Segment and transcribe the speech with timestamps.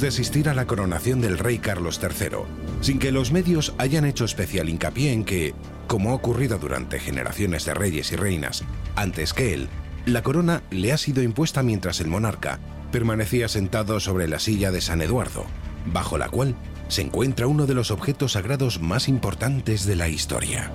[0.00, 2.38] De asistir a la coronación del rey Carlos III,
[2.80, 5.54] sin que los medios hayan hecho especial hincapié en que,
[5.86, 8.64] como ha ocurrido durante generaciones de reyes y reinas
[8.96, 9.68] antes que él,
[10.06, 12.58] la corona le ha sido impuesta mientras el monarca
[12.90, 15.44] permanecía sentado sobre la silla de San Eduardo,
[15.86, 16.56] bajo la cual
[16.88, 20.72] se encuentra uno de los objetos sagrados más importantes de la historia.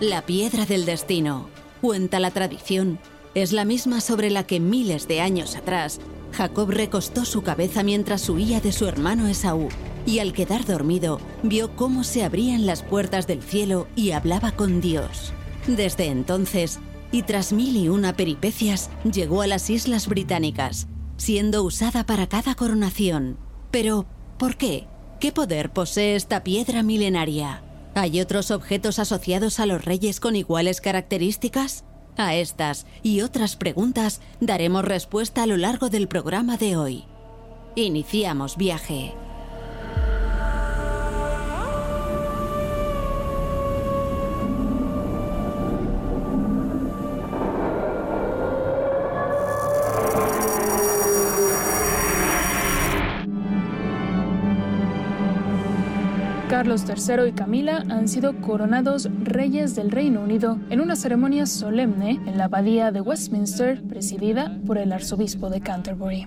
[0.00, 2.98] La piedra del destino, cuenta la tradición,
[3.34, 6.00] es la misma sobre la que miles de años atrás
[6.32, 9.68] Jacob recostó su cabeza mientras huía de su hermano Esaú,
[10.04, 14.80] y al quedar dormido vio cómo se abrían las puertas del cielo y hablaba con
[14.80, 15.32] Dios.
[15.66, 16.80] Desde entonces,
[17.12, 22.54] y tras mil y una peripecias, llegó a las Islas Británicas, siendo usada para cada
[22.54, 23.38] coronación.
[23.70, 24.88] Pero, ¿por qué?
[25.20, 27.62] ¿Qué poder posee esta piedra milenaria?
[27.94, 31.84] ¿Hay otros objetos asociados a los reyes con iguales características?
[32.16, 37.04] A estas y otras preguntas daremos respuesta a lo largo del programa de hoy.
[37.74, 39.14] Iniciamos viaje.
[56.64, 62.12] Carlos III y Camila han sido coronados reyes del Reino Unido en una ceremonia solemne
[62.24, 66.26] en la abadía de Westminster, presidida por el arzobispo de Canterbury.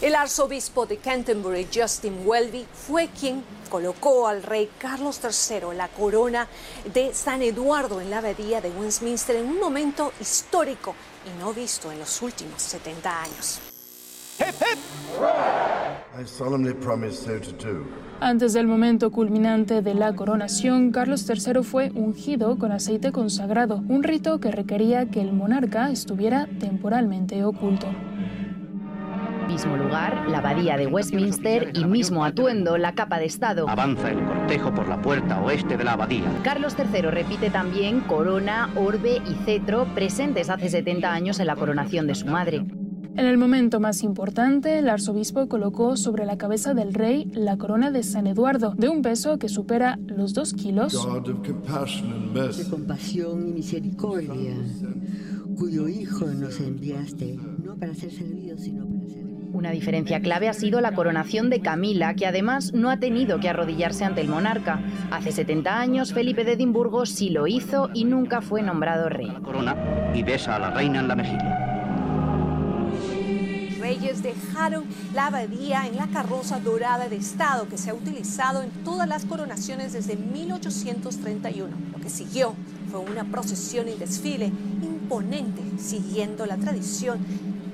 [0.00, 6.46] El arzobispo de Canterbury, Justin Welby, fue quien colocó al rey Carlos III la corona
[6.94, 10.94] de San Eduardo en la abadía de Westminster en un momento histórico
[11.26, 13.58] y no visto en los últimos 70 años.
[16.16, 17.84] I solemnly promise so to do.
[18.20, 24.02] Antes del momento culminante de la coronación, Carlos III fue ungido con aceite consagrado, un
[24.02, 27.86] rito que requería que el monarca estuviera temporalmente oculto.
[29.46, 33.68] Mismo lugar, la abadía de Westminster y mismo atuendo, la capa de Estado.
[33.68, 36.24] Avanza el cortejo por la puerta oeste de la abadía.
[36.42, 42.08] Carlos III repite también corona, orbe y cetro presentes hace 70 años en la coronación
[42.08, 42.66] de su madre.
[43.18, 47.90] En el momento más importante, el arzobispo colocó sobre la cabeza del rey la corona
[47.90, 50.92] de San Eduardo, de un peso que supera los dos kilos.
[50.92, 54.54] De compasión y misericordia,
[55.56, 59.48] cuyo Hijo nos enviaste, no para ser servidos, sino para servir.
[59.52, 63.48] Una diferencia clave ha sido la coronación de Camila, que además no ha tenido que
[63.48, 64.80] arrodillarse ante el monarca.
[65.10, 69.26] Hace 70 años, Felipe de Edimburgo sí lo hizo y nunca fue nombrado rey.
[69.26, 69.74] La corona
[70.14, 71.67] y besa a la reina en la mejilla.
[73.88, 74.84] Reyes dejaron
[75.14, 79.24] la abadía en la carroza dorada de Estado que se ha utilizado en todas las
[79.24, 81.74] coronaciones desde 1831.
[81.92, 82.52] Lo que siguió
[82.90, 84.52] fue una procesión y desfile
[84.82, 87.18] imponente siguiendo la tradición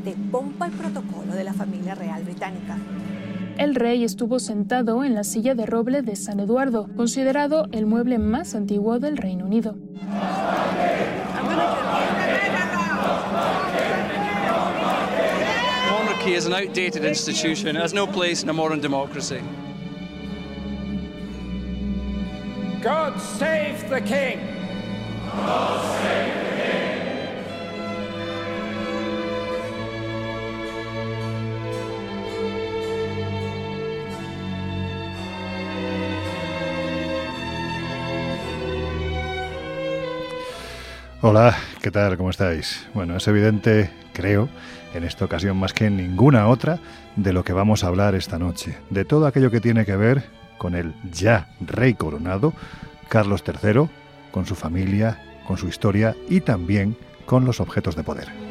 [0.05, 2.79] de pompa y protocolo de la familia real británica.
[3.59, 8.19] El rey estuvo sentado en la silla de roble de San Eduardo, considerado el mueble
[8.19, 9.75] más antiguo del Reino Unido.
[16.25, 17.69] Monarchy is an outdated institution.
[17.69, 19.43] It has no place in a modern democracy.
[22.81, 24.41] God save the king!
[41.21, 42.17] Hola, ¿qué tal?
[42.17, 42.87] ¿Cómo estáis?
[42.95, 44.49] Bueno, es evidente, creo,
[44.95, 46.79] en esta ocasión más que en ninguna otra,
[47.17, 48.77] de lo que vamos a hablar esta noche.
[48.91, 50.25] De todo aquello que tiene que ver
[50.59, 52.53] con el ya rey coronado,
[53.09, 53.89] Carlos III,
[54.31, 56.97] con su familia, con su historia y también
[57.27, 58.44] con los objetos de poder.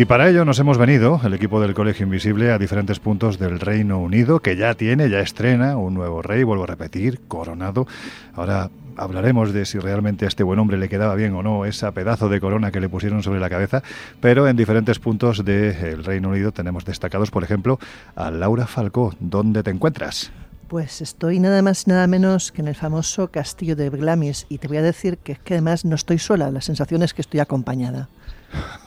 [0.00, 3.60] Y para ello nos hemos venido, el equipo del Colegio Invisible, a diferentes puntos del
[3.60, 7.86] Reino Unido, que ya tiene, ya estrena un nuevo rey, vuelvo a repetir, coronado.
[8.32, 11.92] Ahora hablaremos de si realmente a este buen hombre le quedaba bien o no esa
[11.92, 13.82] pedazo de corona que le pusieron sobre la cabeza,
[14.22, 17.78] pero en diferentes puntos del Reino Unido tenemos destacados, por ejemplo,
[18.16, 19.14] a Laura Falcó.
[19.20, 20.32] ¿Dónde te encuentras?
[20.68, 24.56] Pues estoy nada más y nada menos que en el famoso castillo de Glamis y
[24.56, 27.40] te voy a decir que, que además no estoy sola, la sensación es que estoy
[27.40, 28.08] acompañada.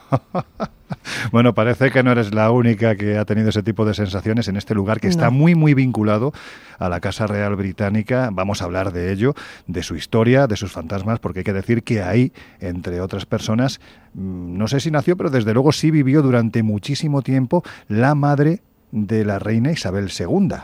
[1.31, 4.57] bueno, parece que no eres la única que ha tenido ese tipo de sensaciones en
[4.57, 6.33] este lugar que está muy, muy vinculado
[6.80, 8.30] a la Casa Real Británica.
[8.31, 9.33] Vamos a hablar de ello,
[9.68, 13.80] de su historia, de sus fantasmas, porque hay que decir que ahí, entre otras personas,
[14.13, 18.62] mm, no sé si nació, pero desde luego sí vivió durante muchísimo tiempo la madre
[18.91, 20.56] de la reina Isabel II.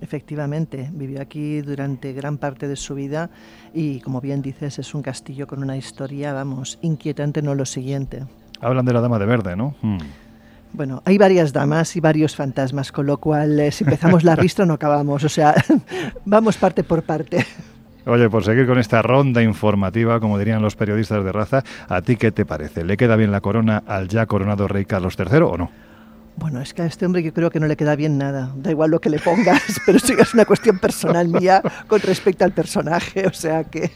[0.00, 3.30] Efectivamente, vivió aquí durante gran parte de su vida
[3.72, 8.24] y, como bien dices, es un castillo con una historia, vamos, inquietante, no lo siguiente.
[8.60, 9.74] Hablan de la Dama de Verde, ¿no?
[9.82, 9.98] Hmm.
[10.72, 14.66] Bueno, hay varias damas y varios fantasmas, con lo cual eh, si empezamos la ristra
[14.66, 15.54] no acabamos, o sea,
[16.24, 17.46] vamos parte por parte.
[18.06, 22.16] Oye, por seguir con esta ronda informativa, como dirían los periodistas de raza, ¿a ti
[22.16, 22.84] qué te parece?
[22.84, 25.70] ¿Le queda bien la corona al ya coronado rey Carlos III o no?
[26.36, 28.52] Bueno, es que a este hombre yo creo que no le queda bien nada.
[28.56, 32.44] Da igual lo que le pongas, pero eso es una cuestión personal mía con respecto
[32.44, 33.92] al personaje, o sea que...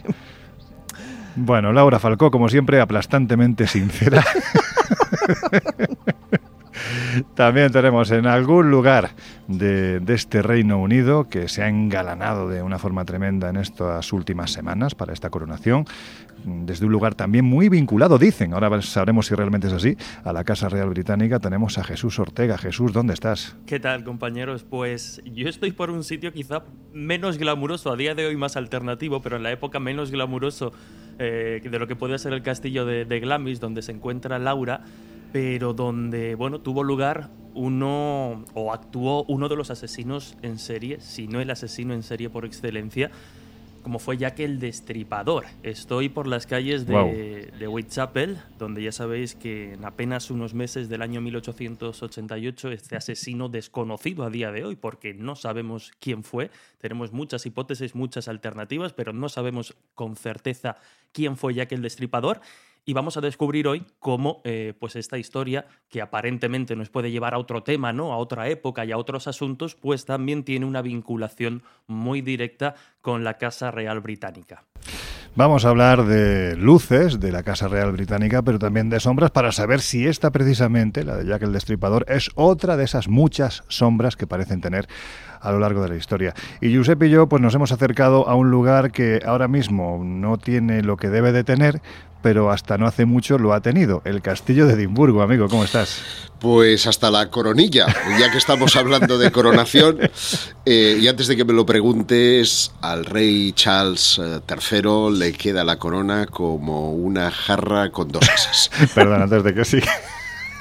[1.41, 4.25] Bueno, Laura Falcó, como siempre, aplastantemente sincera.
[7.35, 9.11] También tenemos en algún lugar
[9.47, 14.51] de, este Reino Unido que se ha engalanado de una forma tremenda en estas últimas
[14.51, 15.85] semanas para esta coronación,
[16.45, 20.43] desde un lugar también muy vinculado, dicen, ahora sabremos si realmente es así, a la
[20.45, 22.59] Casa Real Británica tenemos a Jesús Ortega.
[22.59, 23.57] Jesús, ¿dónde estás?
[23.67, 24.65] ¿Qué tal, compañeros?
[24.65, 29.23] Pues yo estoy por un sitio quizá menos glamuroso, a día de hoy más alternativo,
[29.23, 30.73] pero en la época menos glamuroso
[31.19, 34.83] eh, de lo que puede ser el castillo de, de Glamis, donde se encuentra Laura
[35.33, 41.27] pero donde bueno tuvo lugar uno o actuó uno de los asesinos en serie, si
[41.27, 43.11] no el asesino en serie por excelencia,
[43.89, 45.47] como fue Jack el Destripador.
[45.63, 50.91] Estoy por las calles de, de Whitechapel, donde ya sabéis que en apenas unos meses
[50.91, 56.51] del año 1888 este asesino desconocido a día de hoy, porque no sabemos quién fue,
[56.77, 60.77] tenemos muchas hipótesis, muchas alternativas, pero no sabemos con certeza
[61.13, 62.43] quién fue Jack el Destripador
[62.89, 67.35] y vamos a descubrir hoy cómo eh, pues esta historia, que aparentemente nos puede llevar
[67.35, 68.15] a otro tema, ¿no?
[68.15, 73.25] a otra época y a otros asuntos, pues también tiene una vinculación muy directa con
[73.25, 74.65] la Casa Real Británica.
[75.37, 79.53] Vamos a hablar de luces de la Casa Real Británica, pero también de sombras para
[79.53, 84.17] saber si esta precisamente, la de Jack el Destripador, es otra de esas muchas sombras
[84.17, 84.89] que parecen tener
[85.41, 86.35] a lo largo de la historia.
[86.61, 90.39] Y Giuseppe y yo pues nos hemos acercado a un lugar que ahora mismo no
[90.39, 91.81] tiene lo que debe de tener,
[92.23, 96.03] pero hasta no hace mucho lo ha tenido, el castillo de Edimburgo, amigo, ¿cómo estás?
[96.41, 97.87] Pues hasta la coronilla,
[98.19, 99.99] ya que estamos hablando de coronación,
[100.67, 105.65] eh, y antes de que me lo preguntes, al rey Charles III eh, le queda
[105.65, 108.71] la corona como una jarra con dos asas.
[108.95, 109.81] Perdón, antes de que sí.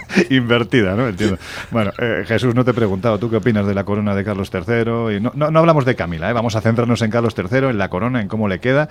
[0.29, 1.07] Invertida, ¿no?
[1.07, 1.37] Entiendo.
[1.71, 4.49] Bueno, eh, Jesús, no te he preguntado, ¿tú qué opinas de la corona de Carlos
[4.53, 5.17] III?
[5.17, 6.33] Y no, no, no hablamos de Camila, ¿eh?
[6.33, 8.89] vamos a centrarnos en Carlos III, en la corona, en cómo le queda.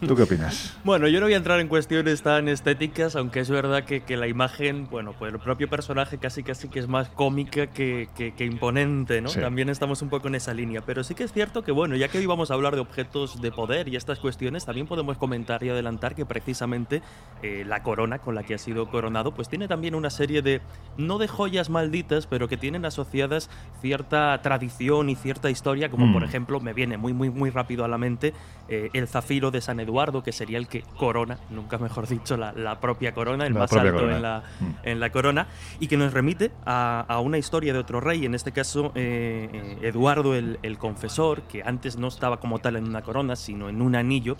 [0.00, 0.76] ¿Tú qué opinas?
[0.84, 4.16] Bueno, yo no voy a entrar en cuestiones tan estéticas, aunque es verdad que, que
[4.16, 8.44] la imagen, bueno, pues el propio personaje casi casi que es más cómica que, que,
[8.44, 9.30] imponente, ¿no?
[9.30, 10.82] También estamos un poco en esa línea.
[10.82, 13.40] Pero sí que es cierto que, bueno, ya que hoy vamos a hablar de objetos
[13.40, 17.00] de poder y estas cuestiones, también podemos comentar y adelantar que precisamente
[17.42, 20.60] eh, la corona con la que ha sido coronado, pues tiene también una serie de,
[20.98, 23.48] no de joyas malditas, pero que tienen asociadas
[23.80, 26.26] cierta tradición y cierta historia, como por mm.
[26.26, 28.34] ejemplo, me viene muy, muy, muy rápido a la mente
[28.68, 32.80] eh, el zafiro de San Eduardo, que sería el que corona, nunca mejor dicho, la,
[32.80, 34.64] propia corona, el más alto En, la, mm.
[34.82, 35.46] en la corona,
[35.80, 39.78] y que nos remite a, una historia de otro rey, en este caso eh, eh,
[39.82, 43.80] Eduardo el, el Confesor, que antes no estaba como tal en una corona, sino en
[43.80, 44.36] un anillo,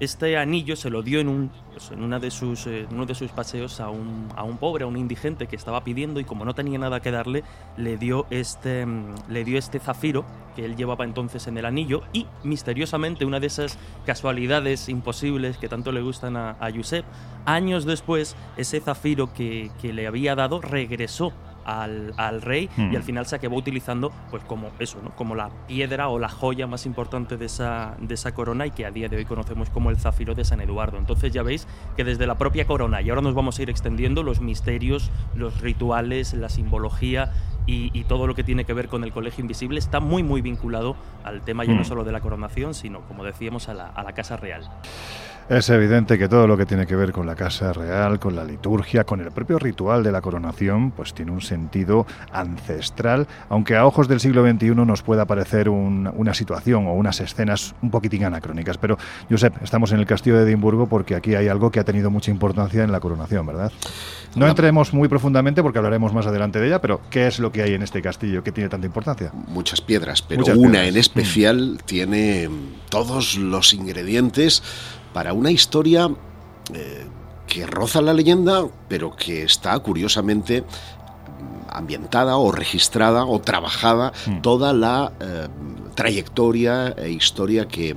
[0.00, 3.14] este anillo se lo dio en, un, pues, en una de sus, eh, uno de
[3.14, 6.46] sus paseos a un, a un, pobre, a un indigente que estaba pidiendo y como
[6.46, 7.44] no tenía nada que darle,
[7.76, 10.24] le dio, este, mm, le dio este zafiro
[10.56, 15.68] que él llevaba entonces en el anillo y misteriosamente una de esas casualidades imposibles que
[15.68, 17.04] tanto le gustan a, a Josep,
[17.44, 22.96] años después ese zafiro que, que le había dado regresó al, al rey y Mm.
[22.96, 25.10] al final se acabó utilizando pues como eso, ¿no?
[25.16, 28.86] como la piedra o la joya más importante de esa, de esa corona y que
[28.86, 30.98] a día de hoy conocemos como el zafiro de San Eduardo.
[30.98, 34.22] Entonces ya veis que desde la propia corona, y ahora nos vamos a ir extendiendo
[34.22, 37.32] los misterios, los rituales, la simbología
[37.66, 40.40] y, y todo lo que tiene que ver con el colegio invisible está muy muy
[40.40, 41.84] vinculado al tema ya no Mm.
[41.84, 44.68] solo de la coronación, sino como decíamos a la, a la Casa Real.
[45.50, 48.44] Es evidente que todo lo que tiene que ver con la Casa Real, con la
[48.44, 53.84] liturgia, con el propio ritual de la coronación, pues tiene un sentido ancestral, aunque a
[53.84, 58.22] ojos del siglo XXI nos pueda parecer un- una situación o unas escenas un poquitín
[58.24, 58.78] anacrónicas.
[58.78, 58.96] Pero,
[59.28, 62.30] Josep, estamos en el castillo de Edimburgo porque aquí hay algo que ha tenido mucha
[62.30, 63.72] importancia en la coronación, ¿verdad?
[64.36, 67.62] No entremos muy profundamente porque hablaremos más adelante de ella, pero ¿qué es lo que
[67.64, 69.32] hay en este castillo que tiene tanta importancia?
[69.48, 70.88] Muchas piedras, pero Muchas una piedras.
[70.90, 72.48] en especial tiene
[72.88, 74.62] todos los ingredientes
[75.12, 76.10] para una historia
[76.74, 77.06] eh,
[77.46, 80.64] que roza la leyenda, pero que está curiosamente mm,
[81.70, 84.12] ambientada o registrada o trabajada
[84.42, 85.48] toda la eh,
[85.94, 87.96] trayectoria e historia que,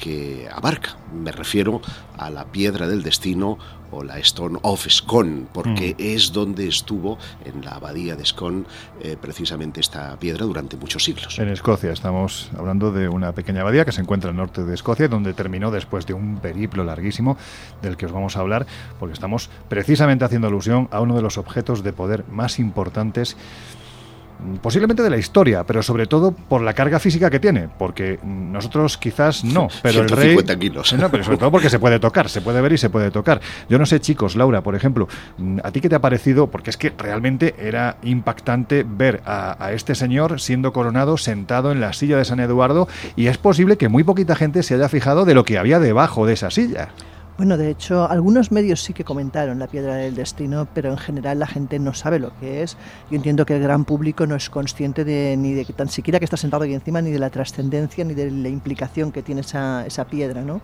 [0.00, 0.96] que abarca.
[1.12, 1.80] Me refiero
[2.16, 3.58] a la piedra del destino
[3.92, 8.64] o la Stone of Scone, porque es donde estuvo en la abadía de Scone
[9.00, 11.38] eh, precisamente esta piedra durante muchos siglos.
[11.38, 15.08] En Escocia, estamos hablando de una pequeña abadía que se encuentra al norte de Escocia,
[15.08, 17.36] donde terminó después de un periplo larguísimo
[17.82, 18.66] del que os vamos a hablar,
[18.98, 23.79] porque estamos precisamente haciendo alusión a uno de los objetos de poder más importantes mm,
[24.62, 28.98] posiblemente de la historia, pero sobre todo por la carga física que tiene, porque nosotros
[28.98, 30.92] quizás no, pero el rey 150 kilos.
[30.94, 33.40] No, pero sobre todo porque se puede tocar, se puede ver y se puede tocar.
[33.68, 36.48] Yo no sé, chicos, Laura, por ejemplo, mm, ¿a ti qué te ha parecido?
[36.48, 41.80] Porque es que realmente era impactante ver a, a este señor siendo coronado sentado en
[41.80, 45.24] la silla de San Eduardo y es posible que muy poquita gente se haya fijado
[45.24, 46.90] de lo que había debajo de esa silla.
[47.40, 51.38] Bueno, de hecho, algunos medios sí que comentaron la piedra del destino, pero en general
[51.38, 52.76] la gente no sabe lo que es.
[53.10, 56.18] Yo entiendo que el gran público no es consciente de, ni de que tan siquiera
[56.18, 59.40] que está sentado ahí encima, ni de la trascendencia, ni de la implicación que tiene
[59.40, 60.60] esa, esa piedra, ¿no?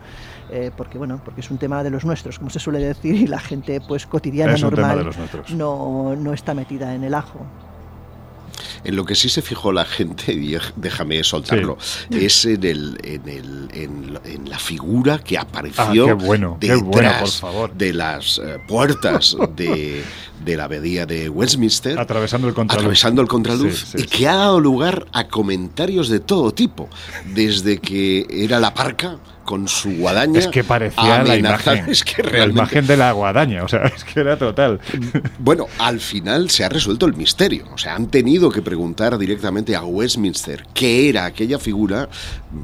[0.50, 3.26] Eh, porque, bueno, porque es un tema de los nuestros, como se suele decir, y
[3.26, 5.08] la gente pues cotidiana, Es normal,
[5.56, 7.40] no, no está metida en el ajo.
[8.84, 11.76] En lo que sí se fijó la gente, y déjame soltarlo,
[12.10, 16.82] es en, el, en, el, en, en la figura que apareció Ah, qué bueno, detrás
[16.82, 17.74] bueno, por favor.
[17.74, 20.02] de las eh, puertas de,
[20.44, 22.80] de la abadía de Westminster, Atravesando el contraluz.
[22.82, 26.88] atravesando el contraluz, Sí, sí, y que ha dado lugar a comentarios de todo tipo,
[27.34, 30.40] desde que era la parca con su guadaña.
[30.40, 33.84] Es que parecía la imagen, Es que la realmente imagen de la guadaña, o sea,
[33.86, 34.78] es que era total.
[35.38, 37.64] bueno, al final se ha resuelto el misterio.
[37.72, 42.08] O sea, han tenido que preguntar directamente a Westminster qué era aquella figura,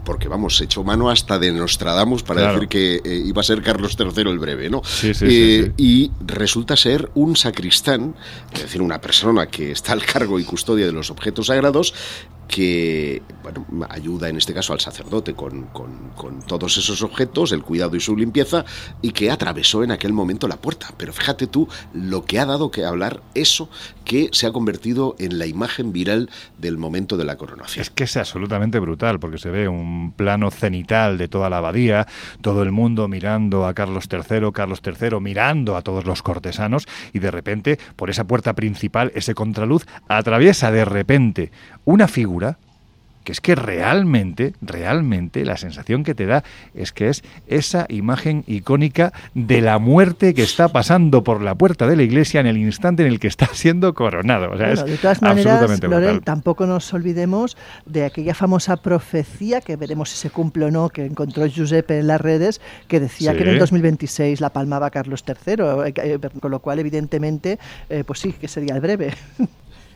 [0.04, 2.54] porque vamos, se echó mano hasta de Nostradamus para Claro.
[2.54, 4.82] decir que eh, iba a ser Carlos III el breve, ¿no?
[4.84, 5.72] Sí, sí, Eh, sí, sí.
[5.78, 8.14] Y resulta ser un sacristán,
[8.52, 11.94] es decir, una persona que está al cargo y custodia de los objetos sagrados,
[12.52, 17.62] que bueno, ayuda en este caso al sacerdote con, con- con todos esos objetos, el
[17.62, 18.66] cuidado y su limpieza,
[19.00, 20.88] y que atravesó en aquel momento la puerta.
[20.99, 23.71] Pero fíjate tú lo que ha dado que hablar eso
[24.04, 26.28] que se ha convertido en la imagen viral
[26.59, 27.80] del momento de la coronación.
[27.80, 32.06] Es que es absolutamente brutal, porque se ve un plano cenital de toda la abadía,
[32.42, 37.18] todo el mundo mirando a Carlos III, Carlos III mirando a todos los cortesanos, y
[37.21, 41.50] de repente, por esa puerta principal, ese contraluz, atraviesa de repente
[41.87, 42.41] una figura
[43.25, 46.42] que es que realmente, realmente la sensación que te da
[46.75, 51.87] es que es esa imagen icónica de la muerte que está pasando por la puerta
[51.87, 54.50] de la iglesia en el instante en el que está siendo coronado.
[54.50, 56.20] O sea, Bueno, es de todas maneras, brutal.
[56.25, 57.56] tampoco nos olvidemos
[57.87, 62.08] de aquella famosa profecía, que veremos si se cumple o no, que encontró Giuseppe en
[62.08, 63.37] las redes, que decía Sí.
[63.38, 65.54] que en el 2026 la palmaba Carlos III,
[65.87, 69.14] eh, eh, con lo cual, evidentemente, eh, pues sí, que sería el breve.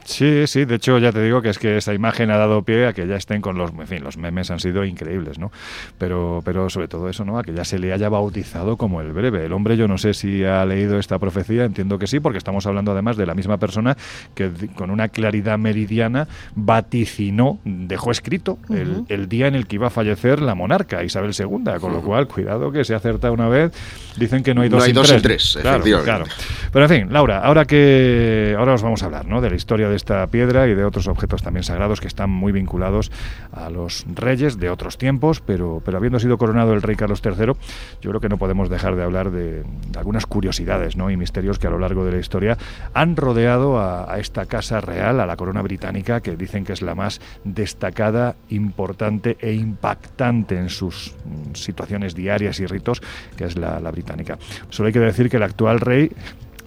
[0.07, 2.87] Sí, sí, de hecho ya te digo que es que esa imagen ha dado pie
[2.87, 5.51] a que ya estén con los, en fin, los memes han sido increíbles, ¿no?
[5.99, 7.39] Pero, pero sobre todo eso, ¿no?
[7.39, 9.45] A que ya se le haya bautizado como el breve.
[9.45, 12.67] El hombre yo no sé si ha leído esta profecía, entiendo que sí, porque estamos
[12.67, 13.97] hablando además de la misma persona
[14.35, 19.91] que con una claridad meridiana vaticinó, dejó escrito el, día en el que iba a
[19.91, 23.73] fallecer la monarca Isabel II, con lo cual, cuidado que se acerta una vez,
[24.17, 25.43] dicen que no hay No dos hay sin dos tres.
[25.43, 26.25] sin tres, Claro, claro.
[26.73, 29.41] Pero en fin, Laura, ahora que ahora os vamos a hablar ¿no?
[29.41, 32.53] de la historia de esta piedra y de otros objetos también sagrados que están muy
[32.53, 33.11] vinculados
[33.53, 37.53] a los reyes de otros tiempos, pero, pero habiendo sido coronado el rey Carlos III,
[38.01, 39.65] yo creo que no podemos dejar de hablar de,
[39.97, 41.11] algunas curiosidades ¿no?
[41.11, 42.57] y misterios que a lo largo de la historia
[42.95, 46.83] han rodeado a, a esta casa real, a la corona británica, que dicen que es
[46.83, 53.03] la más destacada, importante e impactante en sus mm, situaciones diarias y ritos,
[53.37, 54.39] que es la, la británica.
[54.69, 56.11] Solo hay que decir que el actual rey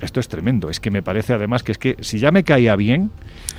[0.01, 0.69] esto es tremendo.
[0.69, 3.11] Es que me parece además que es que si ya me caía bien,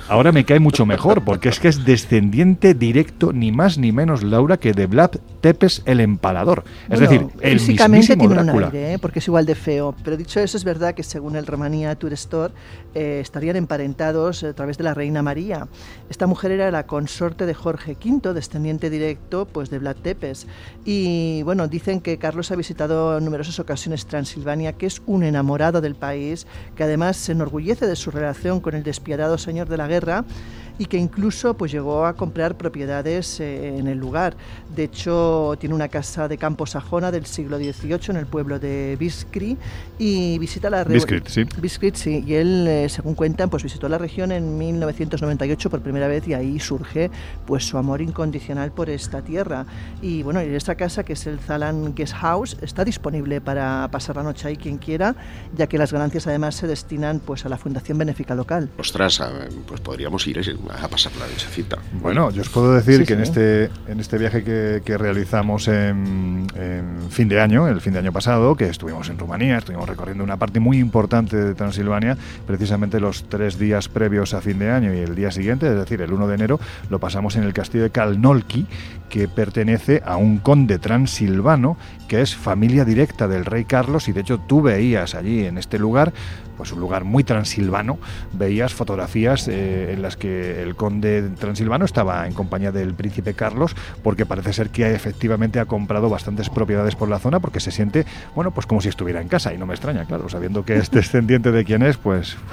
[0.07, 4.23] ahora me cae mucho mejor, porque es que es descendiente directo, ni más ni menos,
[4.23, 6.63] Laura, que de Vlad Tepes el Empalador.
[6.89, 8.67] Es decir, el físicamente mismísimo tiene Drácula.
[8.67, 8.99] un aire, ¿eh?
[8.99, 9.95] porque es igual de feo.
[10.03, 12.53] Pero dicho eso, es verdad que según el Romania Tour Store,
[12.93, 15.67] eh, estarían emparentados a través de la reina María.
[16.09, 20.47] Esta mujer era la consorte de Jorge V, descendiente directo pues, de Vlad Tepes.
[20.85, 25.81] Y bueno, dicen que Carlos ha visitado en numerosas ocasiones Transilvania, que es un enamorado
[25.81, 26.45] del país,
[26.75, 30.23] que además se enorgullece de su relación con el despiadado señor de la guerra
[30.77, 34.35] y que incluso pues llegó a comprar propiedades eh, en el lugar.
[34.75, 38.95] De hecho, tiene una casa de campo sajona del siglo XVIII en el pueblo de
[38.99, 39.57] Biskri
[39.99, 41.45] y visita la Biskrit, sí.
[41.59, 42.23] Biskrit, sí.
[42.25, 46.33] Y él, eh, según cuentan, pues visitó la región en 1998 por primera vez y
[46.33, 47.11] ahí surge
[47.45, 49.65] pues su amor incondicional por esta tierra.
[50.01, 54.15] Y bueno, y esta casa que es el Zalan Guest House está disponible para pasar
[54.15, 55.15] la noche ahí quien quiera,
[55.55, 58.69] ya que las ganancias además se destinan pues a la fundación benéfica local.
[58.77, 61.77] Ostras, eh, pues podríamos ir a pasar la cita.
[62.01, 65.67] Bueno, yo os puedo decir Sí, que en este en este viaje que, que realizamos
[65.67, 69.87] en, en fin de año, el fin de año pasado, que estuvimos en Rumanía, estuvimos
[69.87, 74.71] recorriendo una parte muy importante de Transilvania, precisamente los tres días previos a fin de
[74.71, 77.53] año y el día siguiente, es decir, el 1 de enero, lo pasamos en el
[77.53, 78.67] castillo de Kalnolki,
[79.09, 81.77] que pertenece a un conde transilvano
[82.07, 85.77] que es familia directa del rey Carlos y de hecho tú veías allí en este
[85.79, 86.13] lugar
[86.61, 87.97] pues un lugar muy transilvano,
[88.33, 93.75] veías fotografías eh, en las que el conde transilvano estaba en compañía del príncipe Carlos,
[94.03, 98.05] porque parece ser que efectivamente ha comprado bastantes propiedades por la zona, porque se siente,
[98.35, 100.91] bueno, pues como si estuviera en casa, y no me extraña, claro, sabiendo que es
[100.91, 102.37] descendiente de quién es, pues...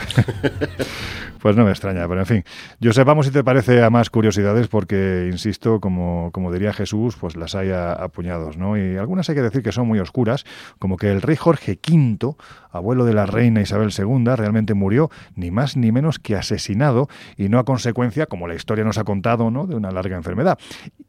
[1.39, 2.45] Pues no me extraña, pero en fin.
[2.83, 7.37] Josep, vamos si te parece a más curiosidades, porque, insisto, como, como diría Jesús, pues
[7.37, 8.77] las hay a, a puñados, ¿no?
[8.77, 10.45] Y algunas hay que decir que son muy oscuras,
[10.81, 12.35] como que el rey Jorge V,
[12.73, 17.49] abuelo de la reina Isabel II, realmente murió ni más ni menos que asesinado, y
[17.49, 19.67] no a consecuencia, como la historia nos ha contado, ¿no?
[19.67, 20.59] de una larga enfermedad.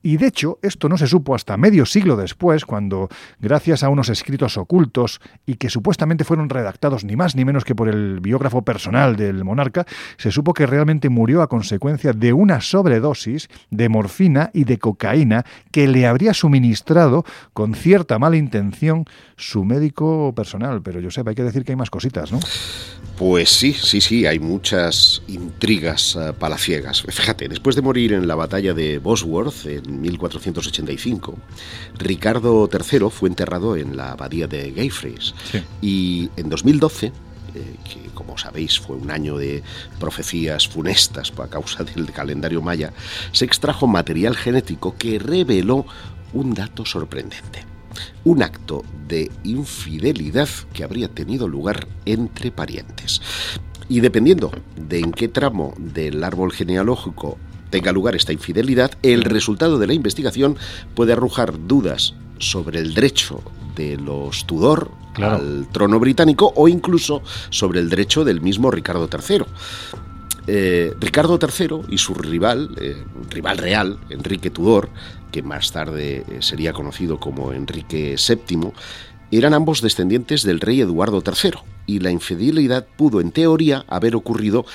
[0.01, 4.10] Y de hecho, esto no se supo hasta medio siglo después, cuando, gracias a unos
[4.10, 8.63] escritos ocultos y que supuestamente fueron redactados ni más ni menos que por el biógrafo
[8.63, 9.86] personal del monarca,
[10.17, 15.45] se supo que realmente murió a consecuencia de una sobredosis de morfina y de cocaína
[15.71, 20.82] que le habría suministrado con cierta mala intención su médico personal.
[20.82, 22.39] Pero Josep, hay que decir que hay más cositas, ¿no?
[23.19, 27.01] Pues sí, sí, sí, hay muchas intrigas eh, palaciegas.
[27.01, 31.37] Fíjate, después de morir en la batalla de Bosworth en 1485,
[31.97, 35.35] Ricardo III fue enterrado en la abadía de Gayfries.
[35.81, 37.11] Y en 2012, eh,
[37.83, 39.63] que como sabéis fue un año de
[39.99, 42.93] profecías funestas a causa del calendario maya,
[43.33, 45.85] se extrajo material genético que reveló
[46.31, 47.68] un dato sorprendente.
[48.23, 53.21] Un acto de infidelidad que habría tenido lugar entre parientes.
[53.88, 57.38] Y dependiendo de en qué tramo del árbol genealógico
[57.69, 60.58] tenga lugar esta infidelidad, el resultado de la investigación
[60.95, 63.41] puede arrojar dudas sobre el derecho
[63.75, 65.38] de los Tudor Claro.
[65.38, 69.43] al trono británico o incluso sobre el derecho del mismo Ricardo III.
[70.47, 74.89] Eh, Ricardo III y su rival, eh, rival real, Enrique Tudor,
[75.31, 78.71] que más tarde eh, sería conocido como Enrique VII,
[79.31, 84.65] eran ambos descendientes del rey Eduardo III, y la infidelidad pudo, en teoría, haber ocurrido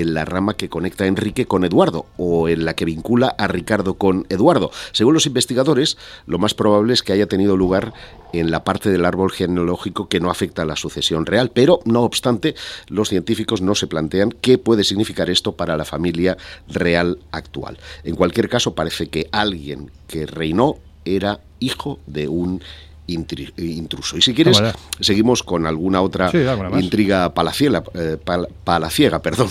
[0.00, 3.48] en la rama que conecta a Enrique con Eduardo, o en la que vincula a
[3.48, 4.70] Ricardo con Eduardo.
[4.92, 7.92] Según los investigadores, lo más probable es que haya tenido lugar
[8.32, 12.02] en la parte del árbol genealógico que no afecta a la sucesión real, pero, no
[12.02, 12.54] obstante,
[12.88, 16.36] los científicos no se plantean qué puede significar esto para la familia
[16.68, 17.78] real actual.
[18.02, 22.62] En cualquier caso, parece que alguien que reinó era hijo de un
[23.06, 24.16] intruso.
[24.16, 24.62] Y si quieres,
[25.00, 26.82] seguimos con alguna otra Sí, alguna más.
[26.82, 29.18] intriga eh, pal- palaciega.
[29.22, 29.48] Perdón.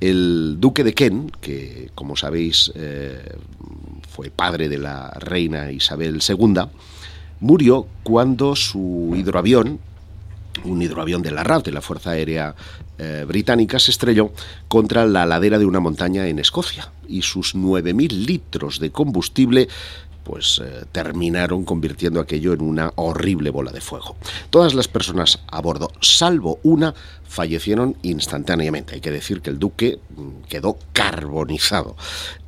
[0.00, 3.36] El duque de Kent, que como sabéis eh,
[4.08, 6.62] fue padre de la reina Isabel II,
[7.40, 9.78] murió cuando su hidroavión,
[10.64, 12.54] un hidroavión de la RAF, de la Fuerza Aérea
[12.98, 14.32] eh, Británica, se estrelló
[14.68, 19.68] contra la ladera de una montaña en Escocia y sus 9.000 litros de combustible
[20.24, 24.16] pues eh, terminaron convirtiendo aquello en una horrible bola de fuego.
[24.50, 28.94] Todas las personas a bordo, salvo una, fallecieron instantáneamente.
[28.94, 31.96] Hay que decir que el duque mm, quedó carbonizado.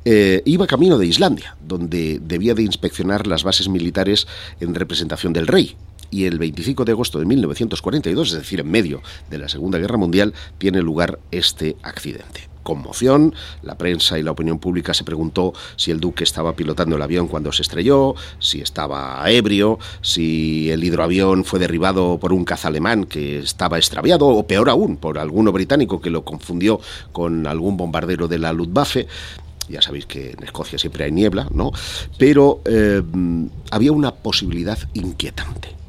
[0.05, 4.27] Eh, iba camino de Islandia, donde debía de inspeccionar las bases militares
[4.59, 5.75] en representación del rey.
[6.11, 9.97] Y el 25 de agosto de 1942, es decir, en medio de la Segunda Guerra
[9.97, 12.52] Mundial, tiene lugar este accidente.
[12.63, 13.35] Conmoción.
[13.61, 17.27] La prensa y la opinión pública se preguntó si el duque estaba pilotando el avión
[17.27, 23.05] cuando se estrelló, si estaba ebrio, si el hidroavión fue derribado por un caza alemán
[23.05, 26.79] que estaba extraviado, o peor aún, por alguno británico que lo confundió
[27.11, 29.07] con algún bombardero de la Luftwaffe
[29.69, 31.71] ya sabéis que en Escocia siempre hay niebla, ¿no?
[32.17, 33.01] Pero eh,
[33.71, 35.82] había una posibilidad inquietante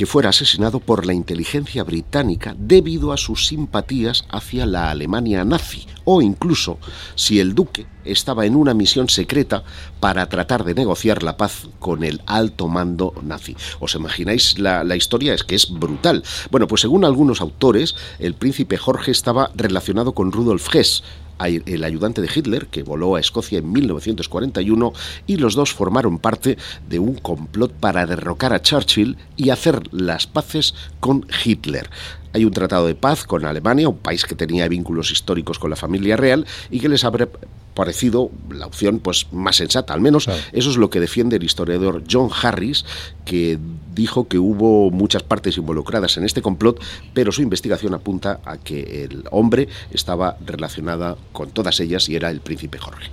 [0.00, 5.86] que fuera asesinado por la inteligencia británica debido a sus simpatías hacia la Alemania nazi,
[6.06, 6.78] o incluso
[7.16, 9.62] si el duque estaba en una misión secreta
[10.00, 13.54] para tratar de negociar la paz con el alto mando nazi.
[13.78, 15.34] ¿Os imagináis la, la historia?
[15.34, 16.24] Es que es brutal.
[16.50, 21.02] Bueno, pues según algunos autores, el príncipe Jorge estaba relacionado con Rudolf Hess,
[21.48, 24.92] el ayudante de Hitler, que voló a Escocia en 1941,
[25.26, 30.26] y los dos formaron parte de un complot para derrocar a Churchill y hacer las
[30.26, 31.90] paces con Hitler.
[32.32, 35.76] Hay un tratado de paz con Alemania, un país que tenía vínculos históricos con la
[35.76, 37.28] familia real y que les abre
[37.74, 42.02] parecido la opción pues más sensata, al menos eso es lo que defiende el historiador
[42.10, 42.84] John Harris,
[43.24, 43.58] que
[43.94, 46.82] dijo que hubo muchas partes involucradas en este complot,
[47.14, 52.30] pero su investigación apunta a que el hombre estaba relacionada con todas ellas y era
[52.30, 53.10] el príncipe Jorge.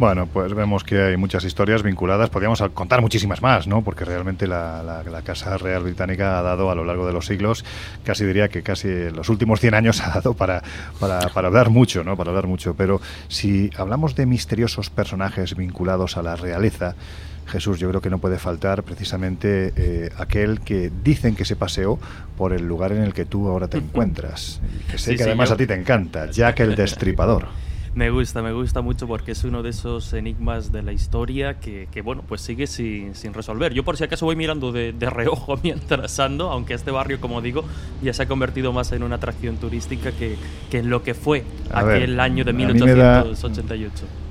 [0.00, 2.30] Bueno, pues vemos que hay muchas historias vinculadas.
[2.30, 3.84] Podríamos contar muchísimas más, ¿no?
[3.84, 7.66] Porque realmente la, Casa Real Británica ha dado a lo largo de los siglos,
[8.02, 10.62] casi diría que casi los últimos 100 años ha dado para,
[10.98, 12.16] para, para hablar mucho, ¿no?
[12.16, 12.72] Para hablar mucho.
[12.72, 16.94] Pero si hablamos de misteriosos personajes vinculados a la realeza,
[17.46, 21.98] Jesús, yo creo que no puede faltar precisamente eh, aquel que dicen que se paseó
[22.38, 24.62] por el lugar en el que tú ahora te encuentras.
[24.90, 27.48] que sé que además a ti te encanta, Jack el Destripador.
[27.92, 32.02] Me gusta, me gusta mucho porque es uno de esos enigmas de la historia que,
[32.04, 33.74] bueno, pues sigue sin, sin, resolver.
[33.74, 37.42] Yo por si acaso voy mirando de, de, reojo mientras ando, aunque este barrio, como
[37.42, 37.64] digo,
[38.00, 40.36] ya se ha convertido más en una atracción turística que,
[40.70, 44.29] que en lo que fue aquel año de 1888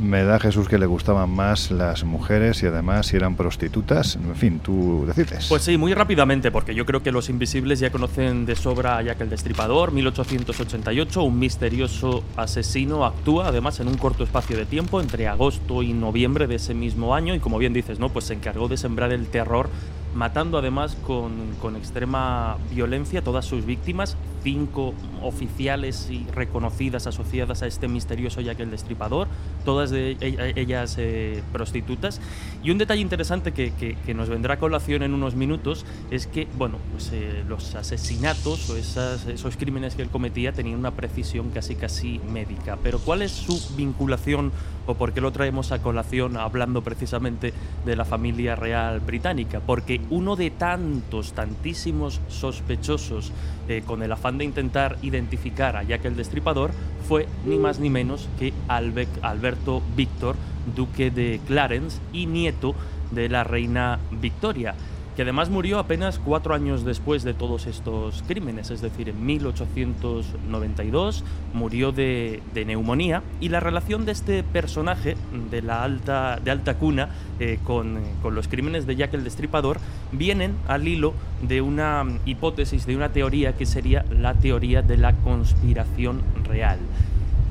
[0.00, 4.16] me da Jesús que le gustaban más las mujeres y además si eran prostitutas.
[4.16, 5.46] En fin, tú decides.
[5.48, 9.02] Pues sí, muy rápidamente, porque yo creo que los invisibles ya conocen de sobra a
[9.02, 15.00] Jack el Destripador, 1888, un misterioso asesino actúa además en un corto espacio de tiempo
[15.00, 18.10] entre agosto y noviembre de ese mismo año y como bien dices, ¿no?
[18.10, 19.68] Pues se encargó de sembrar el terror
[20.14, 27.62] matando además con, con, extrema violencia a todas sus víctimas, cinco oficiales y reconocidas asociadas
[27.62, 29.28] a este misterioso Jack el Destripador,
[29.64, 32.20] todas de e, ellas eh, prostitutas.
[32.62, 36.78] Y un detalle interesante que, nos vendrá a colación en unos minutos es que, bueno,
[36.92, 42.20] pues, eh, los asesinatos o esos crímenes que él cometía tenían una precisión casi casi
[42.30, 42.78] médica.
[42.82, 44.50] Pero ¿cuál es su vinculación
[44.86, 47.52] o por qué lo traemos a colación hablando precisamente
[47.84, 49.60] de la familia real británica?
[49.60, 53.32] Porque uno de tantos, tantísimos sospechosos
[53.68, 56.70] eh, con el afán de intentar identificar a Jack el Destripador
[57.06, 60.36] fue ni más ni menos que Alberto Víctor,
[60.74, 62.74] duque de Clarence y nieto
[63.10, 64.74] de la reina Victoria
[65.18, 71.24] que además murió apenas cuatro años después de todos estos crímenes, es decir, en 1892
[71.54, 75.16] murió de, neumonía y la relación de este personaje
[75.50, 77.08] de la alta, de alta cuna
[77.40, 79.80] eh, con, con, los crímenes de Jack el Destripador
[80.12, 85.14] vienen al hilo de una hipótesis, de una teoría que sería la teoría de la
[85.14, 86.78] conspiración real.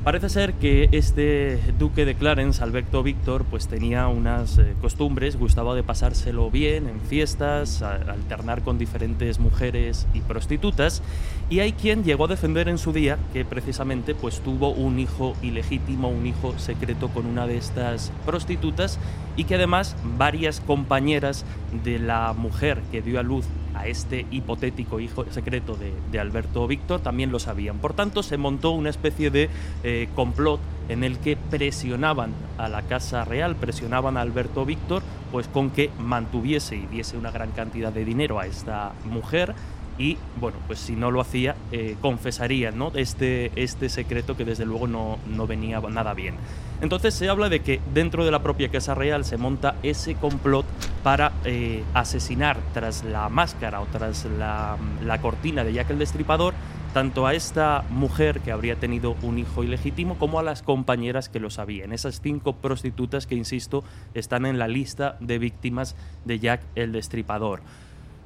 [0.04, 5.74] Parece ser que este duque de Clarence, Alberto Víctor, pues tenía unas eh, costumbres, gustaba
[5.74, 11.02] de pasárselo bien en fiestas, alternar con diferentes mujeres y prostitutas,
[11.50, 15.34] y hay quien llegó a defender en su día que precisamente pues tuvo un hijo
[15.42, 18.98] ilegítimo, un hijo secreto con una de estas prostitutas
[19.36, 21.44] y que además varias compañeras
[21.84, 23.46] de la mujer que dio a luz
[23.78, 27.78] a este hipotético hijo secreto de, Alberto Víctor también lo sabían.
[27.78, 29.48] Por tanto, se montó una especie de
[29.84, 35.46] eh, complot en el que presionaban a la Casa Real, presionaban a Alberto Víctor, pues
[35.46, 39.54] con que mantuviese y diese una gran cantidad de dinero a esta mujer
[39.98, 42.92] y bueno, pues si no lo hacía, eh, confesarían ¿no?
[42.94, 46.36] este, este secreto que desde luego no, no, venía nada bien.
[46.80, 50.64] Entonces se habla de que dentro de la propia Casa Real se monta ese complot
[51.02, 56.54] para eh, asesinar tras la máscara o tras la, la cortina de Jack el Destripador
[56.92, 61.40] tanto a esta mujer que habría tenido un hijo ilegítimo como a las compañeras que
[61.40, 61.92] lo sabían.
[61.92, 63.84] Esas cinco prostitutas que, insisto,
[64.14, 67.60] están en la lista de víctimas de Jack el Destripador.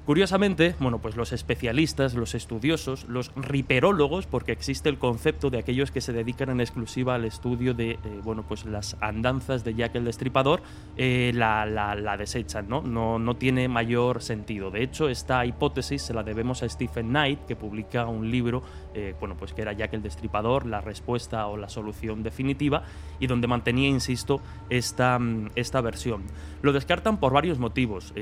[0.04, 5.92] Curiosamente, bueno, pues los especialistas, los estudiosos, los riperólogos, porque existe el concepto de aquellos
[5.92, 9.94] que se dedican en exclusiva al estudio de, eh, bueno, pues las andanzas de Jack
[9.94, 10.60] el Destripador,
[10.96, 12.82] eh, la, la, desechan, ¿no?
[12.82, 13.20] ¿no?
[13.20, 14.72] No tiene mayor sentido.
[14.72, 19.14] De hecho, esta hipótesis se la debemos a Stephen Knight, que publica un libro, eh,
[19.18, 22.84] bueno, pues que era Jack el Destripador, la respuesta o la solución definitiva,
[23.18, 26.22] y donde mantenía, insisto, esta, mm, esta versión.
[26.62, 28.12] Lo descartan por varios motivos,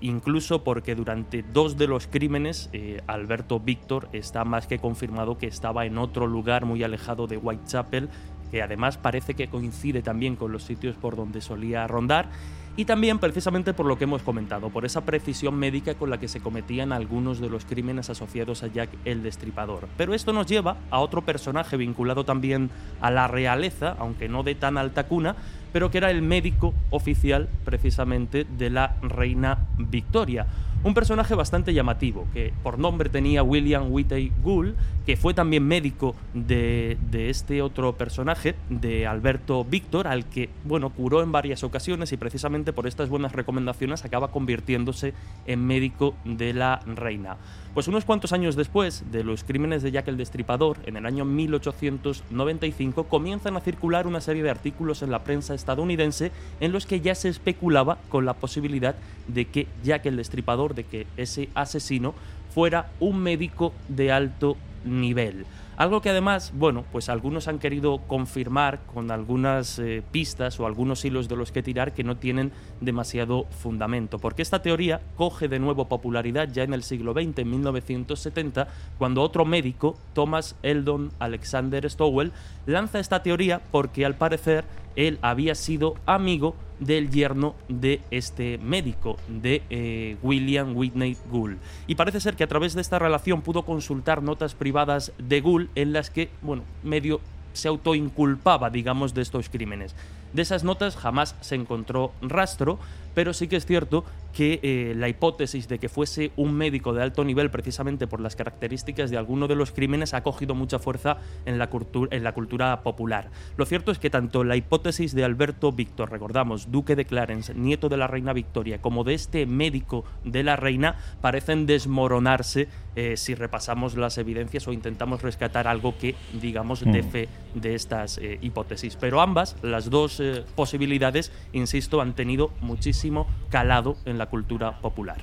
[0.00, 5.46] incluso porque durante dos de los crímenes, eh, Alberto Víctor está más que confirmado que
[5.46, 8.08] estaba en otro lugar muy alejado de Whitechapel,
[8.50, 12.30] que además parece que coincide también con los sitios por donde solía rondar
[12.76, 16.28] y también precisamente por lo que hemos comentado, por esa precisión médica con la que
[16.28, 19.88] se cometían algunos de los crímenes asociados a Jack el Destripador.
[19.96, 24.54] Pero esto nos lleva a otro personaje vinculado también a la realeza, aunque no de
[24.54, 25.36] tan alta cuna,
[25.72, 30.46] pero que era el médico oficial precisamente de la reina Victoria.
[30.82, 36.14] Un personaje bastante llamativo, que por nombre tenía William Whitey Gould, que fue también médico
[36.32, 42.16] de, este otro personaje, de Alberto Víctor, al que, bueno, curó en varias ocasiones y
[42.16, 45.12] precisamente por estas buenas recomendaciones acaba convirtiéndose
[45.46, 47.36] en médico de la reina.
[47.74, 51.24] Pues unos cuantos años después de los crímenes de Jack el Destripador, en el año
[51.24, 57.00] 1895, comienzan a circular una serie de artículos en la prensa estadounidense en los que
[57.00, 58.96] ya se especulaba con la posibilidad
[59.28, 62.14] de que Jack el Destripador, de que ese asesino,
[62.54, 65.46] fuera un médico de alto nivel.
[65.80, 71.06] Algo que además, bueno, pues algunos han querido confirmar con algunas eh, pistas o algunos
[71.06, 72.52] hilos de los que tirar que no tienen
[72.82, 77.50] demasiado fundamento, porque esta teoría coge de nuevo popularidad ya en el siglo XX, en
[77.50, 82.32] 1970, cuando otro médico, Thomas Eldon Alexander Stowell,
[82.66, 89.18] lanza esta teoría porque al parecer él había sido amigo del yerno de este médico,
[89.28, 91.58] de eh, William Whitney Gould.
[91.86, 95.68] Y parece ser que a través de esta relación pudo consultar notas privadas de Gould
[95.74, 97.20] en las que, bueno, medio
[97.52, 99.94] se autoinculpaba, digamos, de estos crímenes.
[100.32, 102.78] De esas notas jamás se encontró rastro,
[103.14, 107.02] pero sí que es cierto que eh, la hipótesis de que fuese un médico de
[107.02, 111.18] alto nivel precisamente por las características de alguno de los crímenes ha cogido mucha fuerza
[111.46, 111.68] en la,
[112.10, 113.30] en la cultura popular.
[113.56, 117.88] Lo cierto es que tanto la hipótesis de Alberto Víctor, recordamos, duque de Clarence, nieto
[117.88, 123.34] de la reina Victoria, como de este médico de la reina, parecen desmoronarse eh, si
[123.34, 127.10] repasamos las evidencias o intentamos rescatar algo que, digamos, de mm.
[127.10, 128.96] fe de estas eh, hipótesis.
[128.96, 130.22] Pero ambas, las dos
[130.54, 135.16] posibilidades, insisto, han tenido muchísimo calado en la cultura popular.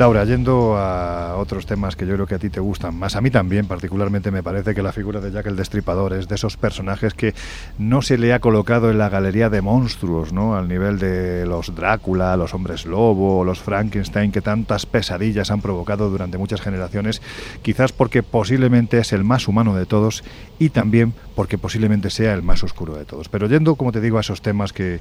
[0.00, 3.20] Laura, yendo a otros temas que yo creo que a ti te gustan más, a
[3.20, 6.56] mí también particularmente me parece que la figura de Jack el Destripador es de esos
[6.56, 7.34] personajes que
[7.76, 10.56] no se le ha colocado en la galería de monstruos, ¿no?
[10.56, 16.08] Al nivel de los Drácula, los hombres lobo, los Frankenstein que tantas pesadillas han provocado
[16.08, 17.20] durante muchas generaciones,
[17.60, 20.24] quizás porque posiblemente es el más humano de todos
[20.58, 23.28] y también porque posiblemente sea el más oscuro de todos.
[23.28, 25.00] Pero yendo, como te digo, a esos temas que,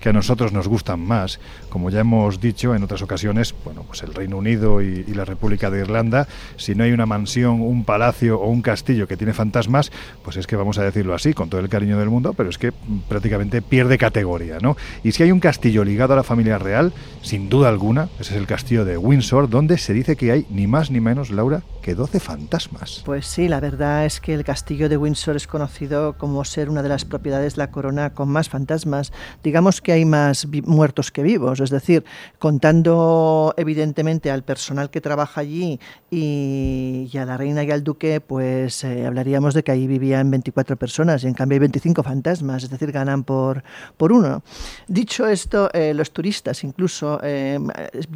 [0.00, 4.02] que a nosotros nos gustan más, como ya hemos dicho en otras ocasiones, bueno, pues
[4.02, 6.26] el Reino Unido y, la República de Irlanda,
[6.56, 9.92] si no hay una mansión, un palacio o un castillo que tiene fantasmas,
[10.24, 12.58] pues es que vamos a decirlo así, con todo el cariño del mundo, pero es
[12.58, 12.72] que
[13.08, 14.76] prácticamente pierde categoría, ¿no?
[15.04, 18.40] Y si hay un castillo ligado a la familia real, sin duda alguna, ese es
[18.40, 21.94] el castillo de Windsor, donde se dice que hay ni más ni menos, Laura, que
[21.94, 23.02] 12 fantasmas.
[23.04, 26.82] Pues sí, la verdad es que el castillo de Windsor es conocido como ser una
[26.82, 29.12] de las propiedades de la corona con más fantasmas.
[29.42, 32.04] Digamos que hay más muertos que vivos, es decir,
[32.38, 35.78] contando evidentemente al personal que trabaja allí
[36.10, 40.76] y, a la reina y al duque, pues eh, hablaríamos de que ahí vivían 24
[40.76, 43.62] personas y en cambio hay 25 fantasmas, es decir, ganan por,
[43.96, 44.42] por uno.
[44.88, 47.58] Dicho esto, eh, los turistas incluso eh,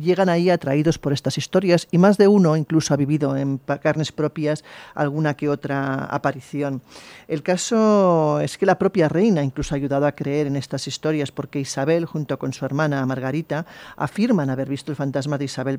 [0.00, 4.10] llegan ahí atraídos por estas historias y más de uno incluso ha vivido en carnes
[4.10, 4.64] propias
[4.94, 6.82] alguna que otra aparición.
[7.28, 11.30] El caso es que la propia reina incluso ha ayudado a creer en estas historias
[11.30, 15.78] porque Isabel, junto con su hermana Margarita, afirman haber visto el fantasma de Isabel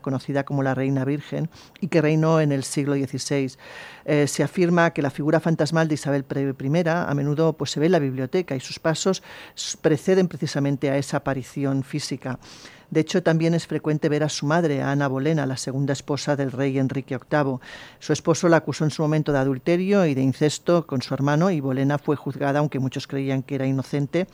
[0.00, 1.48] conocida como la Reina Virgen,
[1.80, 3.56] y que reinó en el siglo XVI.
[4.04, 7.86] Eh, se afirma que la figura fantasmal de Isabel I a menudo pues, se ve
[7.86, 9.22] en la biblioteca y sus pasos
[9.80, 12.38] preceden precisamente a esa aparición física.
[12.90, 16.52] De hecho, también es frecuente ver a su madre, Ana Bolena, la segunda esposa del
[16.52, 17.58] rey Enrique VIII.
[17.98, 21.50] Su esposo la acusó en su momento de adulterio y de incesto con su hermano
[21.50, 24.28] y Bolena fue juzgada, aunque muchos creían que era inocente.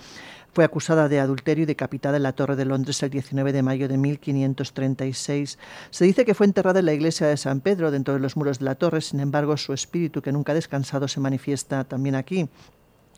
[0.54, 3.88] Fue acusada de adulterio y decapitada en la Torre de Londres el 19 de mayo
[3.88, 5.58] de 1536.
[5.88, 8.58] Se dice que fue enterrada en la iglesia de San Pedro, dentro de los muros
[8.58, 12.50] de la torre, sin embargo, su espíritu, que nunca ha descansado, se manifiesta también aquí.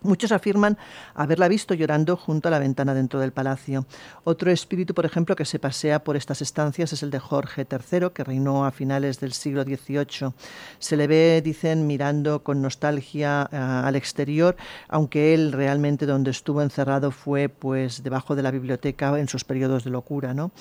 [0.04, 0.76] Muchos afirman
[1.14, 3.86] haberla visto llorando junto a la ventana dentro del palacio.
[4.22, 8.10] Otro espíritu, por ejemplo, que se pasea por estas estancias es el de Jorge III,
[8.12, 10.34] que reinó a finales del siglo XVIII.
[10.78, 14.56] Se le ve, dicen, mirando con nostalgia uh, al exterior,
[14.88, 19.84] aunque él realmente donde estuvo encerrado fue pues debajo de la biblioteca en sus periodos
[19.84, 20.34] de locura.
[20.34, 20.52] ¿no?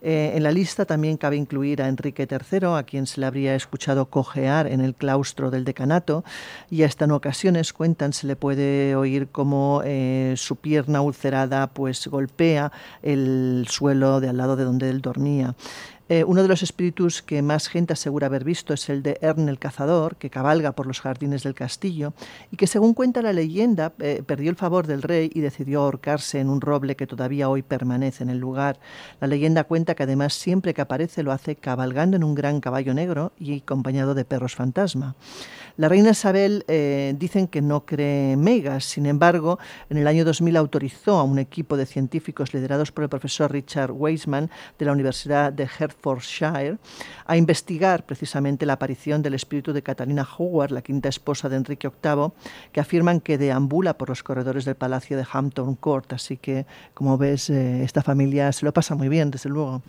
[0.00, 3.56] Eh, en la lista también cabe incluir a Enrique III, a quien se le habría
[3.56, 6.24] escuchado cojear en el claustro del decanato,
[6.70, 12.06] y hasta en ocasiones, cuentan, se le puede oír cómo eh, su pierna ulcerada pues
[12.06, 15.54] golpea el suelo de al lado de donde él dormía.
[16.14, 19.48] Eh, uno de los espíritus que más gente asegura haber visto es el de Ern
[19.48, 22.12] el Cazador, que cabalga por los jardines del castillo
[22.50, 26.38] y que, según cuenta la leyenda, eh, perdió el favor del rey y decidió ahorcarse
[26.38, 28.78] en un roble que todavía hoy permanece en el lugar.
[29.22, 32.92] La leyenda cuenta que además siempre que aparece lo hace cabalgando en un gran caballo
[32.92, 35.16] negro y acompañado de perros fantasma.
[35.78, 40.58] La reina Isabel eh, dicen que no cree megas, sin embargo, en el año 2000
[40.58, 45.50] autorizó a un equipo de científicos liderados por el profesor Richard Weisman de la Universidad
[45.50, 45.66] de
[46.02, 46.78] Hertfordshire
[47.26, 51.88] a investigar precisamente la aparición del espíritu de Catalina Howard, la quinta esposa de Enrique
[51.88, 52.32] VIII,
[52.72, 56.12] que afirman que deambula por los corredores del palacio de Hampton Court.
[56.12, 59.82] Así que, como ves, eh, esta familia se lo pasa muy bien, desde luego.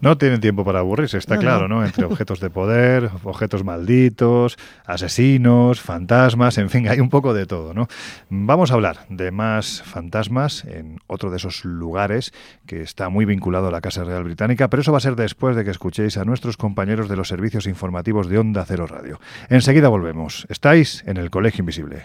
[0.00, 1.84] No tienen tiempo para aburrirse, está claro, no.
[1.84, 7.74] Entre objetos de poder, objetos malditos, asesinos, fantasmas, en fin, hay un poco de todo,
[7.74, 7.88] ¿no?
[8.30, 12.32] Vamos a hablar de más fantasmas en otro de esos lugares
[12.66, 15.47] que está muy vinculado a la Casa Real Británica, pero eso va a ser después
[15.56, 19.20] de que escuchéis a nuestros compañeros de los servicios informativos de Onda Cero Radio.
[19.48, 20.46] Enseguida volvemos.
[20.48, 22.04] Estáis en el Colegio Invisible.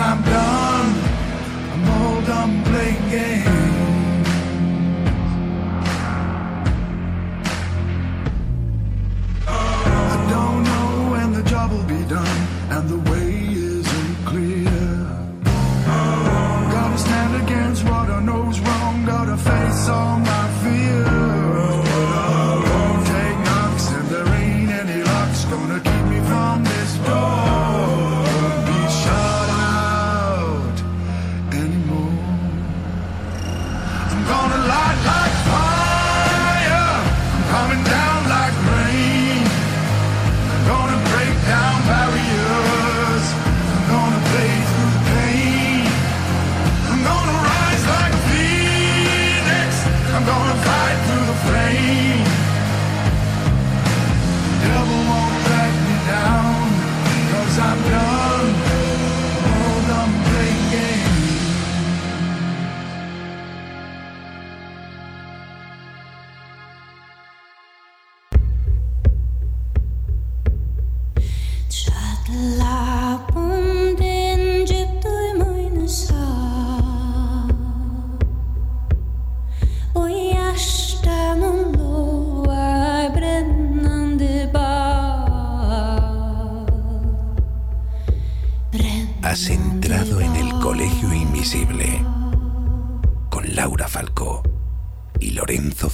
[0.00, 0.94] I'm done.
[1.72, 3.47] I'm old, I'm playing games.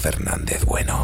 [0.05, 1.04] Fernández Bueno.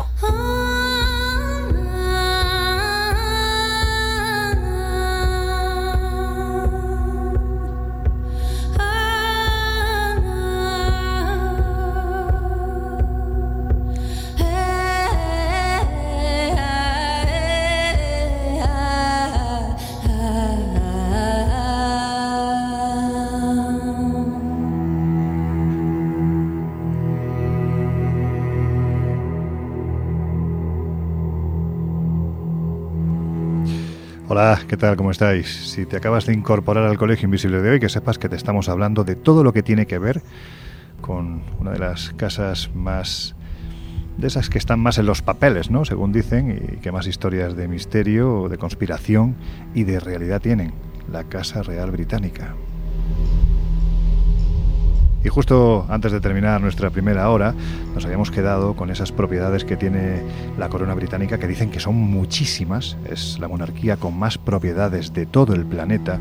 [34.71, 34.95] ¿Qué tal?
[34.95, 35.49] ¿Cómo estáis?
[35.73, 38.69] Si te acabas de incorporar al Colegio Invisible de hoy, que sepas que te estamos
[38.69, 40.23] hablando de todo lo que tiene que ver
[41.01, 43.35] con una de las casas más
[44.17, 45.85] de esas que están más en los papeles, ¿no?
[45.85, 49.35] Según dicen, y que más historias de misterio, de conspiración
[49.75, 50.73] y de realidad tienen.
[51.11, 52.55] La Casa Real Británica.
[55.23, 57.55] Y justo antes de terminar nuestra primera hora,
[57.95, 60.23] nos habíamos quedado con esas propiedades que tiene
[60.59, 62.97] la corona británica, que dicen que son muchísimas.
[63.05, 66.19] Es la monarquía con más propiedades de todo el planeta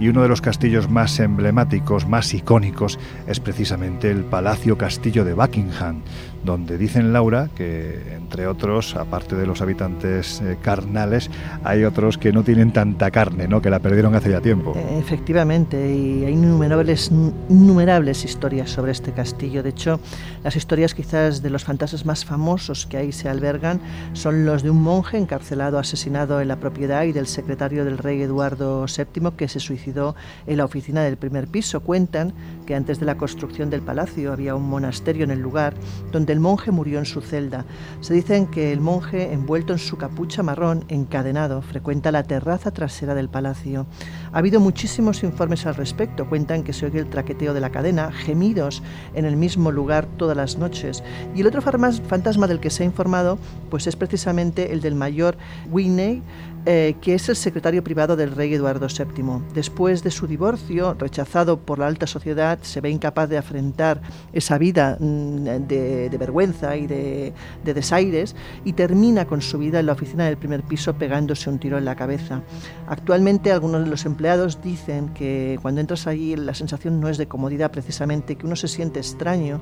[0.00, 5.34] y uno de los castillos más emblemáticos, más icónicos, es precisamente el Palacio Castillo de
[5.34, 6.02] Buckingham,
[6.44, 11.30] donde dicen Laura que, entre otros, aparte de los habitantes eh, carnales,
[11.62, 13.62] hay otros que no tienen tanta carne, ¿no?
[13.62, 14.74] que la perdieron hace ya tiempo.
[14.76, 17.10] Eh, efectivamente, y hay innumerables,
[17.48, 19.62] innumerables historias sobre este castillo.
[19.62, 20.00] De hecho,
[20.42, 23.80] las historias quizás de los fantasmas más famosos que ahí se albergan
[24.12, 28.20] son los de un monje encarcelado, asesinado en la propiedad y del secretario del rey
[28.20, 30.14] Eduardo VII que se suicidó
[30.46, 31.80] en la oficina del primer piso.
[31.80, 32.34] Cuentan
[32.66, 35.74] que antes de la construcción del palacio había un monasterio en el lugar
[36.12, 37.64] donde el monje murió en su celda.
[38.00, 43.14] Se dicen que el monje, envuelto en su capucha marrón, encadenado, frecuenta la terraza trasera
[43.14, 43.86] del palacio.
[44.32, 46.28] Ha habido muchísimos informes al respecto.
[46.28, 48.82] Cuentan que se oye el traqueteo de la cadena, gemidos
[49.14, 51.04] en el mismo lugar todas las noches.
[51.36, 53.38] Y el otro fantasma del que se ha informado
[53.70, 55.36] pues es precisamente el del mayor
[55.70, 56.20] Whitney,
[56.66, 59.42] eh, que es el secretario privado del rey Eduardo VII.
[59.52, 64.00] Después de su divorcio, rechazado por la alta sociedad, se ve incapaz de afrontar
[64.32, 67.34] esa vida mm, de, vergüenza y de,
[67.64, 68.34] de, desaires
[68.64, 71.84] y termina con su vida en la oficina del primer piso pegándose un tiro en
[71.84, 72.42] la cabeza.
[72.88, 77.28] Actualmente algunos de los empleados dicen que cuando entras allí la sensación no es de
[77.28, 79.60] comodidad precisamente, que uno se siente extraño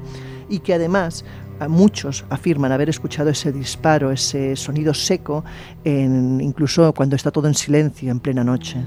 [0.49, 1.25] y que además
[1.69, 5.45] muchos afirman haber escuchado ese disparo, ese sonido seco,
[5.85, 8.79] en, incluso cuando está todo en silencio en plena noche.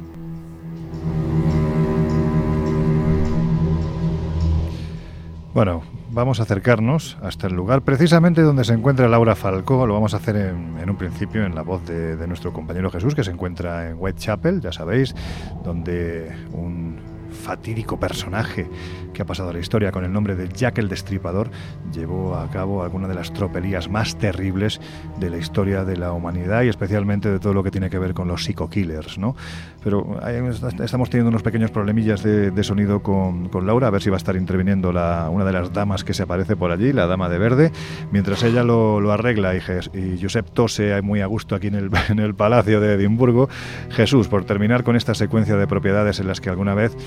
[5.54, 9.88] Bueno, vamos a acercarnos hasta el lugar precisamente donde se encuentra Laura Falcó.
[9.88, 13.16] Lo vamos a hacer en, un principio en la voz de, de, nuestro compañero Jesús,
[13.16, 15.16] que se encuentra en Whitechapel, ya sabéis,
[15.64, 16.98] donde un
[17.36, 18.68] fatídico personaje
[19.16, 21.50] que ha pasado la historia con el nombre de Jack el Destripador,
[21.92, 24.80] llevó a cabo alguna de las tropelías más terribles
[25.20, 28.14] de la historia de la humanidad y especialmente de todo lo que tiene que ver
[28.14, 29.36] con los psico-killers, ¿no?
[29.84, 30.20] Pero
[30.84, 34.36] estamos teniendo unos pequeños problemillas de, sonido con, Laura, a ver si va a estar
[34.36, 37.72] interviniendo la, una de las damas que se aparece por allí, la dama de verde,
[38.12, 39.60] mientras ella lo, arregla y,
[39.98, 43.48] y, Josep tose muy a gusto aquí en el, en el Palacio de Edimburgo.
[43.92, 46.98] Jesús, por terminar con esta secuencia de propiedades en las que alguna vez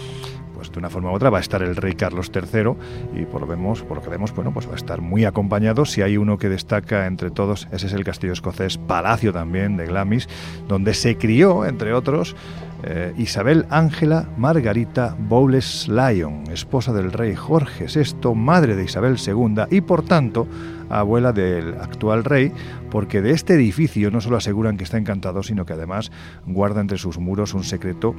[0.58, 2.72] pues de una forma u otra va a estar el rey Carlos III
[3.14, 5.84] y por lo, vemos, por lo que vemos, bueno, pues va a estar muy acompañado.
[5.84, 9.86] Si hay uno que destaca entre todos, ese es el castillo escocés, palacio también de
[9.86, 10.28] Glamis,
[10.66, 12.34] donde se crió, entre otros,
[12.82, 19.62] eh, Isabel Ángela Margarita Bowles Lyon, esposa del rey Jorge VI, madre de Isabel II
[19.70, 20.48] y por tanto
[20.90, 22.52] abuela del actual rey,
[22.90, 26.10] porque de este edificio no solo aseguran que está encantado, sino que además
[26.46, 28.16] guarda entre sus muros un secreto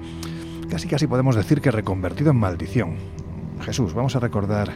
[0.69, 2.95] casi casi podemos decir que reconvertido en maldición.
[3.61, 4.71] Jesús, vamos a recordar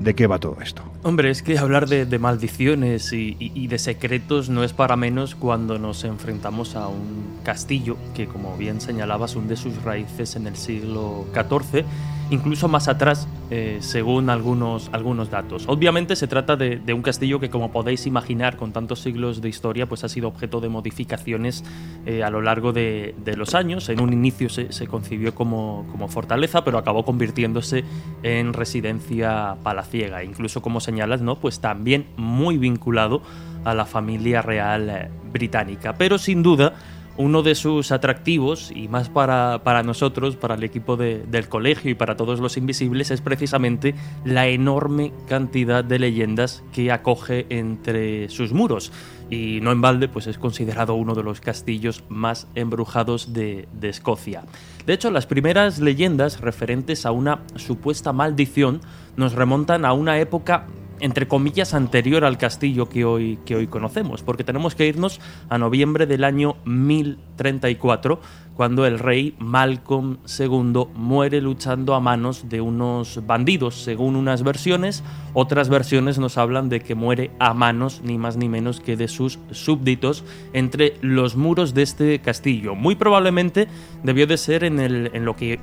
[0.00, 0.82] de qué va todo esto.
[1.02, 6.04] Hombre, es que hablar de, maldiciones y, de secretos no es para menos cuando nos
[6.04, 11.84] enfrentamos a un castillo que, como bien señalabas, hunde sus raíces en el siglo XIV
[12.30, 15.64] incluso más atrás, eh, según algunos, algunos datos.
[15.66, 19.86] Obviamente se trata de, un castillo que, como podéis imaginar, con tantos siglos de historia,
[19.86, 21.64] pues ha sido objeto de modificaciones
[22.06, 23.88] eh, a lo largo de, los años.
[23.88, 27.84] En un inicio se, concibió como, como, fortaleza, pero acabó convirtiéndose
[28.22, 30.24] en residencia palaciega.
[30.24, 31.36] Incluso, como señalas, ¿no?
[31.36, 33.22] pues también muy vinculado
[33.64, 35.94] a la familia real eh, británica.
[35.94, 36.74] Pero sin duda,
[37.16, 42.16] uno de sus atractivos, y más para, nosotros, para el equipo del colegio y para
[42.16, 43.94] todos los invisibles, es precisamente
[44.24, 48.92] la enorme cantidad de leyendas que acoge entre sus muros.
[49.28, 53.88] Y no en balde, pues es considerado uno de los castillos más embrujados de, de
[53.88, 54.42] Escocia.
[54.86, 58.80] De hecho, las primeras leyendas referentes a una supuesta maldición
[59.16, 60.66] nos remontan a una época
[61.00, 65.58] entre comillas, anterior al castillo que hoy, que hoy conocemos, porque tenemos que irnos a
[65.58, 68.20] noviembre del año 1034,
[68.54, 75.02] cuando el rey Malcolm II muere luchando a manos de unos bandidos, según unas versiones,
[75.32, 79.08] otras versiones nos hablan de que muere a manos ni más ni menos que de
[79.08, 82.74] sus súbditos entre los muros de este castillo.
[82.74, 83.66] Muy probablemente
[84.02, 85.58] debió de ser en, el, en lo que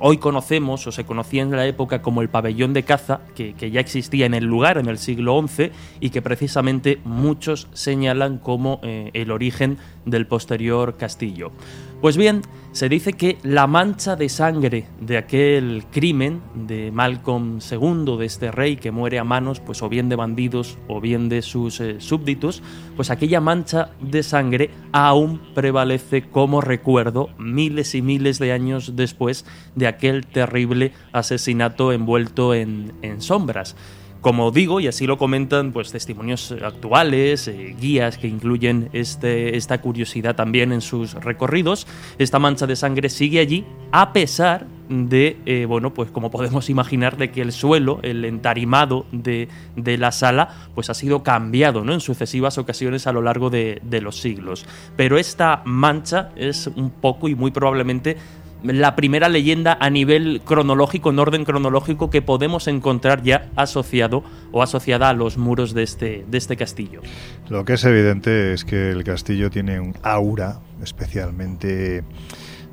[0.00, 3.80] hoy conocemos o se conocía en la época como el pabellón de caza, que, ya
[3.80, 5.70] existía en el lugar en el siglo XI
[6.00, 11.52] y que precisamente muchos señalan como eh, el origen del posterior castillo.
[12.00, 18.16] Pues bien, se dice que la mancha de sangre de aquel crimen de Malcolm II,
[18.18, 21.42] de este rey que muere a manos, pues o bien de bandidos o bien de
[21.42, 22.60] sus eh, súbditos,
[22.96, 29.44] pues aquella mancha de sangre aún prevalece como recuerdo miles y miles de años después
[29.74, 33.76] de aquel terrible asesinato envuelto en, sombras.
[34.20, 39.80] Como digo, y así lo comentan pues testimonios actuales, eh, guías que incluyen este, esta
[39.80, 45.64] curiosidad también en sus recorridos, esta mancha de sangre sigue allí a pesar de, eh,
[45.66, 50.50] bueno, pues como podemos imaginar, de que el suelo, el entarimado de, de la sala,
[50.74, 51.92] pues ha sido cambiado ¿no?
[51.92, 54.66] en sucesivas ocasiones a lo largo de, de los siglos.
[54.96, 58.16] Pero esta mancha es un poco y muy probablemente
[58.64, 64.62] la primera leyenda a nivel cronológico, en orden cronológico, que podemos encontrar ya asociado o
[64.62, 67.00] asociada a los muros de este, de este castillo.
[67.48, 72.04] Lo que es evidente es que el castillo tiene un aura especialmente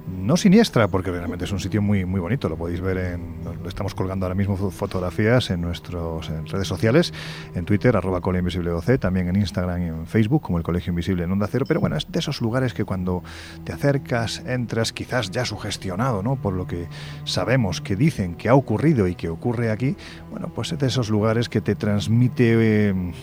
[0.09, 2.49] no siniestra, porque realmente es un sitio muy, muy bonito.
[2.49, 3.39] Lo podéis ver en.
[3.67, 7.13] Estamos colgando ahora mismo fotografías en nuestras redes sociales,
[7.55, 11.31] en Twitter, arroba Invisible también en Instagram y en Facebook, como el Colegio Invisible en
[11.31, 11.65] Onda Cero.
[11.67, 13.23] Pero bueno, es de esos lugares que cuando
[13.63, 16.35] te acercas, entras, quizás ya sugestionado, ¿no?
[16.35, 16.87] Por lo que
[17.25, 19.95] sabemos que dicen que ha ocurrido y que ocurre aquí,
[20.31, 22.89] bueno, pues es de esos lugares que te transmite.
[22.89, 23.13] Eh,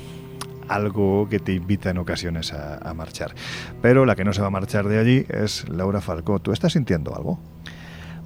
[0.68, 3.34] algo que te invita en ocasiones a, marchar.
[3.82, 6.38] Pero la que no se va a marchar de allí es Laura Falcó.
[6.40, 7.38] ¿Tú estás sintiendo algo?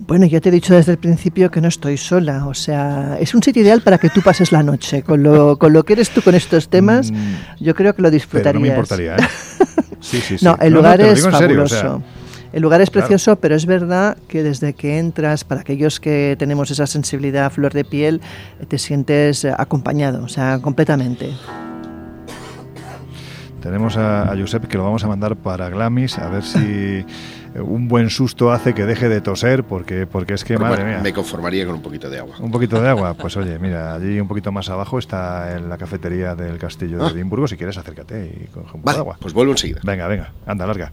[0.06, 3.34] Bueno, yo te he dicho desde el principio que no estoy sola, o sea, es
[3.34, 5.02] un sitio ideal para que tú pases la noche.
[5.02, 8.10] Con lo, con lo que eres tú con estos temas, mm, yo creo que lo
[8.10, 8.54] disfrutarías.
[8.54, 9.18] no me importaría, ¿eh?
[10.00, 10.44] Sí, sí, sí.
[10.44, 12.02] No, el lugar es fabuloso.
[12.54, 16.70] el lugar es precioso, pero es verdad que desde que entras, para aquellos que tenemos
[16.70, 18.22] esa sensibilidad a flor de piel,
[18.68, 21.34] te sientes acompañado, o sea, completamente.
[23.60, 27.04] Tenemos a, Josep que lo vamos a mandar para Glamis, a ver si
[27.54, 31.00] un buen susto hace que deje de toser, porque, porque es que, madre mía.
[31.02, 32.36] Me conformaría con un poquito de agua.
[32.40, 35.76] Un poquito de agua, pues oye, mira, allí un poquito más abajo está en la
[35.76, 37.10] cafetería del castillo de ah.
[37.10, 37.46] Edimburgo.
[37.48, 39.16] Si quieres, acércate y coge un poco de agua.
[39.20, 39.80] Pues vuelvo enseguida.
[39.84, 40.92] Venga, venga, anda, larga.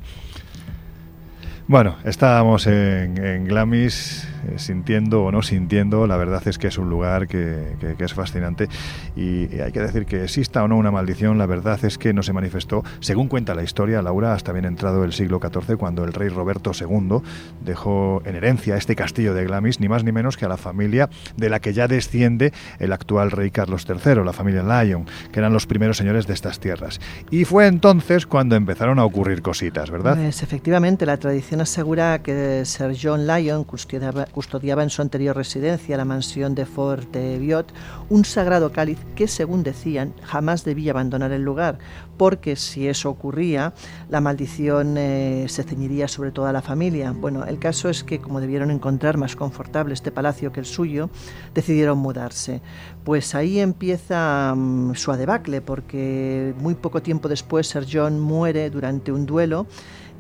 [1.70, 6.90] Bueno, estábamos en, Glamis eh, sintiendo o no sintiendo, la verdad es que es un
[6.90, 8.68] lugar que, es fascinante
[9.16, 12.24] y, hay que decir que exista o no una maldición, la verdad es que no
[12.24, 16.14] se manifestó, según cuenta la historia, Laura, hasta bien entrado el siglo XIV, cuando el
[16.14, 17.22] rey Roberto II
[17.64, 21.10] dejó en herencia este castillo de Glamis, ni más ni menos que a la familia
[21.36, 25.54] de la que ya desciende el actual rey Carlos III, la familia Lyon, que eran
[25.54, 27.00] los primeros señores de estas tierras.
[27.32, 30.16] Y fue entonces cuando empezaron a ocurrir cositas, ¿verdad?
[30.16, 36.06] Pues efectivamente, la tradición asegura que Sir John Lyon custodiaba, en su anterior residencia, la
[36.06, 37.74] mansión de Fort Biot,
[38.10, 41.80] un sagrado cáliz que, según decían, jamás debía abandonar el lugar,
[42.18, 43.74] porque si eso ocurría,
[44.10, 47.12] la maldición eh, se ceñiría sobre toda la familia.
[47.12, 51.10] Bueno, el caso es que, como debieron encontrar más confortable este palacio que el suyo,
[51.54, 52.62] decidieron mudarse.
[53.04, 59.12] Pues ahí empieza mm, su adebacle, porque muy poco tiempo después Sir John muere durante
[59.12, 59.68] un duelo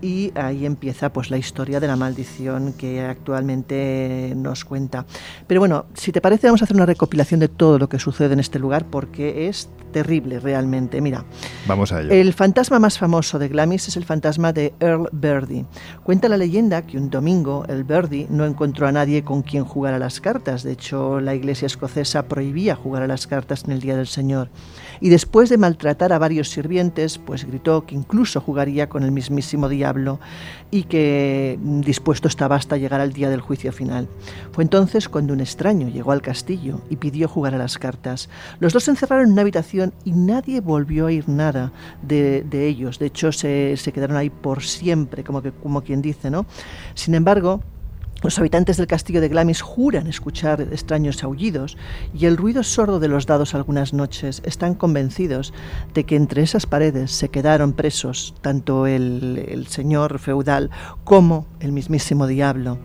[0.02, 5.06] y ahí empieza pues la historia de la maldición que actualmente nos cuenta.
[5.48, 8.34] Pero bueno, si te parece vamos a hacer una recopilación de todo lo que sucede
[8.34, 11.02] en este lugar porque es terrible realmente.
[11.02, 11.26] Mira,
[11.68, 12.12] vamos a ello.
[12.12, 15.66] El fantasma más famoso de Glamis es el fantasma de Earl Birdie.
[16.04, 19.94] Cuenta la leyenda que un domingo el Birdie no encontró a nadie con quien jugar
[19.94, 20.64] a las cartas.
[20.64, 24.50] De hecho, la iglesia escocesa prohibía jugar a las cartas en el Día del Señor.
[25.02, 29.70] Y después de maltratar a varios sirvientes, pues gritó que incluso jugaría con el mismísimo
[29.70, 29.88] día
[30.70, 34.08] y que dispuesto estaba hasta llegar al día del juicio final.
[34.52, 38.30] Fue entonces cuando un extraño llegó al castillo y pidió jugar a las cartas.
[38.60, 41.72] Los dos se encerraron en una habitación y nadie volvió a oír nada
[42.02, 43.00] de, ellos.
[43.00, 46.46] De hecho, se, se, quedaron ahí por siempre, como, que, como quien dice, ¿no?
[46.96, 47.62] Sin embargo,
[48.24, 51.78] los habitantes del castillo de Glamis juran escuchar extraños aullidos
[52.14, 55.54] y el ruido sordo de los dados algunas noches están convencidos
[55.94, 60.72] de que entre esas paredes se quedaron presos tanto el, el señor feudal
[61.04, 62.80] como el mismísimo diablo.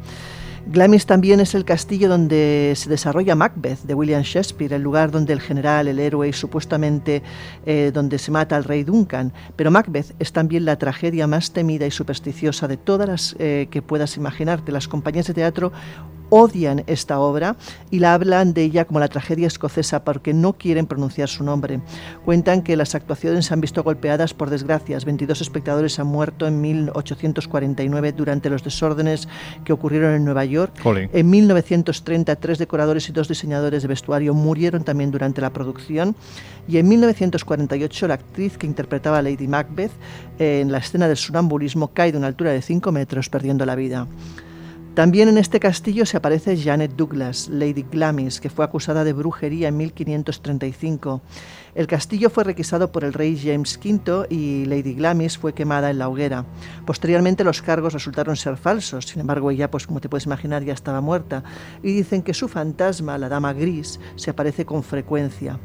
[0.67, 5.33] Glamis también es el castillo donde se desarrolla Macbeth de William Shakespeare, el lugar donde
[5.33, 7.23] el general, el héroe y supuestamente
[7.67, 9.33] eh, donde se mata al rey Duncan.
[9.57, 13.83] Pero Macbeth es también la tragedia más temida y supersticiosa de todas las eh, que
[13.83, 14.73] puedas imaginarte.
[14.73, 15.73] Las compañías de teatro
[16.35, 17.57] odian esta obra
[17.91, 21.81] y la hablan de ella como la tragedia escocesa porque no quieren pronunciar su nombre.
[22.25, 25.05] Cuentan que las actuaciones se han visto golpeadas por desgracias.
[25.05, 29.29] 22 espectadores han muerto en 1849 durante los desórdenes
[29.65, 30.73] que ocurrieron en Nueva York.
[31.13, 36.17] En 1930, tres decoradores y dos diseñadores de vestuario murieron también durante la producción.
[36.67, 39.93] Y en 1948, la actriz que interpretaba a Lady Macbeth
[40.39, 43.75] eh, en la escena del sonambulismo cae de una altura de 5 metros, perdiendo la
[43.75, 44.07] vida.
[44.95, 49.69] También en este castillo se aparece Janet Douglas, Lady Glamis, que fue acusada de brujería
[49.69, 51.23] en 1535.
[51.75, 55.99] El castillo fue requisado por el rey James V y Lady Glamis fue quemada en
[55.99, 56.45] la hoguera.
[56.85, 60.75] Posteriormente los cargos resultaron ser falsos, sin embargo ella, pues como te puedes imaginar, ya
[60.75, 61.43] estaba muerta.
[61.83, 65.59] Y dicen que su fantasma, la dama gris, se aparece con frecuencia.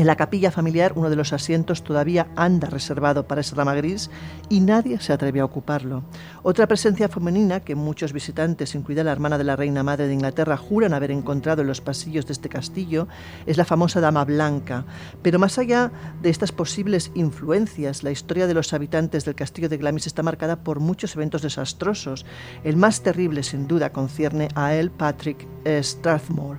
[0.00, 4.10] En la capilla familiar uno de los asientos todavía anda reservado para esa dama gris
[4.48, 6.04] y nadie se atreve a ocuparlo.
[6.42, 10.56] Otra presencia femenina que muchos visitantes, incluida la hermana de la reina madre de Inglaterra,
[10.56, 13.08] juran haber encontrado en los pasillos de este castillo
[13.44, 14.86] es la famosa Dama Blanca.
[15.20, 15.92] Pero más allá
[16.22, 20.64] de estas posibles influencias, la historia de los habitantes del castillo de Glamis está marcada
[20.64, 22.24] por muchos eventos desastrosos.
[22.64, 25.46] El más terrible, sin duda, concierne a él, Patrick
[25.82, 26.58] Strathmore.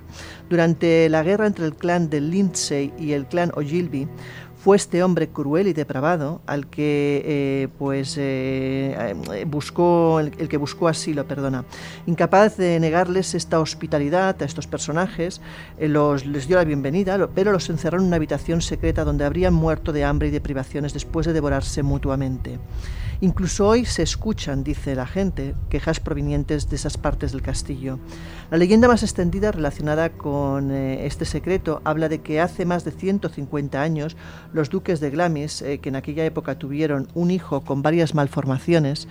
[0.52, 4.06] Durante la guerra entre el clan de Lindsay y el clan Ogilvy,
[4.62, 8.94] fue este hombre cruel y depravado al que eh, pues eh,
[9.32, 11.64] eh, buscó el, que buscó asilo, perdona,
[12.04, 15.40] incapaz de negarles esta hospitalidad a estos personajes,
[15.80, 19.90] los les dio la bienvenida, pero los encerró en una habitación secreta donde habrían muerto
[19.90, 22.58] de hambre y de privaciones después de devorarse mutuamente.
[23.22, 28.00] Incluso hoy se escuchan, dice la gente, quejas provenientes de esas partes del castillo.
[28.50, 32.90] La leyenda más extendida relacionada con eh, este secreto habla de que hace más de
[32.90, 34.16] 150 años
[34.52, 39.06] los duques de Glamis, eh, que en aquella época tuvieron un hijo con varias malformaciones,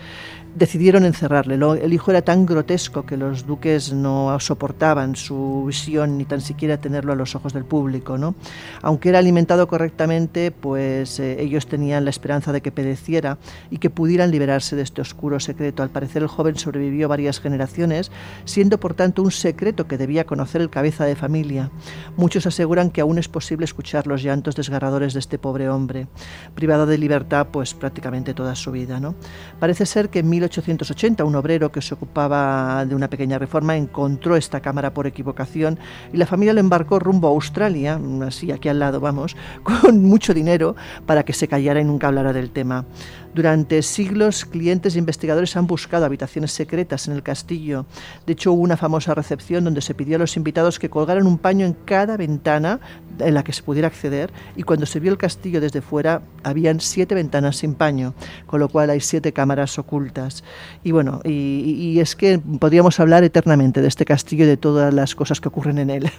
[0.56, 1.56] decidieron encerrarle.
[1.82, 6.78] El hijo era tan grotesco que los duques no soportaban su visión ni tan siquiera
[6.78, 8.18] tenerlo a los ojos del público.
[8.18, 8.36] ¿no?
[8.82, 13.38] Aunque era alimentado correctamente, pues eh, ellos tenían la esperanza de que pereciera
[13.70, 15.84] y que pudieran liberarse de este oscuro secreto.
[15.84, 18.12] Al parecer el joven sobrevivió varias generaciones,
[18.46, 21.70] siendo por tanto un secreto que debía conocer el cabeza de familia.
[22.18, 26.08] Muchos aseguran que aún es posible escuchar los llantos desgarradores de este pobre hombre,
[26.56, 29.00] privado de libertad pues prácticamente toda su vida.
[29.00, 29.16] ¿no?
[29.60, 34.36] Parece ser que en 1880 un obrero que se ocupaba de una pequeña reforma encontró
[34.36, 35.78] esta cámara por equivocación
[36.12, 40.34] y la familia lo embarcó rumbo a Australia, así aquí al lado vamos, con mucho
[40.34, 40.76] dinero
[41.06, 42.86] para que se callara y nunca hablara del tema.
[43.34, 47.86] Durante siglos, clientes e investigadores han buscado habitaciones secretas en el castillo.
[48.26, 51.38] De hecho, hubo una famosa recepción donde se pidió a los invitados que colgaran un
[51.38, 52.80] paño en cada ventana
[53.20, 56.82] en la que se pudiera acceder y cuando se vio el castillo desde fuera habían
[56.82, 58.14] siete ventanas sin paño,
[58.48, 60.44] con lo cual hay siete cámaras ocultas.
[60.84, 65.16] Y bueno, y, es que podríamos hablar eternamente de este castillo y de todas las
[65.16, 66.12] cosas que ocurren en él.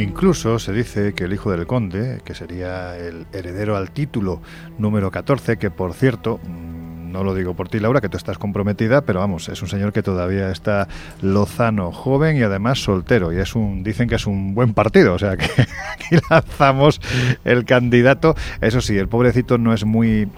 [0.00, 4.40] Incluso se dice que el hijo del conde, que sería el heredero al título
[4.78, 9.02] número 14, que por cierto, no lo digo por ti Laura, que tú estás comprometida,
[9.02, 10.88] pero vamos, es un señor que todavía está
[11.20, 13.30] lozano, joven y además soltero.
[13.32, 15.44] Y es un, dicen que es un buen partido, o sea que
[15.92, 17.00] aquí lanzamos
[17.44, 18.34] el candidato.
[18.62, 20.28] Eso sí, el pobrecito no es muy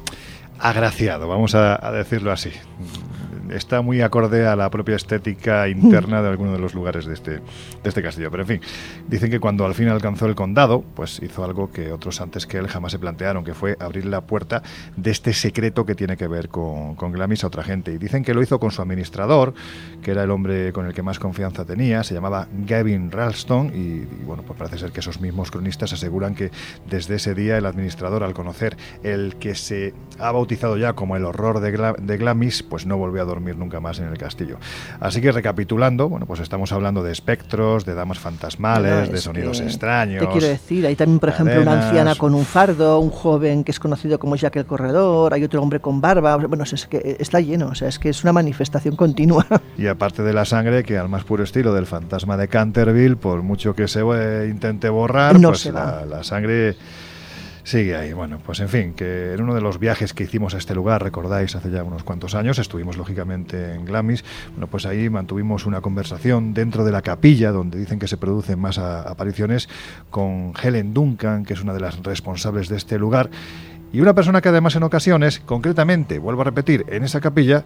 [0.58, 2.50] agraciado, vamos a, a decirlo así
[3.55, 7.30] está muy acorde a la propia estética interna de alguno de los lugares de este,
[7.32, 7.42] de
[7.84, 8.30] este castillo.
[8.30, 8.61] Pero en fin,
[9.09, 12.59] dicen que cuando al fin alcanzó el condado, pues hizo algo que otros antes que
[12.59, 14.62] él jamás se plantearon, que fue abrir la puerta
[14.96, 17.92] de este secreto que tiene que ver con, con Glamis a otra gente.
[17.92, 19.55] Y dicen que lo hizo con su administrador,
[20.03, 23.78] que era el hombre con el que más confianza tenía, se llamaba Gavin Ralston, y,
[23.78, 26.50] y bueno, pues parece ser que esos mismos cronistas aseguran que
[26.88, 31.24] desde ese día el administrador, al conocer el que se ha bautizado ya como el
[31.24, 34.59] horror de, Gla de Glamis, pues no volvió a dormir nunca más en el castillo.
[35.01, 39.61] Así que recapitulando, bueno, pues estamos hablando de espectros, de damas fantasmales, no, de sonidos
[39.61, 40.20] extraños.
[40.20, 41.74] Te quiero decir, hay también, por ejemplo, cadenas.
[41.74, 45.45] una anciana con un fardo, un joven que es conocido como Jack el Corredor, hay
[45.45, 48.32] otro hombre con barba, bueno, es que está lleno, o sea, es que es una
[48.32, 49.47] manifestación continua.
[49.78, 53.43] Y aparte de la sangre, que al más puro estilo del fantasma de Canterville, por
[53.43, 56.76] mucho que se eh, intente borrar, no pues se la, la sangre
[57.64, 58.12] sigue ahí.
[58.12, 61.02] Bueno, pues en fin, que en uno de los viajes que hicimos a este lugar,
[61.02, 65.80] recordáis, hace ya unos cuantos años, estuvimos lógicamente en Glamis, bueno, pues ahí mantuvimos una
[65.80, 69.68] conversación dentro de la capilla, donde dicen que se producen más apariciones,
[70.10, 73.30] con Helen Duncan, que es una de las responsables de este lugar,
[73.92, 77.64] y una persona que además en ocasiones, concretamente, vuelvo a repetir, en esa capilla,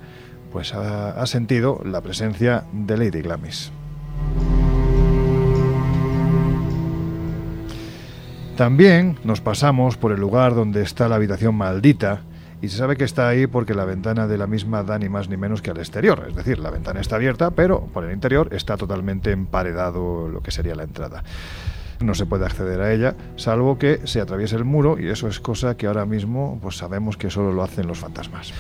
[0.53, 3.70] pues ha sentido la presencia de Lady Glamis.
[8.57, 12.22] También nos pasamos por el lugar donde está la habitación maldita
[12.62, 15.28] y se sabe que está ahí porque la ventana de la misma da ni más
[15.28, 18.48] ni menos que al exterior, es decir, la ventana está abierta, pero por el interior
[18.52, 21.22] está totalmente emparedado lo que sería la entrada
[22.00, 25.40] no se puede acceder a ella, salvo que se atraviese el muro y eso es
[25.40, 28.52] cosa que ahora mismo pues sabemos que solo lo hacen los fantasmas.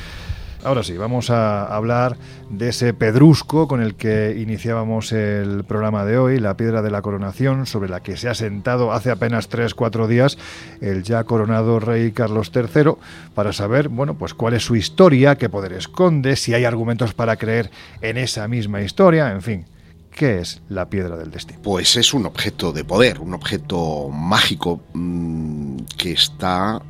[0.66, 2.16] Ahora sí, vamos a hablar
[2.50, 7.02] de ese pedrusco con el que iniciábamos el programa de hoy, la piedra de la
[7.02, 10.38] coronación, sobre la que se ha sentado hace apenas 3-4 días
[10.80, 12.94] el ya coronado rey Carlos III,
[13.32, 17.36] para saber, bueno, pues cuál es su historia, qué poder esconde, si hay argumentos para
[17.36, 19.66] creer en esa misma historia, en fin.
[20.10, 21.60] ¿Qué es la piedra del destino?
[21.62, 26.82] Pues es un objeto de poder, un objeto mágico mmm, que está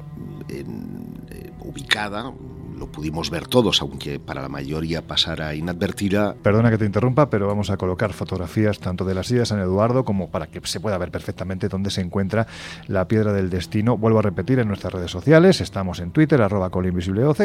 [0.48, 2.32] en, eh, ubicada
[2.76, 6.34] lo pudimos ver todos, aunque para la mayoría pasara inadvertida.
[6.42, 9.60] Perdona que te interrumpa, pero vamos a colocar fotografías tanto de la silla de San
[9.60, 12.46] Eduardo como para que se pueda ver perfectamente dónde se encuentra
[12.86, 13.96] la piedra del destino.
[13.96, 16.70] Vuelvo a repetir en nuestras redes sociales, estamos en Twitter, arroba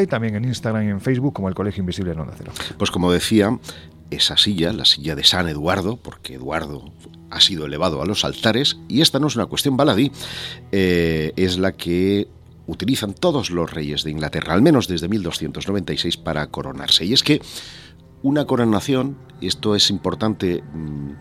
[0.01, 2.51] y también en Instagram y en Facebook como el Colegio Invisible en Onda Cero.
[2.77, 3.57] Pues como decía,
[4.09, 6.91] esa silla, la silla de San Eduardo, porque Eduardo
[7.29, 10.11] ha sido elevado a los altares, y esta no es una cuestión baladí,
[10.71, 12.27] eh, es la que
[12.67, 17.05] utilizan todos los reyes de Inglaterra, al menos desde 1296, para coronarse.
[17.05, 17.41] Y es que
[18.23, 21.11] una coronación, esto es importante mmm,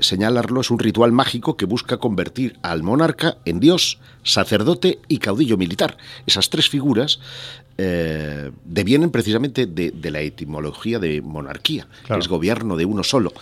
[0.00, 5.56] señalarlo, es un ritual mágico que busca convertir al monarca en dios, sacerdote y caudillo
[5.56, 5.96] militar.
[6.26, 7.20] Esas tres figuras
[7.78, 12.18] eh, devienen precisamente de, de, la etimología de monarquía, claro.
[12.18, 13.32] que es gobierno de uno solo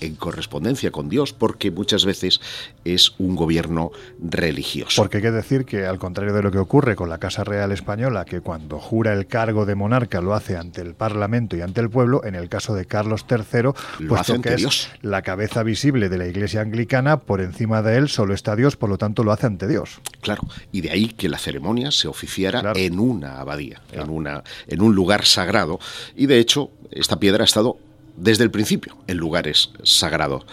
[0.00, 2.40] en correspondencia con Dios, porque muchas veces
[2.84, 3.90] es un gobierno
[4.22, 5.02] religioso.
[5.02, 7.72] Porque hay que decir que, al contrario de lo que ocurre con la Casa Real
[7.72, 11.80] Española, que cuando jura el cargo de monarca lo hace ante el Parlamento y ante
[11.80, 14.90] el pueblo, en el caso de Carlos III, puesto que Dios.
[14.92, 18.76] es la cabeza visible de la Iglesia anglicana, por encima de él solo está Dios,
[18.76, 20.00] por lo tanto lo hace ante Dios.
[20.20, 20.42] Claro,
[20.72, 22.78] y de ahí que la ceremonia se oficiara claro.
[22.78, 24.04] en una abadía, claro.
[24.04, 25.78] en, una, en un lugar sagrado,
[26.16, 27.78] y de hecho esta piedra ha estado
[28.16, 30.44] desde el principio en lugares sagrados.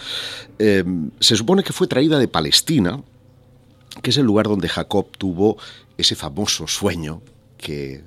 [0.58, 0.84] Eh,
[1.20, 3.02] se supone que fue traída de Palestina,
[4.02, 5.58] que es el lugar donde Jacob tuvo
[5.96, 7.22] ese famoso sueño
[7.58, 8.02] que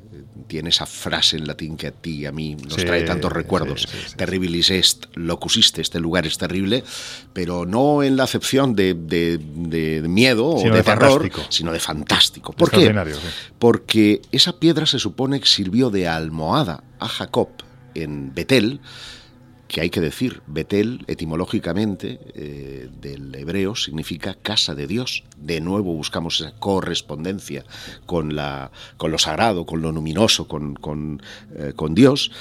[0.47, 3.31] tiene esa frase en latín que a ti y a mí nos sí, trae tantos
[3.31, 3.81] recuerdos.
[3.83, 6.83] Sí, sí, Terribilis est, locus este lugar es terrible,
[7.33, 11.41] pero no en la acepción de, de, de miedo o de, de terror, fantástico.
[11.49, 12.53] sino de fantástico.
[12.53, 12.93] ¿Por qué?
[13.59, 17.49] Porque esa piedra se supone que sirvió de almohada a Jacob
[17.93, 18.79] en Betel,
[19.71, 25.23] que hay que decir, Betel etimológicamente eh, del hebreo significa casa de Dios.
[25.37, 27.63] De nuevo buscamos esa correspondencia
[28.05, 31.21] con, la, con lo sagrado, con lo luminoso, con, con,
[31.55, 32.33] eh, Dios.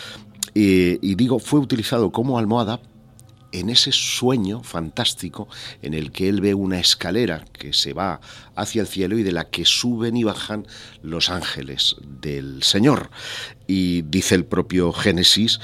[0.55, 2.81] Y digo, fue utilizado como almohada
[3.53, 5.47] en ese sueño fantástico
[5.83, 8.21] en el que él ve una escalera que se va
[8.57, 10.67] hacia el cielo y de la que suben y bajan
[11.03, 13.11] los ángeles del Señor.
[13.69, 15.61] Y dice el propio Génesis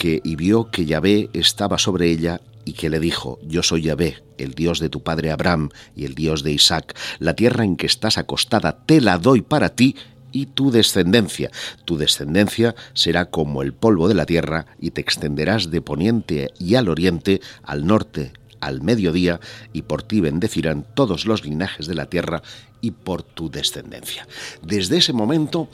[0.00, 4.24] que y vio que Yahvé estaba sobre ella y que le dijo, yo soy Yahvé,
[4.38, 7.84] el Dios de tu padre Abraham y el Dios de Isaac, la tierra en que
[7.84, 9.96] estás acostada te la doy para ti
[10.32, 11.50] y tu descendencia.
[11.84, 16.76] Tu descendencia será como el polvo de la tierra y te extenderás de poniente y
[16.76, 19.38] al oriente, al norte, al mediodía,
[19.74, 22.42] y por ti bendecirán todos los linajes de la tierra
[22.80, 24.26] y por tu descendencia.
[24.62, 25.68] Desde ese momento,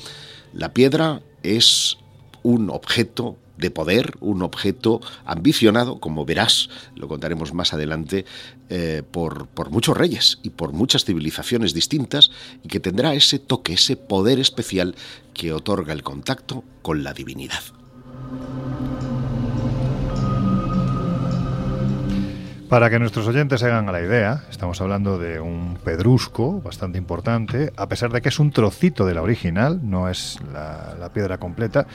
[0.53, 1.97] la piedra es
[2.43, 8.24] un objeto de poder, un objeto ambicionado, como verás, lo contaremos más adelante,
[8.68, 12.30] eh, por, por, muchos reyes y por muchas civilizaciones distintas,
[12.62, 14.94] y que tendrá ese toque, ese poder especial
[15.34, 17.62] que otorga el contacto con la divinidad.
[22.68, 26.98] Para que nuestros oyentes se hagan a la idea, estamos hablando de un pedrusco bastante
[26.98, 31.38] importante, a pesar de que es un trocito de la original, no es la, piedra
[31.38, 31.86] completa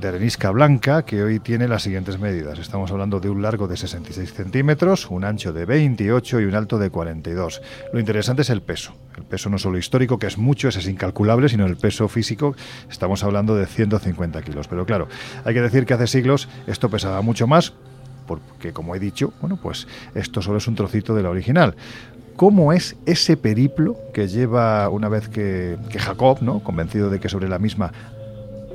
[0.00, 2.58] de arenisca blanca que hoy tiene las siguientes medidas.
[2.58, 6.78] Estamos hablando de un largo de 66 centímetros, un ancho de 28 y un alto
[6.78, 7.62] de 42.
[7.92, 8.94] Lo interesante es el peso.
[9.16, 12.54] El peso no solo histórico, que es mucho, ese es incalculable, sino el peso físico.
[12.90, 14.68] Estamos hablando de 150 kilos.
[14.68, 15.08] Pero claro,
[15.44, 17.72] hay que decir que hace siglos esto pesaba mucho más,
[18.26, 21.76] porque como he dicho, bueno, pues esto solo es un trocito de la original
[22.36, 26.60] cómo es ese periplo que lleva una vez que, que, Jacob, ¿no?
[26.60, 27.92] convencido de que sobre la misma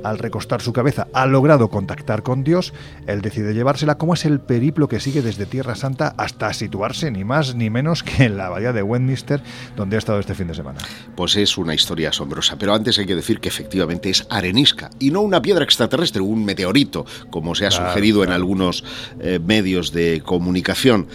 [0.04, 2.72] al recostar su cabeza ha logrado contactar con Dios,
[3.06, 3.98] él decide llevársela.
[3.98, 8.02] ¿Cómo es el periplo que sigue desde Tierra Santa hasta situarse ni más ni menos
[8.02, 9.42] que en la bahía de Westminster,
[9.76, 10.78] donde ha estado este fin de semana?
[11.16, 15.10] Pues es una historia asombrosa, pero antes hay que decir que efectivamente es arenisca y
[15.10, 18.30] no una piedra extraterrestre, un meteorito, como se ha claro, sugerido claro.
[18.30, 18.84] en algunos
[19.20, 21.08] eh, medios de comunicación.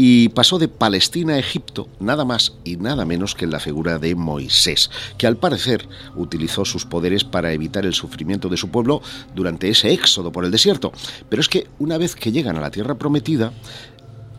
[0.00, 3.98] Y pasó de Palestina a Egipto nada más y nada menos que en la figura
[3.98, 9.02] de Moisés, que al parecer utilizó sus poderes para evitar el sufrimiento de su pueblo
[9.34, 10.92] durante ese éxodo por el desierto.
[11.28, 13.52] Pero es que una vez que llegan a la tierra prometida,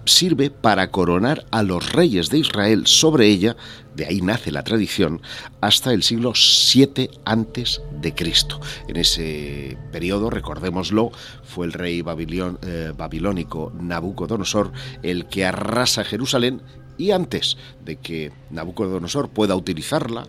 [0.10, 3.56] sirve para coronar a los reyes de Israel sobre ella,
[3.96, 5.22] de ahí nace la tradición,
[5.62, 8.60] hasta el siglo 7 antes de Cristo.
[8.88, 11.12] En ese periodo, recordémoslo,
[11.44, 14.72] fue el rey eh, babilónico Nabucodonosor
[15.04, 16.62] el que arrasa Jerusalén
[16.98, 20.26] y antes de que Nabucodonosor pueda utilizarla,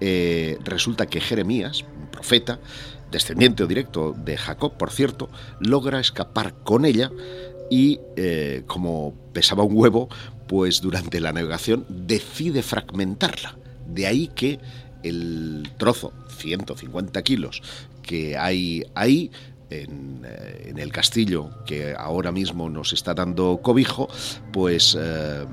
[0.00, 2.60] eh, resulta que Jeremías, un profeta,
[3.10, 5.28] descendiente o directo de Jacob, por cierto,
[5.60, 7.10] logra escapar con ella
[7.70, 10.08] y eh, como pesaba un huevo,
[10.48, 13.56] pues durante la navegación decide fragmentarla.
[13.86, 14.58] De ahí que
[15.02, 17.62] el trozo, 150 kilos,
[18.02, 19.30] que hay ahí,
[19.70, 24.08] en, eh, en, el castillo que ahora mismo nos está dando cobijo,
[24.52, 25.44] pues eh,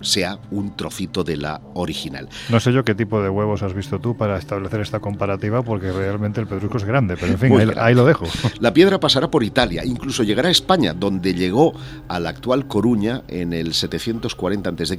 [0.00, 2.28] sea un trocito de la original.
[2.48, 5.92] No sé yo qué tipo de huevos has visto tú para establecer esta comparativa, porque
[5.92, 8.26] realmente el pedrusco es grande, pero en fin, ahí, lo dejo.
[8.60, 11.74] La piedra pasará por Italia, incluso llegará a España, donde llegó
[12.08, 14.98] a la actual Coruña en el 740 a.C.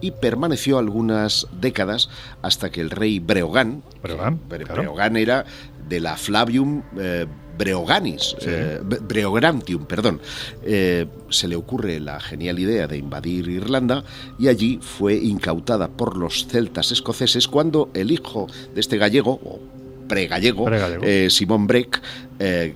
[0.00, 2.08] y permaneció algunas décadas
[2.42, 5.44] hasta que el rey Breogán, Breogán, era
[5.88, 7.26] de la Flavium eh,
[7.56, 10.20] Breoganis, eh, Breograntium, perdón,
[10.62, 14.04] eh, se le ocurre la genial idea de invadir Irlanda
[14.38, 19.60] y allí fue incautada por los celtas escoceses cuando el hijo de este gallego, o
[20.08, 22.02] pregallego, gallego eh, Simón Breck,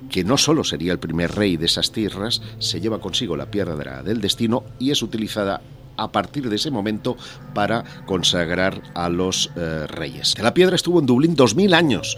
[0.09, 4.05] que no solo sería el primer rey de esas tierras, se lleva consigo la piedra
[4.05, 5.61] del destino y es utilizada
[5.97, 7.17] a partir de ese momento
[7.53, 9.51] para consagrar a los
[9.89, 10.39] reyes.
[10.39, 12.17] La piedra estuvo en Dublín dos mil años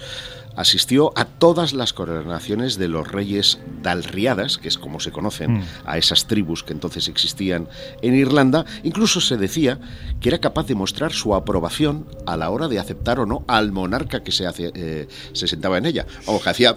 [0.59, 5.65] asistió a todas las coronaciones de los reyes dalriadas, que es como se conocen mm.
[5.87, 7.69] a esas tribus que entonces existían
[8.03, 8.67] en Irlanda.
[8.83, 9.79] Incluso se decía
[10.21, 13.71] que era capaz de mostrar su aprobación a la hora de aceptar o no al
[13.71, 16.07] monarca que se, eh, se sentaba en ella.
[16.27, 16.77] O que hacía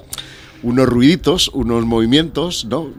[0.64, 2.89] unos ruiditos, unos movimientos, ¿no?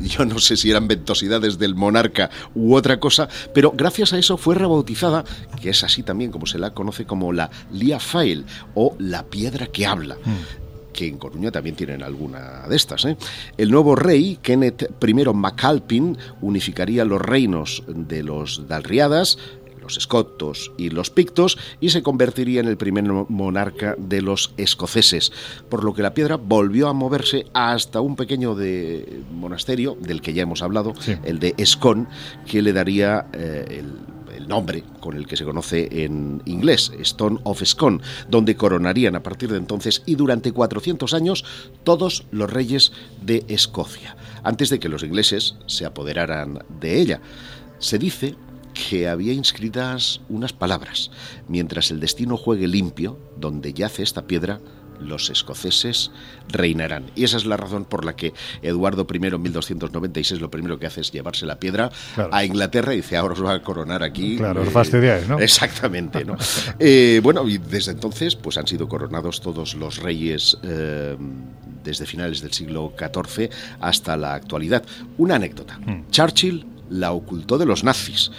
[0.00, 4.36] Yo no sé si eran ventosidades del monarca u otra cosa, pero gracias a eso
[4.36, 5.24] fue rebautizada,
[5.60, 8.44] que es así también como se la conoce como la Lia Fail
[8.74, 10.16] o la piedra que habla.
[10.24, 10.92] Mm.
[10.92, 13.06] que en Coruña también tienen alguna de estas.
[13.06, 13.16] ¿eh?
[13.56, 19.38] El nuevo rey, Kenneth I MacAlpin, unificaría los reinos de los Dalriadas,
[19.82, 25.32] los escotos y los pictos y se convertiría en el primer monarca de los escoceses,
[25.68, 30.32] por lo que la piedra volvió a moverse hasta un pequeño de monasterio del que
[30.32, 32.06] ya hemos hablado, el de Scone,
[32.46, 33.82] que le daría eh,
[34.36, 39.22] el nombre con el que se conoce en inglés, Stone of Scone, donde coronarían a
[39.22, 41.44] partir de entonces y durante 400 años
[41.84, 47.20] todos los reyes de Escocia, antes de que los ingleses se apoderaran de ella.
[47.78, 48.36] Se dice
[48.72, 51.10] que había inscritas unas palabras,
[51.48, 54.60] mientras el destino juegue limpio, donde yace esta piedra,
[55.02, 56.10] los escoceses
[56.48, 57.10] reinarán.
[57.14, 60.86] Y esa es la razón por la que Eduardo I en 1296 lo primero que
[60.86, 61.90] hace es llevarse la piedra
[62.30, 64.36] a Inglaterra y dice, ahora os va a coronar aquí.
[64.36, 65.38] Claro, os fastidiáis, ¿no?
[65.40, 66.36] Exactamente, ¿no?
[66.78, 71.16] Eh, bueno, y desde entonces pues han sido coronados todos los reyes eh,
[71.84, 73.50] desde finales del siglo XIV
[73.80, 74.82] hasta la actualidad.
[75.18, 75.78] Una anécdota.
[75.78, 76.04] Hmm.
[76.10, 78.30] Churchill la ocultó de los nazis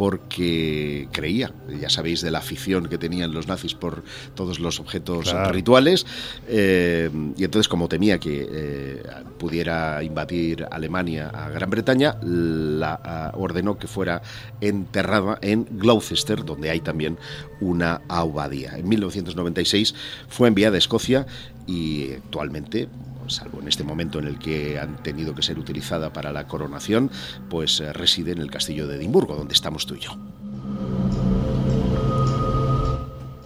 [0.00, 4.02] porque creía, ya sabéis de la afición que tenían los nazis por
[4.34, 6.06] todos los objetos rituales,
[6.48, 9.02] eh, y entonces como temía que eh,
[9.38, 14.22] pudiera invadir Alemania a Gran Bretaña, la ordenó que fuera
[14.62, 17.18] enterrada en Gloucester, donde hay también
[17.60, 18.78] una abadía.
[18.78, 19.94] En 1996
[20.30, 21.26] fue enviada a Escocia
[21.66, 22.88] y actualmente
[23.30, 27.10] salvo en este momento en el que han tenido que ser utilizada para la coronación,
[27.48, 30.16] pues eh, reside en el castillo de Edimburgo, donde estamos tú y yo.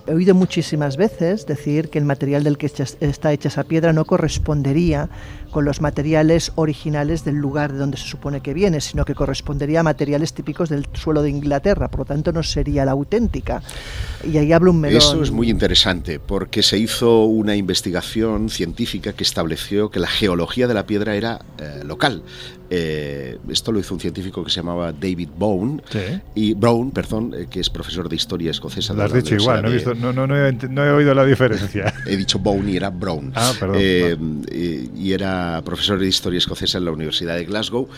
[0.07, 4.05] He oído muchísimas veces decir que el material del que está hecha esa piedra no
[4.05, 5.09] correspondería
[5.51, 9.81] con los materiales originales del lugar de donde se supone que viene, sino que correspondería
[9.81, 13.63] a materiales típicos del suelo de Inglaterra, por lo tanto no sería la auténtica.
[14.31, 14.99] Y ahí hablo un melón.
[14.99, 20.67] Eso es muy interesante, porque se hizo una investigación científica que estableció que la geología
[20.67, 22.25] de la piedra era eh, local.
[22.77, 25.81] Eh, esto lo hizo un científico que se llamaba David Bone,
[26.35, 28.95] y Brown, perdón, eh, que es profesor de historia escocesa.
[28.95, 31.95] Lo has dicho igual, no he, visto, no, no, he, no he, oído la diferencia.
[32.07, 33.31] he dicho Bone y era Brown.
[33.37, 34.45] Ah, perdón.
[34.51, 37.89] y era profesor de historia escocesa en la Universidad de Glasgow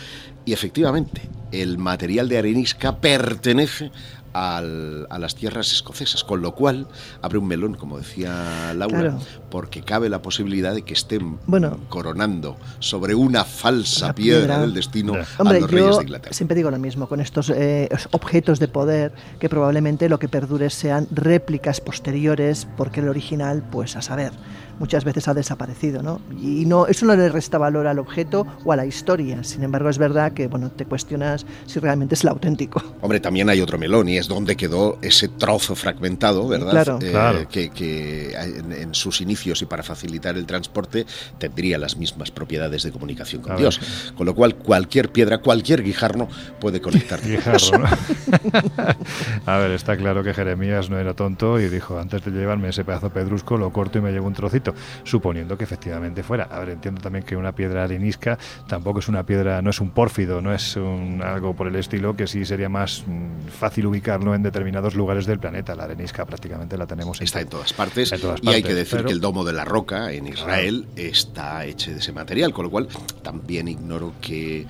[0.45, 1.21] y efectivamente
[1.51, 3.91] el material de arenisca pertenece
[4.33, 6.87] al- a las tierras escocesas, con lo cual
[7.21, 9.19] abre un melón, como decía Laura, Claro.
[9.49, 11.79] porque cabe la posibilidad de que estén Bueno.
[11.89, 14.59] coronando sobre una falsa piedra, piedra.
[14.61, 16.33] del destino Hombre, a los reyes de Inglaterra.
[16.33, 20.69] siempre digo lo mismo, con estos eh, objetos de poder, que probablemente lo que perdure
[20.69, 24.31] sean réplicas posteriores, porque el original, pues a saber,
[24.79, 26.21] muchas veces ha desaparecido, ¿no?
[26.41, 29.43] Y no, eso no le resta valor al objeto o a la historia.
[29.43, 32.81] Sin embargo, es verdad que, bueno, te cuestionas si realmente es el auténtico.
[33.01, 36.71] Hombre, también hay otro melón y es donde quedó ese trozo fragmentado, ¿verdad?
[36.71, 36.99] Claro.
[37.01, 37.47] Eh, Claro.
[37.49, 41.05] Que, que en, en sus inicios y para facilitar el transporte
[41.39, 43.79] tendría las mismas propiedades de comunicación con Dios.
[44.15, 46.27] Con lo cual, cualquier piedra, cualquier guijarro
[46.59, 47.19] puede conectar.
[47.19, 47.79] con Guijarro.
[47.79, 47.85] ¿no?
[49.45, 52.83] A ver, está claro que Jeremías no era tonto y dijo, antes de llevarme ese
[52.83, 54.66] pedazo pedrusco, lo corto y me llevo un trocito,
[55.03, 56.45] suponiendo que efectivamente fuera.
[56.45, 58.37] A ver, entiendo también que una piedra arenisca
[58.67, 62.15] tampoco es una piedra, no es un pórfido, no es un, algo por el estilo,
[62.15, 65.75] que sí sería más mm, fácil ubicarlo en determinados lugares del planeta.
[65.75, 68.73] La arenisca prácticamente la tenemos Está en todas partes, En todas y hay partes, que
[68.75, 72.53] decir pero- que el domo de la roca en Israel está hecho de ese material,
[72.53, 72.87] con lo cual
[73.21, 74.65] también ignoro que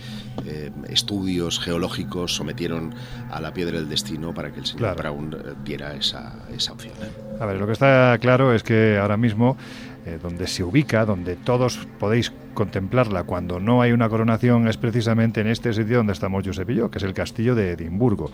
[0.45, 2.93] eh, estudios geológicos sometieron
[3.31, 4.95] a la piedra del destino para que el señor Claro.
[4.97, 6.93] Brown eh, diera esa, esa opción.
[7.01, 7.37] ¿eh?
[7.39, 9.57] A ver, lo que está claro es que ahora mismo,
[10.07, 15.41] eh, donde se ubica, donde todos podéis contemplarla cuando no hay una coronación, es precisamente
[15.41, 18.31] en este sitio donde estamos Josep y yo, que es el castillo de Edimburgo.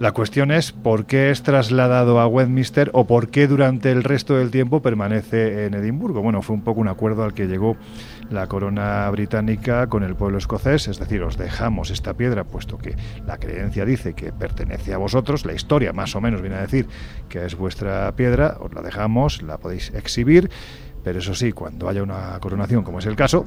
[0.00, 4.34] La cuestión es por qué es trasladado a Westminster o por qué durante el resto
[4.34, 6.20] del tiempo permanece en Edimburgo.
[6.20, 7.76] Bueno, fue un poco un acuerdo al que llegó
[8.28, 12.96] la corona británica con el pueblo escocés, es decir, os dejamos esta piedra puesto que
[13.24, 16.88] la creencia dice que pertenece a vosotros, la historia más o menos viene a decir
[17.28, 20.50] que es vuestra piedra, os la dejamos, la podéis exhibir.
[21.04, 23.44] Pero eso sí, cuando haya una coronación, como es el caso,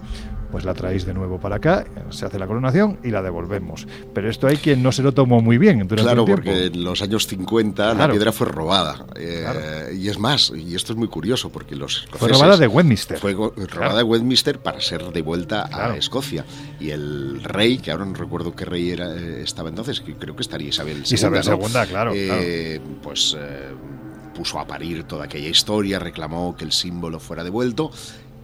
[0.51, 3.87] pues la traéis de nuevo para acá, se hace la coronación y la devolvemos.
[4.13, 7.01] Pero esto hay quien no se lo tomó muy bien durante Claro, porque en los
[7.01, 8.13] años 50 la Claro.
[8.13, 9.05] piedra fue robada.
[9.15, 12.67] Eh, Y es más, y esto es muy curioso, porque los Fue escoceses- robada de
[12.67, 13.17] Westminster.
[13.19, 13.97] Fue robada Claro.
[13.97, 15.93] de Westminster para ser devuelta Claro.
[15.93, 16.45] a Escocia.
[16.79, 20.35] Y el rey, que ahora no recuerdo qué rey era, eh, estaba entonces, que creo
[20.35, 21.13] que estaría Isabel II.
[21.13, 21.55] Isabel ¿no?
[21.57, 23.69] II, claro, Eh, Pues eh,
[24.35, 27.91] puso a parir toda aquella historia, reclamó que el símbolo fuera devuelto.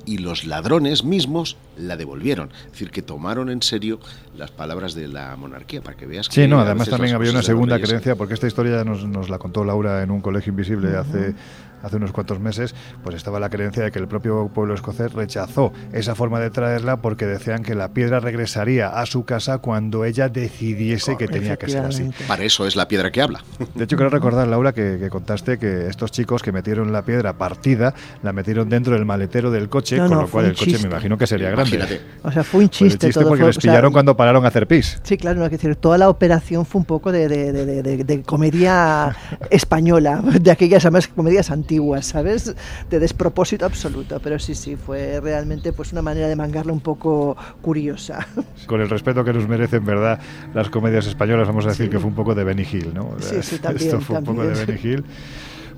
[0.05, 2.49] Y los ladrones mismos la devolvieron.
[2.65, 3.99] Es decir, que tomaron en serio
[4.35, 6.35] las palabras de la monarquía, para que veas que.
[6.35, 9.63] Sí, no, además también había una segunda creencia, porque esta historia nos, nos la contó
[9.63, 11.35] Laura en un colegio invisible hace,
[11.83, 12.73] hace unos cuantos meses,
[13.03, 16.97] pues estaba la creencia de que el propio pueblo escocés rechazó esa forma de traerla
[16.97, 21.69] porque decían que la piedra regresaría a su casa cuando ella decidiese que tenía que
[21.69, 22.09] ser así.
[22.27, 23.43] Para eso es la piedra que habla.
[23.75, 27.33] De hecho, quiero recordar, Laura, que, que contaste que estos chicos que metieron la piedra
[27.37, 30.65] partida, la metieron dentro del maletero del coche, No, con no, lo cual el coche
[30.71, 30.87] chiste.
[30.87, 31.75] me imagino que sería grande.
[31.75, 32.01] Imagínate.
[32.23, 33.07] O sea, fue un Fue de chiste.
[33.07, 34.99] chiste todo porque fue- les o sea, pillaron cuando pararon a hacer pis.
[35.03, 37.51] Sí, claro, no, es decir, toda la operación fue un poco de- de-
[37.83, 39.15] de- de comedia
[39.49, 42.55] española, de aquellas además comedias antiguas, ¿sabes?
[42.89, 47.35] De despropósito absoluto, pero sí, sí, fue realmente pues una manera de mangarla un poco
[47.61, 48.27] curiosa.
[48.67, 50.19] Con el respeto que nos merecen, ¿verdad?
[50.53, 53.15] Las comedias españolas, vamos a decir que fue un poco de Benny Hill, ¿no?
[53.19, 54.67] Sí, sí, también, Esto fue un poco de también.
[54.67, 55.05] Benny Hill.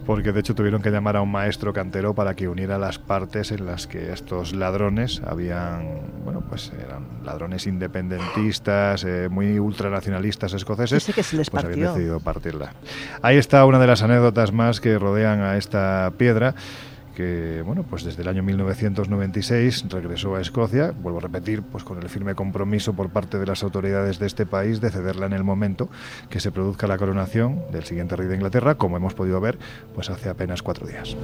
[0.06, 3.51] Porque de hecho tuvieron que llamar a un maestro cantero para que uniera las partes
[3.51, 11.03] en las que estos ladrones habían, bueno, pues eran ladrones independentistas, eh, muy ultranacionalistas escoceses,
[11.03, 12.74] Sí, sí que se les pues habían decidido partirla.
[13.22, 16.53] Ahí está una de las anécdotas más que rodean a esta piedra
[17.16, 21.97] que bueno pues desde el año 1996 regresó a Escocia vuelvo a repetir pues con
[22.01, 25.43] el firme compromiso por parte de las autoridades de este país de cederla en el
[25.43, 25.89] momento
[26.30, 29.57] que se produzca la coronación del siguiente rey de Inglaterra como hemos podido ver
[29.95, 31.16] pues hace apenas cuatro días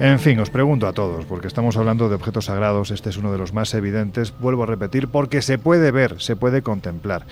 [0.00, 3.30] en fin, os pregunto a todos, porque estamos hablando de objetos sagrados, este es uno
[3.30, 7.26] de los más evidentes, vuelvo a repetir, porque se puede ver, se puede contemplar.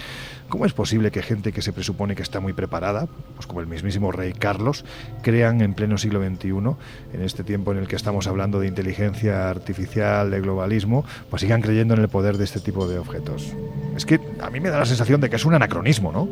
[0.52, 3.66] ¿Cómo es posible que gente que se presupone que está muy preparada, pues como el
[3.66, 4.84] mismísimo rey Carlos,
[5.22, 9.48] crean en pleno siglo XXI, en este tiempo en el que estamos hablando de inteligencia
[9.48, 13.54] artificial, de globalismo, pues sigan creyendo en el poder de este tipo de objetos?
[13.96, 16.28] Es que a mí me da la sensación de que es un anacronismo, ¿no?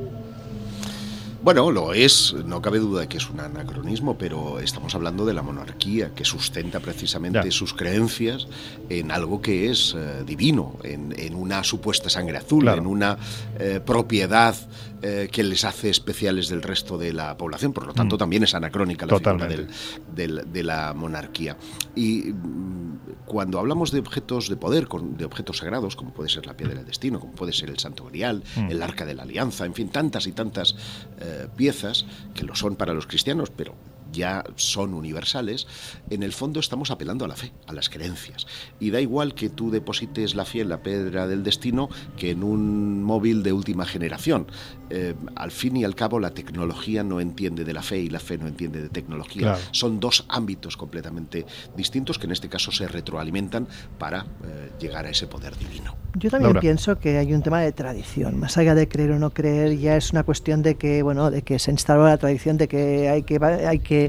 [1.43, 5.32] Bueno, lo es, no cabe duda de que es un anacronismo, pero estamos hablando de
[5.32, 7.51] la monarquía, que sustenta precisamente Ya.
[7.51, 8.47] sus creencias
[8.91, 12.82] en algo que es eh, divino, en, en una supuesta sangre azul, Claro.
[12.82, 13.16] en una
[13.59, 14.55] eh, propiedad
[15.03, 17.72] eh, que les hace especiales del resto de la población.
[17.72, 18.18] Por lo tanto, Mm.
[18.18, 19.72] también es anacrónica la figura Totalmente.
[20.14, 21.57] del- del- de la monarquía.
[21.94, 26.55] Y mm, cuando hablamos de objetos de poder, de objetos sagrados, como puede ser la
[26.57, 28.70] piedra del destino, como puede ser el Santo Grial, Mm.
[28.70, 30.74] el Arca de la Alianza, en fin, tantas y tantas
[31.20, 33.74] eh, piezas que lo son para los cristianos, pero
[34.12, 35.66] ya son universales,
[36.11, 38.46] en el fondo estamos apelando a la fe, a las creencias.
[38.78, 42.42] Y da igual que tú deposites la fe en la piedra del destino que en
[42.42, 44.46] un móvil de última generación.
[44.90, 48.20] Eh, al fin y al cabo, la tecnología no entiende de la fe y la
[48.20, 49.56] fe no entiende de tecnología.
[49.70, 51.46] Son dos ámbitos completamente
[51.76, 55.94] distintos que en este caso se retroalimentan para eh, llegar a ese poder divino.
[56.16, 59.30] Yo también pienso que hay un tema de tradición, más allá de creer o no
[59.30, 62.66] creer, ya es una cuestión de que, bueno, de que se instaló la tradición de
[62.66, 63.99] que hay que, hay que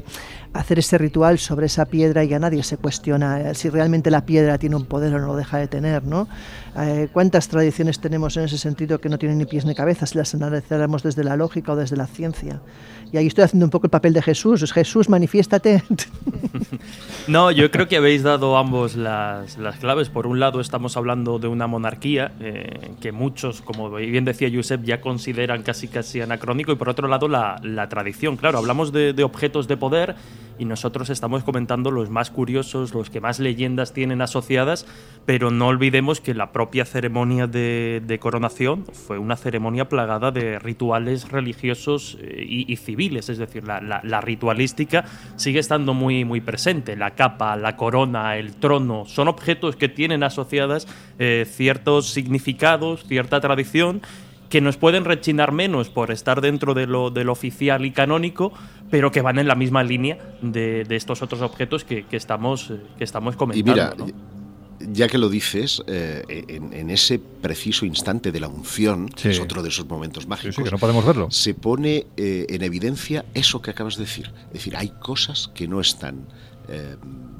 [0.52, 4.58] hacer ese ritual sobre esa piedra y ya nadie se cuestiona si realmente la piedra
[4.58, 6.28] tiene un poder o no lo deja de tener, ¿no?
[6.78, 10.18] Eh, ¿Cuántas tradiciones tenemos en ese sentido que no tienen ni pies ni cabeza si
[10.18, 12.60] las analizáramos desde la lógica o desde la ciencia?
[13.12, 14.72] Y ahí estoy haciendo un poco el papel de Jesús.
[14.72, 15.82] Jesús, manifiéstate.
[17.28, 20.08] No, yo creo que habéis dado ambos las, las claves.
[20.08, 24.82] Por un lado, estamos hablando de una monarquía eh, que muchos, como bien decía Josep,
[24.82, 26.72] ya consideran casi casi anacrónico.
[26.72, 28.36] Y por otro lado, la, la tradición.
[28.36, 29.76] Claro, hablamos de objetos de
[30.58, 34.86] y nosotros estamos comentando los más curiosos, los que más leyendas tienen asociadas,
[35.26, 41.30] pero no olvidemos que la propia ceremonia de, coronación fue una ceremonia plagada de rituales
[41.30, 45.04] religiosos eh, y, civiles, es decir, la, ritualística
[45.34, 46.96] sigue estando muy, muy presente.
[46.96, 50.86] La capa, la corona, el trono, son objetos que tienen asociadas
[51.18, 54.02] eh, ciertos significados, cierta tradición
[54.52, 58.52] que nos pueden rechinar menos por estar dentro de lo, de lo oficial y canónico,
[58.92, 62.70] pero que van en la misma línea de, de estos otros objetos que, que, estamos,
[62.98, 63.70] que estamos comentando.
[63.70, 64.06] Y mira, ¿no?
[64.80, 69.22] ya que lo dices, eh, en, en, ese preciso instante de la unción, sí.
[69.22, 71.30] que es otro de esos momentos mágicos, sí, sí, que no podemos verlo.
[71.30, 74.30] se pone eh, en evidencia eso que acabas de decir.
[74.48, 76.26] Es decir, hay cosas que no están
[76.72, 76.96] eh,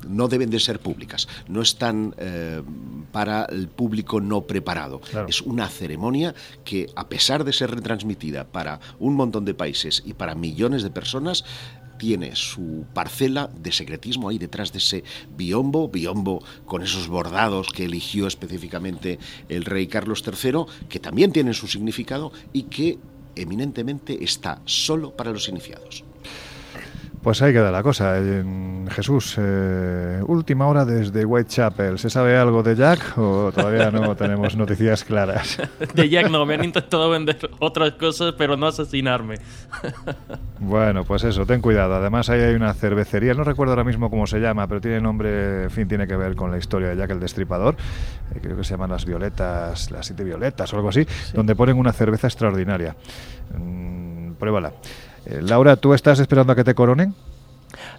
[0.06, 2.60] no deben de ser públicas, no están eh,
[3.12, 5.00] para el público no preparado.
[5.00, 5.26] Claro.
[5.26, 10.12] Es una ceremonia que, a pesar de ser retransmitida para un montón de países y
[10.12, 11.44] para millones de personas,
[11.96, 15.04] tiene su parcela de secretismo ahí detrás de ese
[15.34, 19.18] biombo, biombo con esos bordados que eligió específicamente
[19.48, 22.98] el rey Carlos III, que también tienen su significado y que
[23.34, 26.04] eminentemente está solo para los iniciados.
[27.22, 28.16] Pues ahí queda la cosa.
[28.90, 31.96] Jesús, eh, última hora desde Whitechapel.
[32.00, 35.56] ¿Se sabe algo de Jack o todavía no tenemos noticias claras?
[35.94, 39.36] De Jack no, me han intentado vender otras cosas, pero no asesinarme.
[40.64, 41.96] Bueno, pues eso, ten cuidado.
[41.96, 45.64] Además ahí hay una cervecería, no recuerdo ahora mismo cómo se llama, pero tiene nombre,
[45.64, 47.74] en fin, tiene que ver con la historia de Jack el Destripador.
[48.32, 51.32] Eh, creo que se llaman las Violetas, las Siete Violetas o algo así, sí.
[51.34, 52.94] donde ponen una cerveza extraordinaria.
[53.58, 54.72] Mm, pruébala.
[55.26, 57.14] Eh, Laura, ¿tú estás esperando a que te coronen?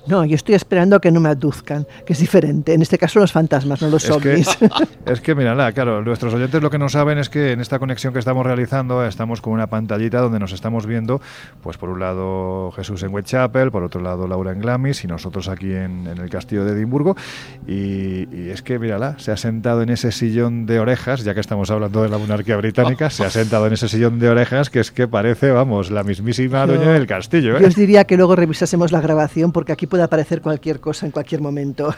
[0.06, 2.74] No, yo estoy esperando a que no me aduzcan, que es diferente.
[2.74, 4.18] En este caso los fantasmas, no los es.
[4.18, 4.34] Que,
[5.06, 8.12] es que, mírala, claro, nuestros oyentes lo que no saben es que en esta conexión
[8.12, 11.22] que estamos realizando estamos con una pantallita donde nos estamos viendo,
[11.62, 15.48] pues por un lado Jesús en Whitechapel, por otro lado Laura en Glamis y nosotros
[15.48, 17.16] aquí en, en el castillo de Edimburgo.
[17.66, 21.40] Y, y, es que, mírala, se ha sentado en ese sillón de orejas, ya que
[21.40, 24.80] estamos hablando de la monarquía británica, se ha sentado en ese sillón de orejas que
[24.82, 27.58] es que parece, vamos, la mismísima dueña del castillo.
[27.58, 27.62] ¿eh?
[27.62, 31.12] Yo os diría que luego revisásemos la grabación porque aquí puede aparecer cualquier cosa en
[31.12, 31.94] cualquier momento.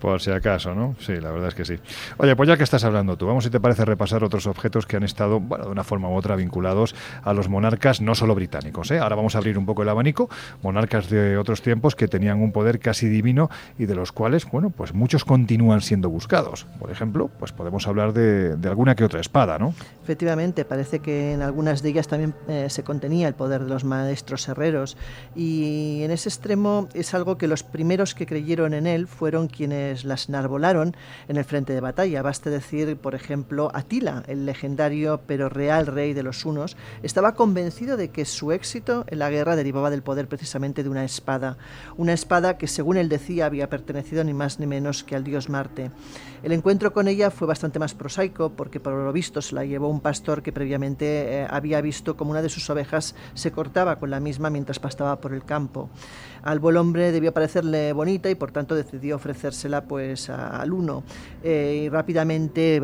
[0.00, 0.94] Por si acaso, ¿no?
[1.00, 1.78] Sí, la verdad es que sí.
[2.18, 4.96] Oye, pues ya que estás hablando tú, vamos si te parece repasar otros objetos que
[4.96, 8.90] han estado, bueno, de una forma u otra vinculados a los monarcas, no solo británicos,
[8.90, 8.98] ¿eh?
[8.98, 10.28] Ahora vamos a abrir un poco el abanico,
[10.62, 14.70] monarcas de otros tiempos que tenían un poder casi divino y de los cuales, bueno,
[14.70, 16.66] pues muchos continúan siendo buscados.
[16.78, 19.74] Por ejemplo, pues podemos hablar de, alguna que otra espada, ¿no?
[20.02, 23.84] Efectivamente, parece que en algunas de ellas también eh, se contenía el poder de los
[23.84, 24.96] maestros herreros
[25.34, 29.85] y en ese extremo es algo que los primeros que creyeron en él fueron quienes
[30.04, 30.96] las enarbolaron
[31.28, 32.22] en el frente de batalla.
[32.22, 37.96] Baste decir, por ejemplo, Atila, el legendario pero real rey de los hunos, estaba convencido
[37.96, 41.56] de que su éxito en la guerra derivaba del poder precisamente de una espada.
[41.96, 45.48] Una espada que, según él decía, había pertenecido ni más ni menos que al dios
[45.48, 45.90] Marte.
[46.42, 49.88] El encuentro con ella fue bastante más prosaico porque por lo visto se la llevó
[49.88, 54.10] un pastor que previamente eh, había visto como una de sus ovejas se cortaba con
[54.10, 55.88] la misma mientras pastaba por el campo.
[56.42, 61.02] Al buen hombre debió parecerle bonita y por tanto decidió ofrecérsela pues a, al uno.
[61.42, 62.80] Eh, y rápidamente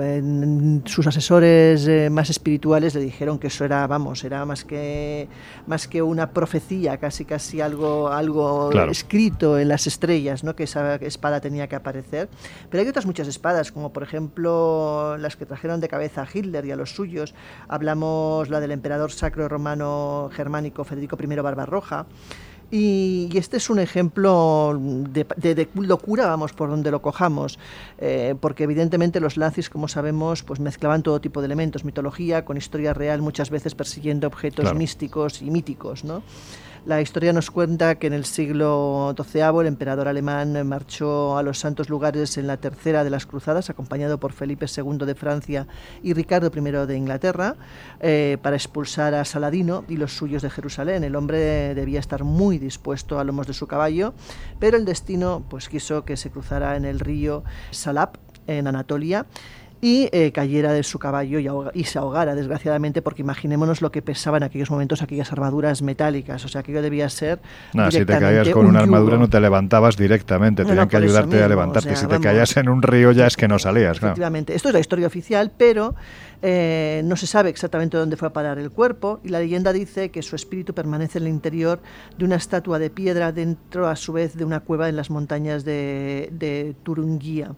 [0.85, 5.29] sus asesores eh, más espirituales le dijeron que eso era, vamos, era más que,
[5.67, 8.91] más que una profecía, casi casi algo, algo claro.
[8.91, 10.57] escrito en las estrellas, ¿no?
[10.57, 12.29] que esa espada tenía que aparecer.
[12.69, 16.65] Pero hay otras muchas espadas, como por ejemplo las que trajeron de cabeza a Hitler
[16.65, 17.35] y a los suyos.
[17.67, 22.07] Hablamos la del emperador sacro romano germánico Federico I Barbarroja.
[22.71, 27.59] Y, y, este es un ejemplo de, de, de, locura, vamos, por donde lo cojamos,
[27.99, 32.57] eh, porque evidentemente los nazis, como sabemos, pues mezclaban todo tipo de elementos, mitología con
[32.57, 34.79] historia real, muchas veces persiguiendo objetos claro.
[34.79, 36.23] místicos y míticos, ¿no?
[36.85, 41.61] La historia nos cuenta que en el siglo XII el emperador alemán marchó a los
[41.61, 45.69] santos lugares en la tercera de las cruzadas, acompañado por Felipe II de Francia
[46.03, 47.55] y Ricardo I de Inglaterra,
[48.01, 51.05] eh, para expulsar a Saladino y los suyos de Jerusalén.
[51.05, 54.13] El hombre debía estar muy dispuesto a lomos de su caballo,
[54.59, 58.17] pero el destino pues, quiso que se cruzara en el río Salap,
[58.49, 59.27] en Anatolia,
[59.85, 61.41] y eh, cayera de su caballo
[61.75, 66.45] y, se ahogara, desgraciadamente, porque imaginémonos lo que pesaba en aquellos momentos aquellas armaduras metálicas.
[66.45, 67.41] O sea, aquello debía ser.
[67.75, 71.49] No, si te caías con una armadura no te levantabas directamente, tenían que ayudarte a
[71.49, 71.97] levantarte.
[71.97, 73.97] si te caías en un río ya es que no salías.
[73.97, 74.55] Efectivamente.
[74.55, 75.97] Esto es la historia oficial, pero
[76.43, 80.13] eh, no se sabe exactamente dónde fue a parar el cuerpo y la leyenda dice
[80.13, 81.81] que su espíritu permanece en el interior
[82.17, 85.65] de una estatua de piedra dentro, a su vez, de una cueva en las montañas
[85.65, 87.57] de, de Turunguía.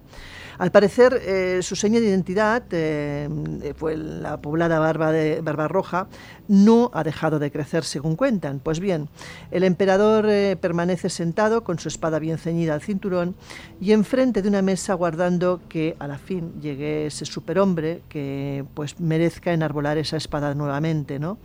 [0.59, 6.07] Al parecer, eh, su seña de identidad eh, fue la poblada barba, de, barba roja,
[6.49, 8.61] no ha dejado de crecer, según cuentan.
[8.61, 9.09] Pues bien,
[9.51, 13.35] el emperador eh, permanece sentado con su espada bien ceñida al cinturón
[13.81, 19.01] y enfrente de una mesa guardando que a la fin llegue ese superhombre que pues
[19.01, 21.39] merezca enarbolar esa espada nuevamente, ¿no?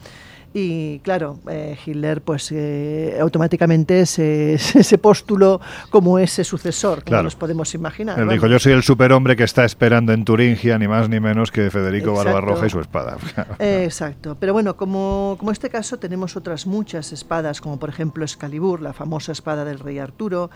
[0.53, 7.35] Y claro, eh, Hitler pues eh, automáticamente se, se, postuló como ese sucesor, como nos
[7.35, 8.19] podemos imaginar.
[8.19, 11.51] Él dijo, yo soy el superhombre que está esperando en Turingia, ni más ni menos
[11.51, 13.17] que Federico Barbarroja y su espada.
[13.59, 18.81] exacto, pero bueno, como, como este caso tenemos otras muchas espadas, como por ejemplo Excalibur,
[18.81, 20.49] la famosa espada del rey Arturo,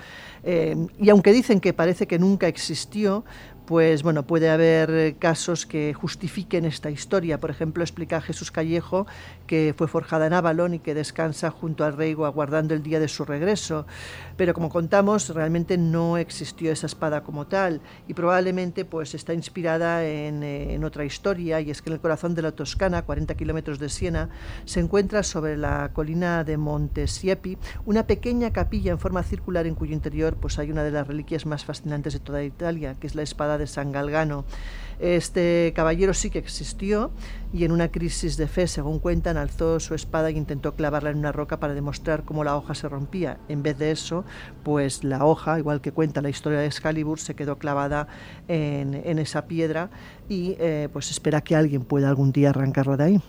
[0.44, 3.24] eh, y aunque dicen que parece que nunca existió,
[3.66, 7.40] pues bueno, puede haber casos que justifiquen esta historia.
[7.40, 9.08] Por ejemplo, explica Jesús Callejo
[9.54, 13.08] que fue forjada en Avalon y que descansa junto al rey aguardando el día de
[13.08, 13.86] su regreso.
[14.36, 20.04] Pero como contamos, realmente no existió esa espada como tal y probablemente pues está inspirada
[20.04, 23.78] en, eh, otra historia y es que en el corazón de la Toscana, 40 kilómetros
[23.78, 24.30] de Siena,
[24.66, 29.76] se encuentra sobre la colina de Monte Siepi una pequeña capilla en forma circular en
[29.76, 33.14] cuyo interior pues hay una de las reliquias más fascinantes de toda Italia, que es
[33.14, 34.46] la espada de San Galgano.
[35.04, 37.12] Este caballero sí que existió
[37.52, 41.18] y en una crisis de fe, según cuentan, alzó su espada e intentó clavarla en
[41.18, 43.38] una roca para demostrar cómo la hoja se rompía.
[43.50, 44.24] En vez de eso,
[44.64, 48.08] pues la hoja, igual que cuenta la historia de Excalibur, se quedó clavada
[48.48, 49.90] en, esa piedra
[50.30, 53.22] y eh, pues espera que alguien pueda algún día arrancarla de ahí.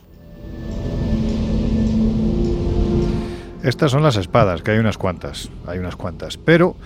[3.64, 6.76] Estas son las espadas, que hay unas cuantas, hay unas cuantas, pero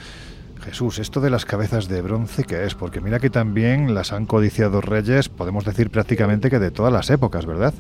[0.61, 2.75] Jesús, esto de las cabezas de bronce, ¿qué es?
[2.75, 7.11] Porque mira que también las han codiciado reyes, podemos decir prácticamente que de todas las
[7.11, 7.75] épocas, ¿verdad?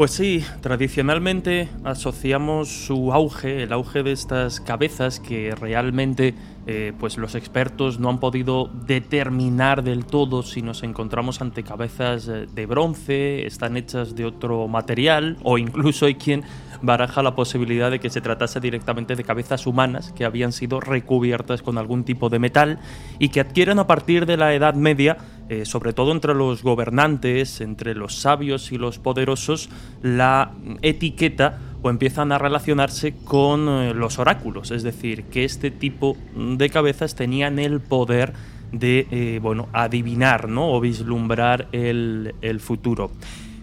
[0.00, 6.34] Pues sí, tradicionalmente asociamos su auge, el auge de estas cabezas que realmente
[6.66, 12.28] eh, pues los expertos no han podido determinar del todo si nos encontramos ante cabezas
[12.28, 16.44] eh, de bronce, están hechas de otro material o incluso hay quien
[16.82, 21.62] baraja la posibilidad de que se tratase directamente de cabezas humanas que habían sido recubiertas
[21.62, 22.78] con algún tipo de metal
[23.18, 25.16] y que adquieren a partir de la Edad Media,
[25.48, 29.68] eh, sobre todo entre los gobernantes, entre los sabios y los poderosos,
[30.02, 30.52] la
[30.82, 36.68] etiqueta o empiezan a relacionarse con eh, los oráculos, es decir, que este tipo de
[36.70, 38.32] cabezas tenían el poder
[38.72, 40.72] de eh, bueno, adivinar ¿no?
[40.72, 43.10] o vislumbrar el, el futuro.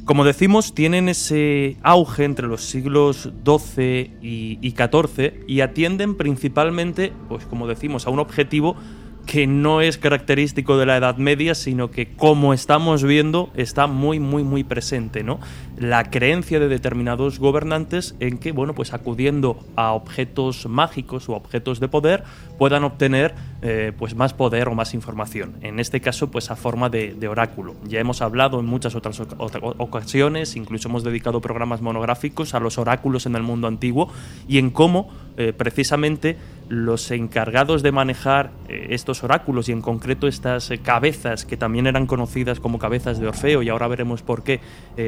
[0.08, 7.46] Como decimos, tienen ese auge entre los siglos XII y, XIV y atienden principalmente, pues
[7.46, 8.78] como decimos, a un objetivo
[9.26, 14.22] que no es característico de la Edad Media, sino que como estamos viendo está muy
[14.22, 15.42] muy muy presente, ¿no?
[15.78, 21.80] La creencia de determinados gobernantes en que, bueno, pues acudiendo a objetos mágicos o objetos
[21.80, 22.24] de poder
[22.58, 25.56] puedan obtener eh, pues más poder o más información.
[25.62, 27.76] En este caso, pues a forma de, oráculo.
[27.88, 33.26] Ya hemos hablado en muchas otras ocasiones, incluso hemos dedicado programas monográficos a los oráculos
[33.26, 34.12] en el mundo antiguo
[34.48, 36.38] y en cómo eh, precisamente
[36.70, 42.08] los encargados de manejar eh, estos oráculos y en concreto estas cabezas que también eran
[42.08, 44.60] conocidas como cabezas de Orfeo y ahora veremos por qué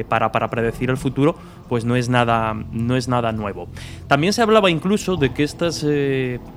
[0.08, 1.36] para, para, predecir el futuro
[1.68, 3.68] pues no es nada no es nada nuevo.
[4.08, 5.86] También se hablaba incluso de que estas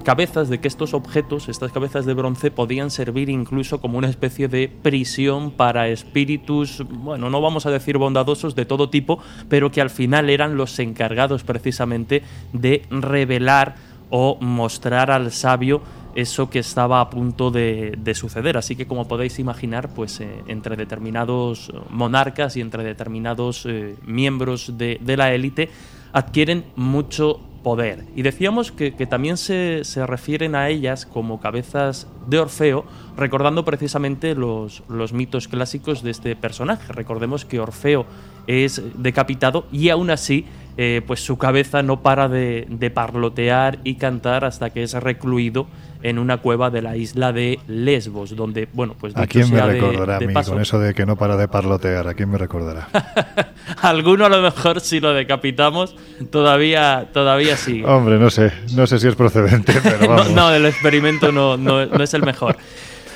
[0.04, 4.48] cabezas de que estos objetos estas cabezas de bronce podían servir incluso como una especie
[4.48, 9.20] de prisión para espíritus bueno no vamos a decir bondadosos de todo tipo
[9.50, 13.76] pero que al final eran los encargados precisamente de revelar
[14.10, 15.82] o mostrar al sabio
[16.16, 18.58] eso que estaba a punto de, suceder.
[18.58, 24.78] Así que como podéis imaginar, pues eh, entre determinados monarcas y entre determinados eh, miembros
[24.78, 25.70] de, la élite
[26.12, 28.06] adquieren mucho poder.
[28.16, 32.86] Y decíamos que, también se, se, refieren a ellas como cabezas de Orfeo,
[33.18, 36.92] recordando precisamente los, los mitos clásicos de este personaje.
[36.92, 38.06] Recordemos que Orfeo
[38.48, 40.46] es decapitado y aún así
[40.76, 45.68] eh, pues su cabeza no para de, de parlotear y cantar hasta que es recluido
[46.04, 49.16] en una cueva de la isla de Lesbos, donde, bueno, pues...
[49.16, 51.16] ¿A quién me sea de- recordará de a mí paso, con eso de que no
[51.16, 52.08] para de parlotear?
[52.08, 52.90] ¿A quién me recordará?
[53.82, 55.96] Alguno a lo mejor si lo decapitamos
[56.30, 57.86] todavía, todavía sigue.
[57.86, 60.30] Hombre, no sé, no sé si es procedente, pero no, vamos.
[60.32, 62.58] no, el experimento no, no- no es el mejor.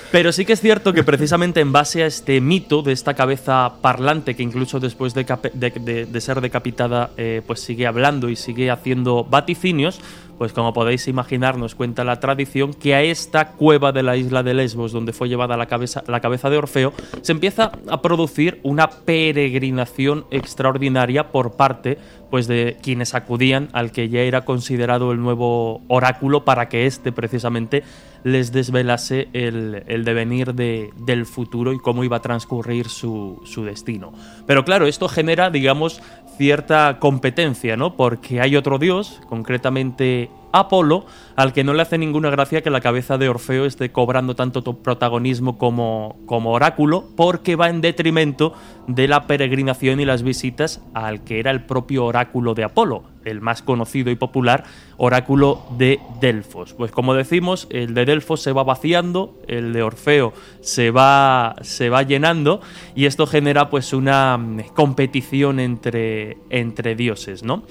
[0.09, 3.73] Pero sí que es cierto que precisamente en base a este mito de esta cabeza
[3.81, 8.37] parlante que incluso después de, de- de- de ser decapitada eh, pues sigue hablando y
[8.37, 9.99] sigue haciendo vaticinios,
[10.37, 14.43] pues como podéis imaginar nos cuenta la tradición que a esta cueva de la isla
[14.43, 18.59] de Lesbos donde fue llevada la cabeza, la cabeza de Orfeo se empieza a producir
[18.63, 21.97] una peregrinación extraordinaria por parte
[22.29, 27.11] pues de quienes acudían al que ya era considerado el nuevo oráculo para que éste
[27.11, 27.83] precisamente
[28.23, 33.63] les desvelase el, el devenir de- del futuro y cómo iba a transcurrir su, su
[33.63, 34.11] destino.
[34.45, 36.01] Pero claro, esto genera, digamos,
[36.37, 37.95] cierta competencia, ¿no?
[37.95, 41.05] Porque hay otro dios, concretamente Apolo,
[41.35, 44.61] al que no le hace ninguna gracia que la cabeza de Orfeo esté cobrando tanto
[44.63, 48.53] to- protagonismo como, como oráculo, porque va en detrimento
[48.87, 53.41] de la peregrinación y las visitas al que era el propio oráculo de Apolo, el
[53.41, 54.63] más conocido y popular
[54.97, 56.73] oráculo de Delfos.
[56.73, 61.89] Pues como decimos, el de Delfos se va vaciando, el de Orfeo se va, se
[61.89, 62.61] va llenando
[62.95, 67.63] y esto genera pues una mm, competición entre, entre dioses, ¿no?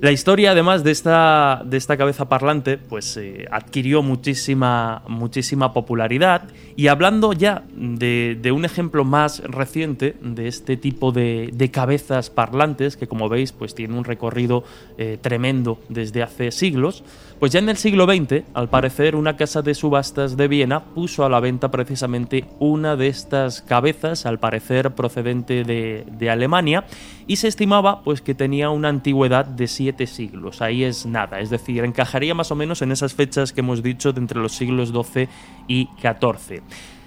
[0.00, 6.48] La historia, además de esta, de esta cabeza parlante, pues eh, adquirió muchísima, muchísima popularidad.
[6.74, 12.30] Y hablando ya de, de un ejemplo más reciente de este tipo de, de cabezas
[12.30, 14.64] parlantes, que como veis, pues tiene un recorrido
[14.96, 17.04] eh, tremendo desde hace siglos,
[17.38, 21.24] pues ya en el siglo XX, al parecer, una casa de subastas de Viena puso
[21.24, 26.84] a la venta precisamente una de estas cabezas, al parecer procedente de, de Alemania,
[27.26, 29.68] y se estimaba pues que tenía una antigüedad de
[30.06, 30.62] siglos.
[30.62, 34.12] Ahí es nada, es decir, encajaría más o menos en esas fechas que hemos dicho
[34.12, 35.28] de entre los siglos XII
[35.68, 36.62] y XIV.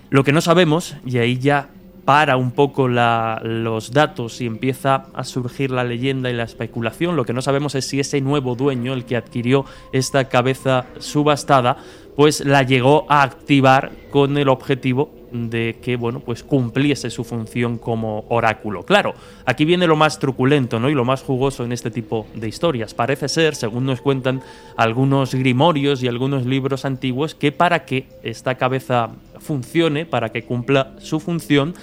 [0.10, 1.70] Lo que no sabemos, y ahí ya
[2.06, 7.16] para un poco los datos y empieza a surgir la leyenda y la especulación.
[7.16, 11.78] Lo que no sabemos es si ese nuevo dueño, el que adquirió esta cabeza subastada,
[12.16, 17.78] pues la llegó a activar con el objetivo de que bueno pues cumpliese su función
[17.78, 18.84] como oráculo.
[18.84, 19.14] Claro,
[19.46, 20.90] aquí viene lo más truculento ¿no?
[20.90, 22.94] y lo más jugoso en este tipo de historias.
[22.94, 24.42] Parece ser, según nos cuentan
[24.78, 30.94] algunos grimorios y algunos libros antiguos, que para que esta cabeza funcione, para que cumpla
[31.00, 31.74] su función,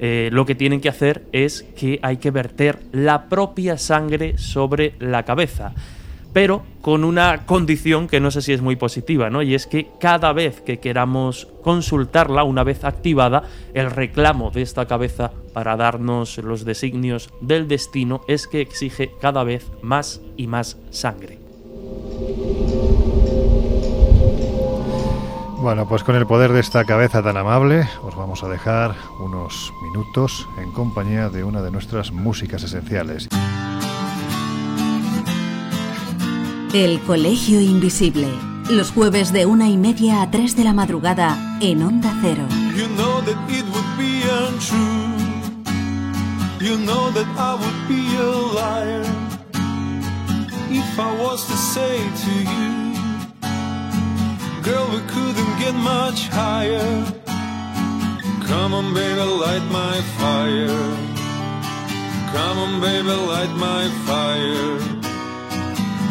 [0.00, 4.94] eh, lo que tienen que hacer es que hay que verter la propia sangre sobre
[5.00, 5.72] la cabeza
[6.38, 9.42] pero con una condición que no sé si es muy positiva, ¿no?
[9.42, 13.42] Y es que cada vez que queramos consultarla, una vez activada,
[13.74, 19.42] el reclamo de esta cabeza para darnos los designios del destino es que exige cada
[19.42, 21.40] vez más y más sangre.
[25.60, 29.72] Bueno, pues con el poder de esta cabeza tan amable, os vamos a dejar unos
[29.82, 33.28] minutos en compañía de una de nuestras músicas esenciales.
[36.74, 38.28] El Colegio Invisible.
[38.68, 42.46] Los jueves de una y media a 3 de la madrugada en Onda Cero.
[42.76, 45.08] You know that it would be untrue.
[46.60, 49.04] You know that I would be a liar
[50.70, 52.92] if I was to say to you,
[54.62, 57.04] Girl, we couldn't get much higher.
[58.46, 60.96] Come on, baby, light my fire.
[62.32, 64.97] Come on, baby, light my fire.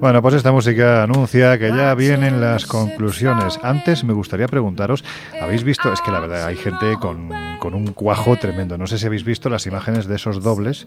[0.00, 3.58] Bueno, pues esta música anuncia que ya vienen las conclusiones.
[3.62, 5.04] Antes me gustaría preguntaros,
[5.40, 5.92] ¿habéis visto?
[5.92, 8.76] Es que la verdad hay gente con, con un cuajo tremendo.
[8.76, 10.86] No sé si habéis visto las imágenes de esos dobles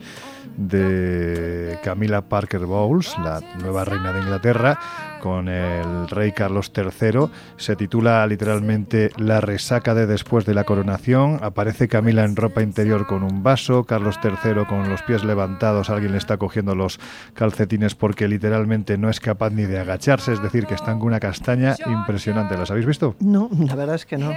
[0.58, 4.80] de Camila Parker Bowles, la nueva reina de Inglaterra,
[5.22, 7.30] con el rey Carlos III.
[7.58, 11.40] Se titula literalmente La resaca de después de la coronación.
[11.42, 16.12] Aparece Camila en ropa interior con un vaso, Carlos III con los pies levantados, alguien
[16.12, 17.00] le está cogiendo los
[17.34, 21.20] calcetines porque literalmente no es capaz ni de agacharse, es decir, que están con una
[21.20, 22.58] castaña impresionante.
[22.58, 23.16] ¿Las habéis visto?
[23.20, 24.34] No, la verdad es que no.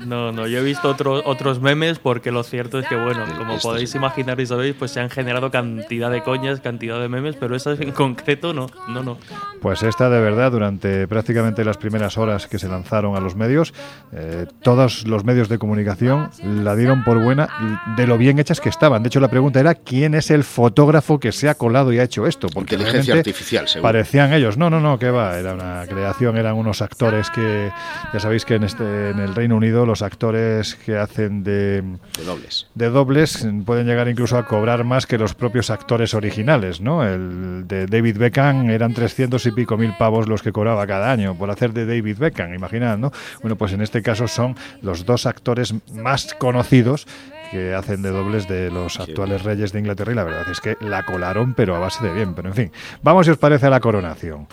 [0.00, 3.58] No, no, yo he visto otros otros memes porque lo cierto es que, bueno, como
[3.58, 7.54] podéis imaginar y sabéis, pues se han generado cantidad de coñas, cantidad de memes, pero
[7.54, 9.18] esas en concreto no, no, no.
[9.60, 13.72] Pues esta de verdad, durante prácticamente las primeras horas que se lanzaron a los medios,
[14.12, 17.48] eh, todos los medios de comunicación la dieron por buena
[17.96, 19.02] de lo bien hechas que estaban.
[19.02, 22.02] De hecho, la pregunta era quién es el fotógrafo que se ha colado y ha
[22.02, 22.48] hecho esto.
[22.48, 23.88] Porque Inteligencia artificial, seguro.
[23.88, 24.56] Parecían ellos.
[24.56, 25.38] No, no, no, que va.
[25.38, 27.70] Era una creación, eran unos actores que,
[28.12, 32.24] ya sabéis que en, este, en el Reino Unido los actores que hacen de, De
[32.24, 32.66] dobles.
[32.74, 37.06] de dobles pueden llegar incluso a cobrar más que los propios actores originales, ¿no?
[37.06, 41.34] El de David Beckham eran 300 y pico mil pavos los que cobraba cada año
[41.36, 43.12] por hacer de David Beckham, imaginad, ¿no?
[43.40, 47.06] Bueno, pues en este caso son los dos actores más conocidos
[47.50, 50.76] que hacen de dobles de los actuales reyes de Inglaterra y la verdad es que
[50.80, 53.70] la colaron pero a base de bien, pero en fin, vamos si os parece a
[53.70, 54.48] la coronación.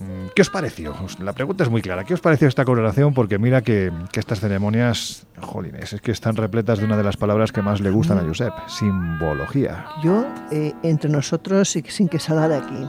[0.00, 0.94] Mm, ¿Qué os pareció?
[1.20, 2.04] La pregunta es muy clara.
[2.04, 3.12] ¿Qué os pareció esta coronación?
[3.12, 7.16] Porque mira que, que estas ceremonias, jolines, es que están repletas de una de las
[7.18, 9.84] palabras que más le gustan a Josep, simbología.
[10.02, 12.86] Yo, eh, entre nosotros, y sin que salga de aquí.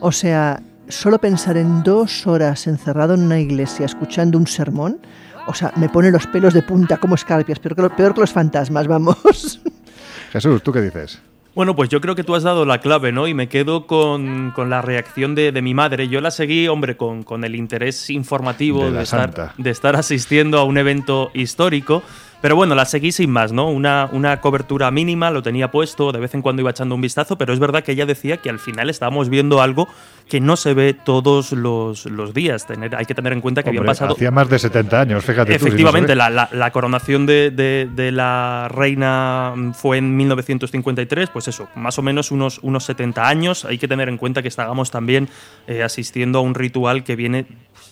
[0.00, 5.00] O sea, solo pensar en dos horas encerrado en una iglesia escuchando un sermón,
[5.48, 8.20] o sea, me pone los pelos de punta como escarpias, peor que, lo- peor que
[8.20, 9.60] los fantasmas, vamos.
[10.32, 11.20] Jesús, ¿tú qué dices?
[11.54, 13.28] Bueno, pues yo creo que tú has dado la clave, ¿no?
[13.28, 16.08] Y me quedo con, con la reacción de, de mi madre.
[16.08, 20.64] Yo la seguí, hombre, con, con el interés informativo De estar, de estar asistiendo a
[20.64, 22.02] un evento histórico.
[22.42, 23.68] Pero bueno, la seguí sin más, ¿no?
[23.70, 27.38] Una, una cobertura mínima, lo tenía puesto, de vez en cuando iba echando un vistazo,
[27.38, 29.88] pero es verdad que ella decía que al final estábamos viendo algo
[30.28, 32.66] que no se ve todos los, los días.
[32.66, 35.24] Tener, hay que tener en cuenta que habían Hombre, pasado Hacía más de 70 años,
[35.24, 39.98] fíjate tú, si no Efectivamente, la, la- la coronación de, de- de la reina fue
[39.98, 43.64] en 1953, pues eso, más o menos unos, unos 70 años.
[43.64, 45.28] Hay que tener en cuenta que estábamos también
[45.68, 47.46] eh, asistiendo a un ritual que viene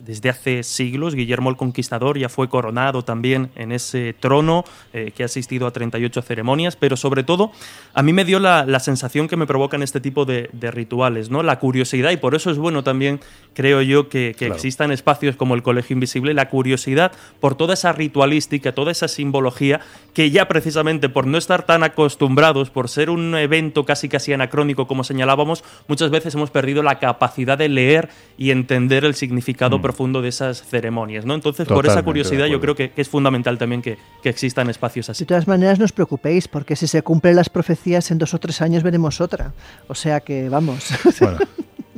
[0.05, 1.15] desde hace siglos.
[1.15, 5.71] Guillermo el Conquistador ya fue coronado también en ese trono, eh, que ha asistido a
[5.71, 7.53] 38 ceremonias, pero sobre todo
[7.95, 11.31] a mí me dio la, la sensación que me provocan este tipo de, de rituales,
[11.31, 11.43] ¿no?
[11.43, 13.21] La curiosidad, y por eso es bueno también,
[13.55, 14.55] creo yo, que, que Claro.
[14.55, 19.81] existan espacios como el Colegio Invisible, la curiosidad por toda esa ritualística, toda esa simbología,
[20.15, 24.87] que ya precisamente por no estar tan acostumbrados, por ser un evento casi casi anacrónico,
[24.87, 28.09] como señalábamos, muchas veces hemos perdido la capacidad de leer
[28.39, 31.35] y entender el significado profundo de esas ceremonias, ¿no?
[31.35, 35.11] Entonces, por esa curiosidad, yo creo que, que es fundamental también que, que existan espacios
[35.11, 35.25] así.
[35.25, 38.39] De todas maneras, no os preocupéis, porque si se cumplen las profecías, en dos o
[38.39, 39.53] tres años veremos otra.
[39.89, 40.91] O sea que, vamos.
[41.21, 41.39] Bueno,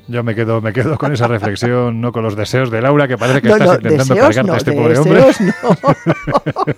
[0.08, 3.16] yo me quedo, me quedo con esa reflexión, no con los deseos de Laura, que
[3.16, 5.22] parece que No, estás no, intentando cargarte no, a este pobre hombre.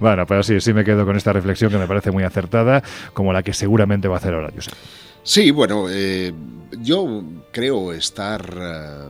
[0.00, 3.32] bueno, pero sí, sí me quedo con esta reflexión que me parece muy acertada, como
[3.32, 4.74] la que seguramente va a hacer ahora Josep.
[5.22, 6.32] Sí, bueno, eh,
[6.78, 7.22] yo
[7.52, 9.08] creo estar eh,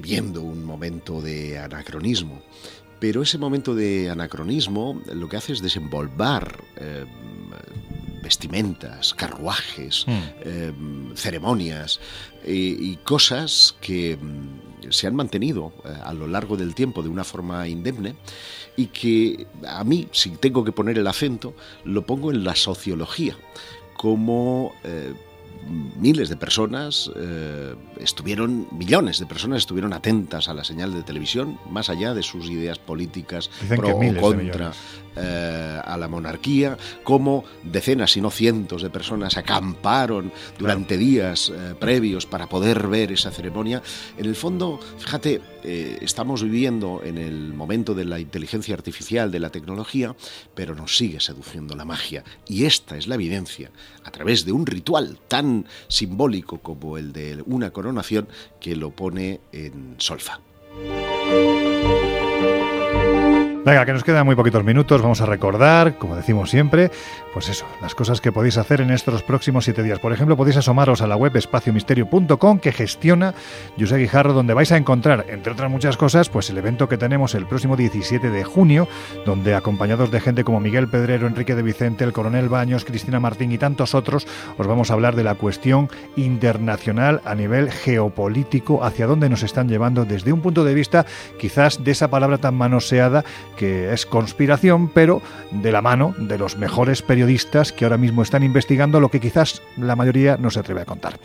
[0.00, 2.42] viviendo un momento de anacronismo,
[3.00, 6.44] pero ese momento de anacronismo lo que hace es desenvolver
[6.76, 7.06] eh,
[8.22, 10.12] vestimentas, carruajes, Mm.
[10.44, 10.72] eh,
[11.14, 11.98] ceremonias
[12.44, 17.08] eh, y cosas que mm, se han mantenido eh, a lo largo del tiempo de
[17.08, 18.16] una forma indemne
[18.76, 21.54] y que a mí, si tengo que poner el acento,
[21.84, 23.34] lo pongo en la sociología,
[23.96, 25.14] como eh,
[25.68, 31.58] miles de personas eh, estuvieron, millones de personas estuvieron atentas a la señal de televisión,
[31.70, 34.72] más allá de sus ideas políticas Dicen pro o contra.
[35.16, 41.74] Eh, a la monarquía, como decenas, si no cientos de personas acamparon durante días eh,
[41.78, 43.82] previos para poder ver esa ceremonia.
[44.18, 49.40] En el fondo, fíjate, eh, estamos viviendo en el momento de la inteligencia artificial, de
[49.40, 50.14] la tecnología,
[50.54, 52.22] pero nos sigue seduciendo la magia.
[52.46, 53.70] Y esta es la evidencia,
[54.04, 58.28] a través de un ritual tan simbólico como el de una coronación,
[58.60, 60.40] que lo pone en solfa.
[63.66, 65.02] Venga, que nos quedan muy poquitos minutos.
[65.02, 66.92] Vamos a recordar, como decimos siempre,
[67.32, 69.98] pues eso, las cosas que podéis hacer en estos próximos siete días.
[69.98, 73.34] Por ejemplo, podéis asomaros a la web espaciomisterio.com que gestiona
[73.76, 77.34] José Guijarro, donde vais a encontrar, entre otras muchas cosas, pues el evento que tenemos
[77.34, 78.86] el próximo 17 de junio,
[79.24, 83.50] donde acompañados de gente como Miguel Pedrero, Enrique de Vicente, el coronel Baños, Cristina Martín
[83.50, 84.28] y tantos otros,
[84.58, 89.68] os vamos a hablar de la cuestión internacional a nivel geopolítico, hacia dónde nos están
[89.68, 91.04] llevando desde un punto de vista
[91.40, 93.24] quizás de esa palabra tan manoseada
[93.56, 98.42] que es conspiración, pero de la mano de los mejores periodistas que ahora mismo están
[98.42, 101.18] investigando lo que quizás la mayoría no se atreve a contar.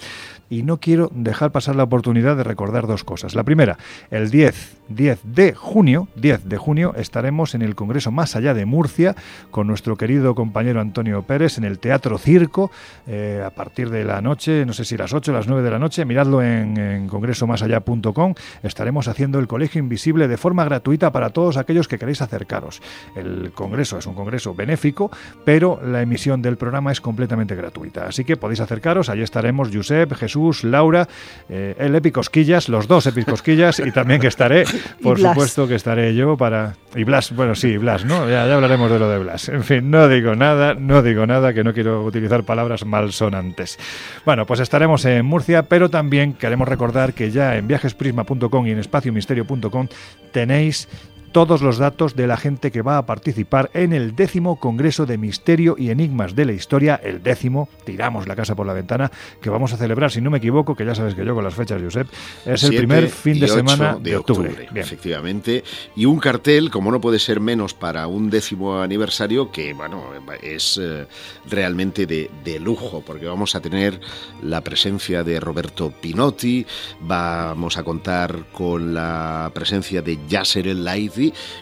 [0.49, 3.35] Y no quiero dejar pasar la oportunidad de recordar dos cosas.
[3.35, 3.77] La primera,
[4.09, 8.65] el 10, 10 de junio, 10 de junio estaremos en el Congreso Más Allá de
[8.65, 9.15] Murcia
[9.49, 12.69] con nuestro querido compañero Antonio Pérez en el Teatro Circo
[13.07, 15.71] eh, a partir de la noche, no sé si las 8 o las 9 de
[15.71, 18.33] la noche, miradlo en, en congresomasallá.com.
[18.61, 22.81] Estaremos haciendo el Colegio Invisible de forma gratuita para todos aquellos que queréis acercaros.
[23.15, 25.11] El Congreso es un Congreso benéfico,
[25.43, 28.07] pero la emisión del programa es completamente gratuita.
[28.07, 31.07] Así que podéis acercaros, allí estaremos Josep, Jesús, Laura,
[31.49, 34.65] eh, el Epicosquillas, los dos Epicosquillas y también que estaré,
[35.03, 36.75] por supuesto que estaré yo para...
[36.95, 38.29] Y Blas, bueno, sí, Blas, ¿no?
[38.29, 39.47] Ya, ya hablaremos de lo de Blas.
[39.49, 43.79] En fin, no digo nada, no digo nada, que no quiero utilizar palabras malsonantes.
[44.25, 48.79] Bueno, pues estaremos en Murcia, pero también queremos recordar que ya en viajesprisma.com y en
[48.79, 49.87] espaciomisterio.com
[50.31, 50.87] tenéis
[51.31, 55.17] todos los datos de la gente que va a participar en el décimo Congreso de
[55.17, 59.49] Misterio y Enigmas de la Historia, el décimo, tiramos la casa por la ventana, que
[59.49, 61.81] vamos a celebrar, si no me equivoco, que ya sabes que yo con las fechas,
[61.81, 62.07] Josep,
[62.45, 64.67] es el primer fin de semana de, octubre.
[64.75, 65.63] Efectivamente,
[65.95, 70.03] y un cartel, como no puede ser menos para un décimo aniversario, que bueno,
[70.41, 71.07] es eh,
[71.49, 73.99] realmente de, de lujo, porque vamos a tener
[74.43, 76.65] la presencia de Roberto Pinotti,
[77.01, 80.87] vamos a contar con la presencia de Yasser El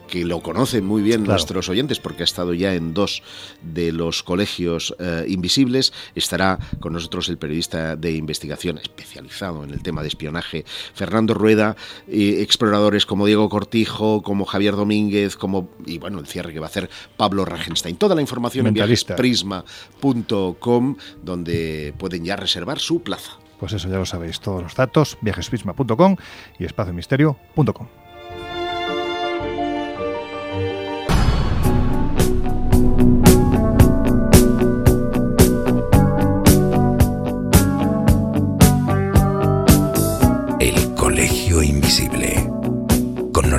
[0.08, 1.34] Que lo conocen muy bien claro.
[1.34, 3.22] nuestros oyentes porque ha estado ya en dos
[3.62, 5.94] de los colegios eh, invisibles.
[6.16, 11.76] Estará con nosotros el periodista de investigación especializado en el tema de espionaje, Fernando Rueda,
[12.08, 16.70] exploradores como Diego Cortijo, como Javier Domínguez, como y bueno, el cierre que va a
[16.70, 17.98] hacer Pablo Ragenstein.
[17.98, 19.14] Toda la información Mentalista.
[19.14, 23.34] en viajesprisma.com donde pueden ya reservar su plaza.
[23.60, 26.16] Pues eso ya lo sabéis, todos los datos, viajesprisma.com
[26.60, 28.09] y espaciomisterio.com.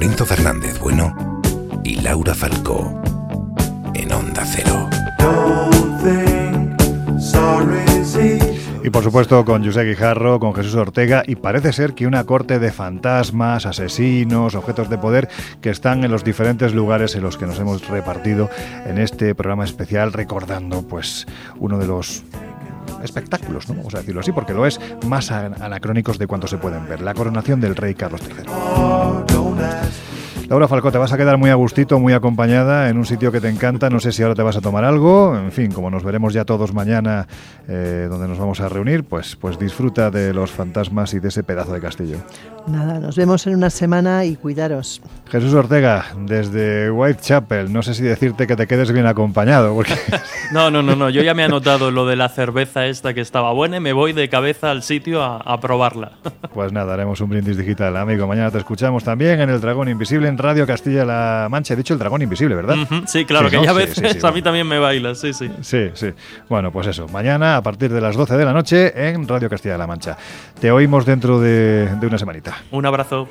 [0.00, 1.42] Lorenzo Fernández Bueno
[1.84, 3.02] y Laura Falcó,
[3.92, 4.88] en Onda Cero.
[8.82, 12.58] Y por supuesto con José Guijarro, con Jesús Ortega y parece ser que una corte
[12.58, 15.28] de fantasmas, asesinos, objetos de poder
[15.60, 18.48] que están en los diferentes lugares en los que nos hemos repartido
[18.86, 21.26] en este programa especial recordando pues
[21.58, 22.24] uno de los
[23.04, 23.74] espectáculos, ¿no?
[23.74, 27.02] vamos a decirlo así, porque lo es más anacrónicos de cuanto se pueden ver.
[27.02, 29.39] La coronación del rey Carlos III.
[30.50, 33.40] Laura Falcó, te vas a quedar muy a gustito, muy acompañada en un sitio que
[33.40, 33.88] te encanta.
[33.88, 35.36] No sé si ahora te vas a tomar algo.
[35.36, 37.28] En fin, como nos veremos ya todos mañana,
[37.68, 41.44] eh, donde nos vamos a reunir, pues, pues disfruta de los fantasmas y de ese
[41.44, 42.16] pedazo de castillo.
[42.66, 45.00] Nada, nos vemos en una semana y cuidaros.
[45.30, 49.74] Jesús Ortega, desde Whitechapel, no sé si decirte que te quedes bien acompañado.
[49.74, 49.94] Porque...
[50.52, 53.20] No, no, no, no, yo ya me he anotado lo de la cerveza esta que
[53.20, 56.12] estaba buena y me voy de cabeza al sitio a, a probarla.
[56.52, 58.26] Pues nada, haremos un brindis digital, amigo.
[58.26, 61.74] Mañana te escuchamos también en El Dragón Invisible en Radio Castilla-La Mancha.
[61.74, 62.76] He dicho El Dragón Invisible, ¿verdad?
[62.76, 63.64] Uh -huh, sí, claro, Sí, que ¿no?
[63.64, 65.48] ya a Sí, veces sí, sí, a mí también me baila, sí, sí.
[65.60, 66.08] Sí, sí.
[66.48, 67.06] Bueno, pues eso.
[67.06, 70.16] Mañana a partir de las 12 de la noche en Radio Castilla-La Mancha.
[70.60, 72.56] Te oímos dentro de, de una semanita.
[72.70, 73.28] Un abrazo.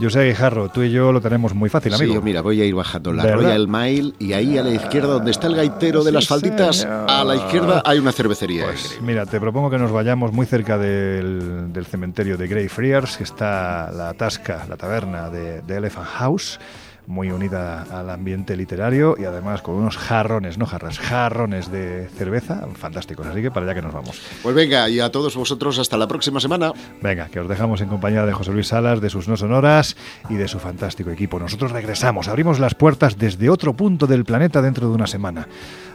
[0.00, 2.14] José Guijarro, tú y yo lo tenemos muy fácil, amigo.
[2.14, 3.42] Sí, mira, voy a ir bajando la ¿Verdad?
[3.42, 6.76] Royal Mile y ahí a la izquierda, donde está el gaitero de Sí, las falditas,
[6.78, 7.06] señor.
[7.08, 8.64] a la izquierda hay una cervecería.
[8.64, 13.22] Pues mira, te propongo que nos vayamos muy cerca del, del cementerio de Greyfriars, que
[13.24, 16.58] está la tasca, la taberna de, de Elephant House,
[17.06, 22.66] muy unida al ambiente literario y además con unos jarrones, no jarras, jarrones de cerveza
[22.74, 23.26] fantásticos.
[23.26, 24.20] Así que para allá que nos vamos.
[24.42, 26.72] Pues venga, y a todos vosotros hasta la próxima semana.
[27.02, 29.96] Venga, que os dejamos en compañía de José Luis Salas, de sus no sonoras
[30.28, 31.38] y de su fantástico equipo.
[31.38, 35.48] Nosotros regresamos, abrimos las puertas desde otro punto del planeta dentro de una semana.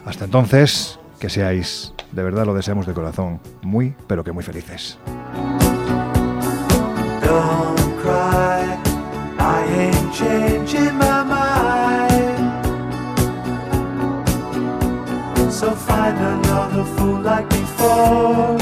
[0.04, 4.98] Hasta entonces, que seáis, de verdad lo deseamos de corazón, muy, pero que muy felices.
[7.22, 8.78] Don't cry,
[9.38, 10.87] I ain't changing
[16.08, 18.57] find another fool like before.